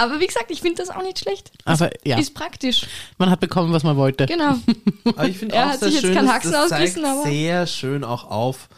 Aber 0.00 0.20
wie 0.20 0.26
gesagt, 0.26 0.50
ich 0.50 0.60
finde 0.60 0.76
das 0.82 0.90
auch 0.90 1.02
nicht 1.02 1.18
schlecht. 1.18 1.50
Aber 1.64 1.90
ja, 2.04 2.18
Ist 2.18 2.34
praktisch. 2.34 2.86
man 3.18 3.30
hat 3.30 3.40
bekommen, 3.40 3.72
was 3.72 3.82
man 3.82 3.96
wollte. 3.96 4.26
Genau. 4.26 4.54
Aber 5.04 5.28
ich 5.28 5.38
finde 5.38 5.54
Er 5.54 5.66
auch 5.66 5.70
hat 5.70 5.80
sehr 5.80 5.88
sich 5.88 5.96
jetzt 5.96 6.06
schön, 6.06 6.14
keinen 6.14 6.26
dass 6.26 6.34
Haxen 6.34 6.52
das 6.52 6.68
zeigt 6.70 6.98
aber- 7.04 7.22
sehr 7.24 7.66
schön 7.66 8.04
auch 8.04 8.30
auf, 8.30 8.68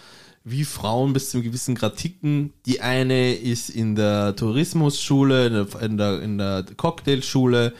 wie 0.45 0.65
Frauen 0.65 1.13
bis 1.13 1.31
zu 1.31 1.37
einem 1.39 1.45
gewissen 1.45 1.75
Grad 1.77 1.97
ticken. 1.97 2.53
Die 2.67 2.81
eine 2.81 3.35
ist 3.35 3.69
in 3.71 3.95
der 3.95 4.35
Tourismusschule, 4.35 5.47
in 5.47 5.53
der, 5.55 5.83
in 5.83 5.97
der, 5.97 6.21
in 6.23 6.39
der 6.39 6.65
Cocktailschule. 6.77 7.73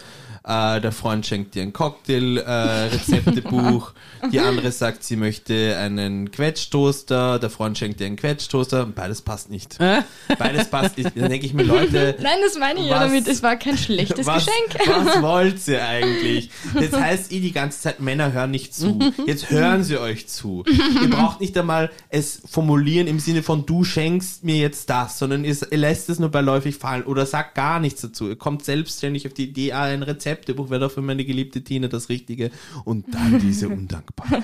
Äh, 0.45 0.81
der 0.81 0.91
Freund 0.93 1.25
schenkt 1.25 1.55
ihr 1.57 1.63
ein 1.63 1.73
Cocktail-Rezeptebuch. 1.73 3.93
die 4.33 4.41
andere 4.41 4.73
sagt, 4.73 5.05
sie 5.05 5.15
möchte 5.17 5.77
einen 5.79 6.31
Quetschtoaster. 6.33 7.39
Der 7.39 7.49
Freund 7.51 7.79
schenkt 7.79 8.01
ihr 8.01 8.07
einen 8.07 8.17
Quetschtoaster. 8.17 8.87
Beides 8.87 9.23
passt 9.23 9.51
nicht. 9.51 9.79
Äh? 9.81 10.03
Beides 10.39 10.69
passt 10.69 10.99
nicht. 10.99 11.11
Dann 11.17 11.31
denke 11.31 11.47
ich 11.47 11.55
mir, 11.55 11.63
Leute, 11.63 12.17
Nein, 12.21 12.39
das 12.45 12.59
meine 12.59 12.81
ich 12.81 12.87
ja 12.87 12.97
Was- 12.97 13.03
damit. 13.09 13.29
Es 13.29 13.43
war 13.43 13.57
kein 13.57 13.79
schlechtes 13.79 14.27
was, 14.33 14.45
Geschenk. 14.47 14.89
Was 14.89 15.23
wollt 15.23 15.67
ihr 15.69 15.85
eigentlich? 15.87 16.51
Jetzt 16.79 16.99
heißt 16.99 17.31
ihr 17.33 17.41
die 17.41 17.53
ganze 17.53 17.81
Zeit, 17.81 18.01
Männer 18.01 18.33
hören 18.33 18.51
nicht 18.51 18.75
zu. 18.75 18.99
Jetzt 19.27 19.51
hören 19.51 19.85
sie 19.85 19.99
euch 19.99 20.29
zu. 20.29 20.65
Ihr 21.03 21.11
braucht 21.11 21.41
nicht 21.41 21.57
einmal 21.57 21.91
es 22.09 22.43
formulieren 22.51 23.07
im 23.07 23.21
Sinne 23.21 23.43
von, 23.43 23.65
du 23.67 23.85
schenkst 23.85 24.45
mir 24.45 24.57
jetzt 24.57 24.91
das, 24.91 25.19
sondern 25.19 25.45
ihr, 25.45 25.57
lässt 25.71 26.09
es 26.11 26.19
nur 26.19 26.31
beiläufig 26.31 26.77
fallen 26.77 27.05
oder 27.05 27.27
sagt 27.27 27.55
gar 27.55 27.79
nichts 27.81 28.01
dazu. 28.03 28.29
Ihr 28.29 28.37
kommt 28.37 28.65
selbstständig 28.65 29.27
auf 29.27 29.35
die 29.35 29.45
Idee, 29.45 29.73
ein 29.73 30.03
Rezeptebuch 30.33 30.71
wäre 30.71 30.81
doch 30.81 30.91
für 30.93 31.03
meine 31.03 31.25
geliebte 31.25 31.63
Tina 31.63 31.89
das 31.89 32.09
Richtige. 32.09 32.51
Und 32.85 33.15
dann 33.15 33.39
diese 33.41 33.69
Undankbarkeit. 33.71 34.43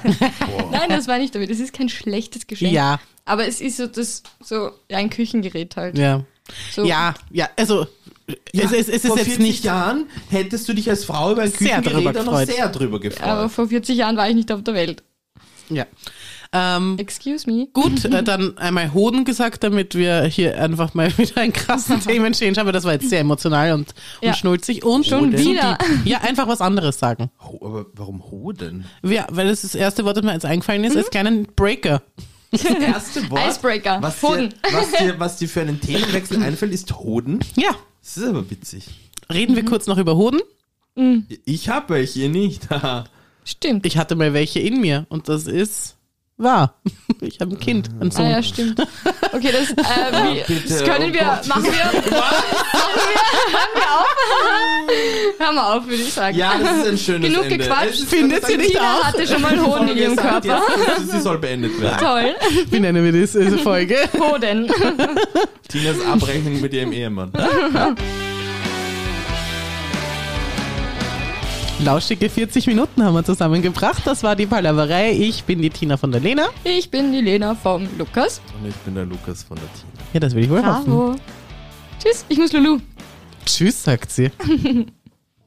Nein, 0.70 0.88
das 0.88 1.06
meine 1.06 1.24
ich 1.24 1.30
damit. 1.30 1.50
Es 1.50 1.60
ist 1.60 1.72
kein 1.72 1.88
schlechtes 1.88 2.46
Geschenk. 2.46 2.72
Ja, 2.72 3.00
Aber 3.24 3.46
es 3.46 3.60
ist 3.60 3.76
so 3.78 3.86
das, 3.86 4.22
so, 4.40 4.70
ja, 4.90 4.98
ein 4.98 5.10
Küchengerät 5.10 5.76
halt. 5.76 5.98
ja. 5.98 6.24
So. 6.72 6.86
Ja, 6.86 7.12
ja, 7.30 7.46
also 7.56 7.86
es, 8.52 8.72
es, 8.72 8.72
es 8.72 8.88
ist 8.88 9.06
Vor 9.06 9.16
jetzt 9.18 9.26
40 9.26 9.38
nicht. 9.38 9.64
Jahren 9.64 10.06
hättest 10.30 10.66
du 10.66 10.72
dich 10.72 10.88
als 10.88 11.04
Frau 11.04 11.32
über 11.32 11.42
ein 11.42 11.52
Küchengerät 11.52 12.24
noch 12.24 12.38
sehr 12.46 12.70
drüber 12.70 13.00
gefreut. 13.00 13.22
Aber 13.28 13.50
vor 13.50 13.68
40 13.68 13.98
Jahren 13.98 14.16
war 14.16 14.30
ich 14.30 14.34
nicht 14.34 14.50
auf 14.50 14.62
der 14.64 14.72
Welt. 14.72 15.02
Ja. 15.68 15.84
Ähm, 16.52 16.96
Excuse 16.98 17.48
me. 17.50 17.66
Gut, 17.72 18.04
äh, 18.06 18.22
dann 18.24 18.56
einmal 18.58 18.94
Hoden 18.94 19.24
gesagt, 19.24 19.62
damit 19.64 19.94
wir 19.94 20.22
hier 20.24 20.60
einfach 20.62 20.94
mal 20.94 21.16
wieder 21.18 21.40
einen 21.42 21.52
krassen 21.52 22.00
Themen-Change 22.06 22.58
haben, 22.58 22.66
aber 22.66 22.72
das 22.72 22.84
war 22.84 22.92
jetzt 22.94 23.10
sehr 23.10 23.20
emotional 23.20 23.72
und, 23.72 23.94
Ja. 24.22 24.30
und 24.30 24.36
schnulzig. 24.36 24.84
Und 24.84 25.06
Schon 25.06 25.36
wieder. 25.36 25.76
Ja, 26.04 26.22
einfach 26.22 26.48
was 26.48 26.60
anderes 26.60 26.98
sagen. 26.98 27.30
Ho- 27.40 27.58
aber 27.62 27.86
warum 27.94 28.22
Hoden? 28.30 28.86
Ja, 29.02 29.26
weil 29.30 29.48
das 29.48 29.62
das 29.62 29.74
erste 29.74 30.04
Wort, 30.04 30.16
das 30.16 30.24
mir 30.24 30.32
jetzt 30.32 30.46
eingefallen 30.46 30.84
ist, 30.84 30.96
als 30.96 31.10
kleinen 31.10 31.46
Breaker. 31.54 32.02
Das 32.50 32.64
erste 32.64 33.30
Wort, 33.30 33.42
Icebreaker. 33.50 33.98
was 34.00 34.18
dir, 34.20 34.28
Hoden. 34.28 34.54
was, 34.72 34.90
dir, 34.92 35.20
was 35.20 35.36
dir 35.36 35.48
für 35.50 35.60
einen 35.60 35.80
Themenwechsel 35.82 36.42
einfällt, 36.42 36.72
ist 36.72 36.94
Hoden. 36.98 37.40
Ja. 37.56 37.70
Das 38.02 38.16
ist 38.16 38.24
aber 38.26 38.50
witzig. 38.50 38.86
Reden 39.30 39.54
wir 39.54 39.66
kurz 39.66 39.86
noch 39.86 39.98
über 39.98 40.16
Hoden. 40.16 40.40
Ich 41.44 41.68
habe 41.68 41.90
welche, 41.94 42.30
nicht. 42.30 42.66
Stimmt. 43.44 43.84
Ich 43.84 43.98
hatte 43.98 44.16
mal 44.16 44.32
welche 44.32 44.60
in 44.60 44.80
mir 44.80 45.04
und 45.10 45.28
das 45.28 45.46
ist 45.46 45.96
wahr. 46.38 46.74
Ich 47.20 47.40
habe 47.40 47.50
ein 47.52 47.58
Kind, 47.58 47.90
ein 48.00 48.10
Ah 48.10 48.12
Sohn. 48.12 48.30
ja, 48.30 48.40
stimmt. 48.44 48.80
Okay, 49.32 49.50
das, 49.50 49.70
äh, 49.70 49.74
wie, 50.22 50.54
bitte, 50.54 50.68
das 50.68 50.84
können 50.84 51.10
oh 51.10 51.12
wir, 51.12 51.20
Gott. 51.24 51.46
machen 51.48 51.64
wir, 51.64 51.70
machen 51.72 52.04
wir, 52.12 53.58
hören 53.58 53.74
wir 53.74 53.98
auf. 53.98 54.16
Hören 55.40 55.54
wir 55.56 55.66
auf, 55.66 55.84
würde 55.84 56.02
ich 56.02 56.12
sagen. 56.12 56.38
Ja, 56.38 56.52
das 56.58 56.76
ist 56.78 56.86
ein 56.86 56.98
schönes 56.98 57.28
Genug 57.30 57.44
Ende. 57.50 57.58
gequatscht. 57.58 58.04
Findet 58.04 58.46
sie 58.46 58.56
nicht 58.56 58.70
Tina 58.70 58.98
auch? 58.98 59.04
hatte 59.04 59.26
schon 59.26 59.42
mal 59.42 59.58
Hoden 59.60 59.88
in 59.88 59.96
ihrem 59.98 60.16
Körper. 60.16 60.62
Jetzt, 60.96 61.10
sie 61.10 61.20
soll 61.20 61.38
beendet 61.38 61.80
werden. 61.80 61.98
Toll. 61.98 62.34
Wie 62.70 62.78
nennen 62.80 63.04
wir 63.04 63.20
das, 63.20 63.32
diese 63.32 63.58
Folge? 63.58 63.96
Hoden. 64.16 64.70
Tinas 65.68 66.00
Abrechnung 66.06 66.60
mit 66.60 66.72
ihrem 66.72 66.92
Ehemann. 66.92 67.32
Lauschige 71.84 72.28
40 72.28 72.66
Minuten 72.66 73.04
haben 73.04 73.14
wir 73.14 73.24
zusammengebracht. 73.24 74.02
Das 74.04 74.22
war 74.24 74.34
die 74.34 74.46
Palaverei. 74.46 75.12
Ich 75.12 75.44
bin 75.44 75.62
die 75.62 75.70
Tina 75.70 75.96
von 75.96 76.10
der 76.10 76.20
Lena. 76.20 76.48
Ich 76.64 76.90
bin 76.90 77.12
die 77.12 77.20
Lena 77.20 77.54
vom 77.54 77.88
Lukas. 77.96 78.40
Und 78.60 78.68
ich 78.68 78.74
bin 78.76 78.96
der 78.96 79.06
Lukas 79.06 79.44
von 79.44 79.56
der 79.56 79.66
Tina. 79.72 80.08
Ja, 80.12 80.20
das 80.20 80.34
will 80.34 80.44
ich 80.44 80.50
wohl 80.50 80.64
hoffen. 80.64 80.84
Bravo. 80.84 81.14
Tschüss, 82.02 82.24
ich 82.28 82.38
muss 82.38 82.52
Lulu. 82.52 82.78
Tschüss, 83.46 83.82
sagt 83.84 84.10
sie. 84.10 84.30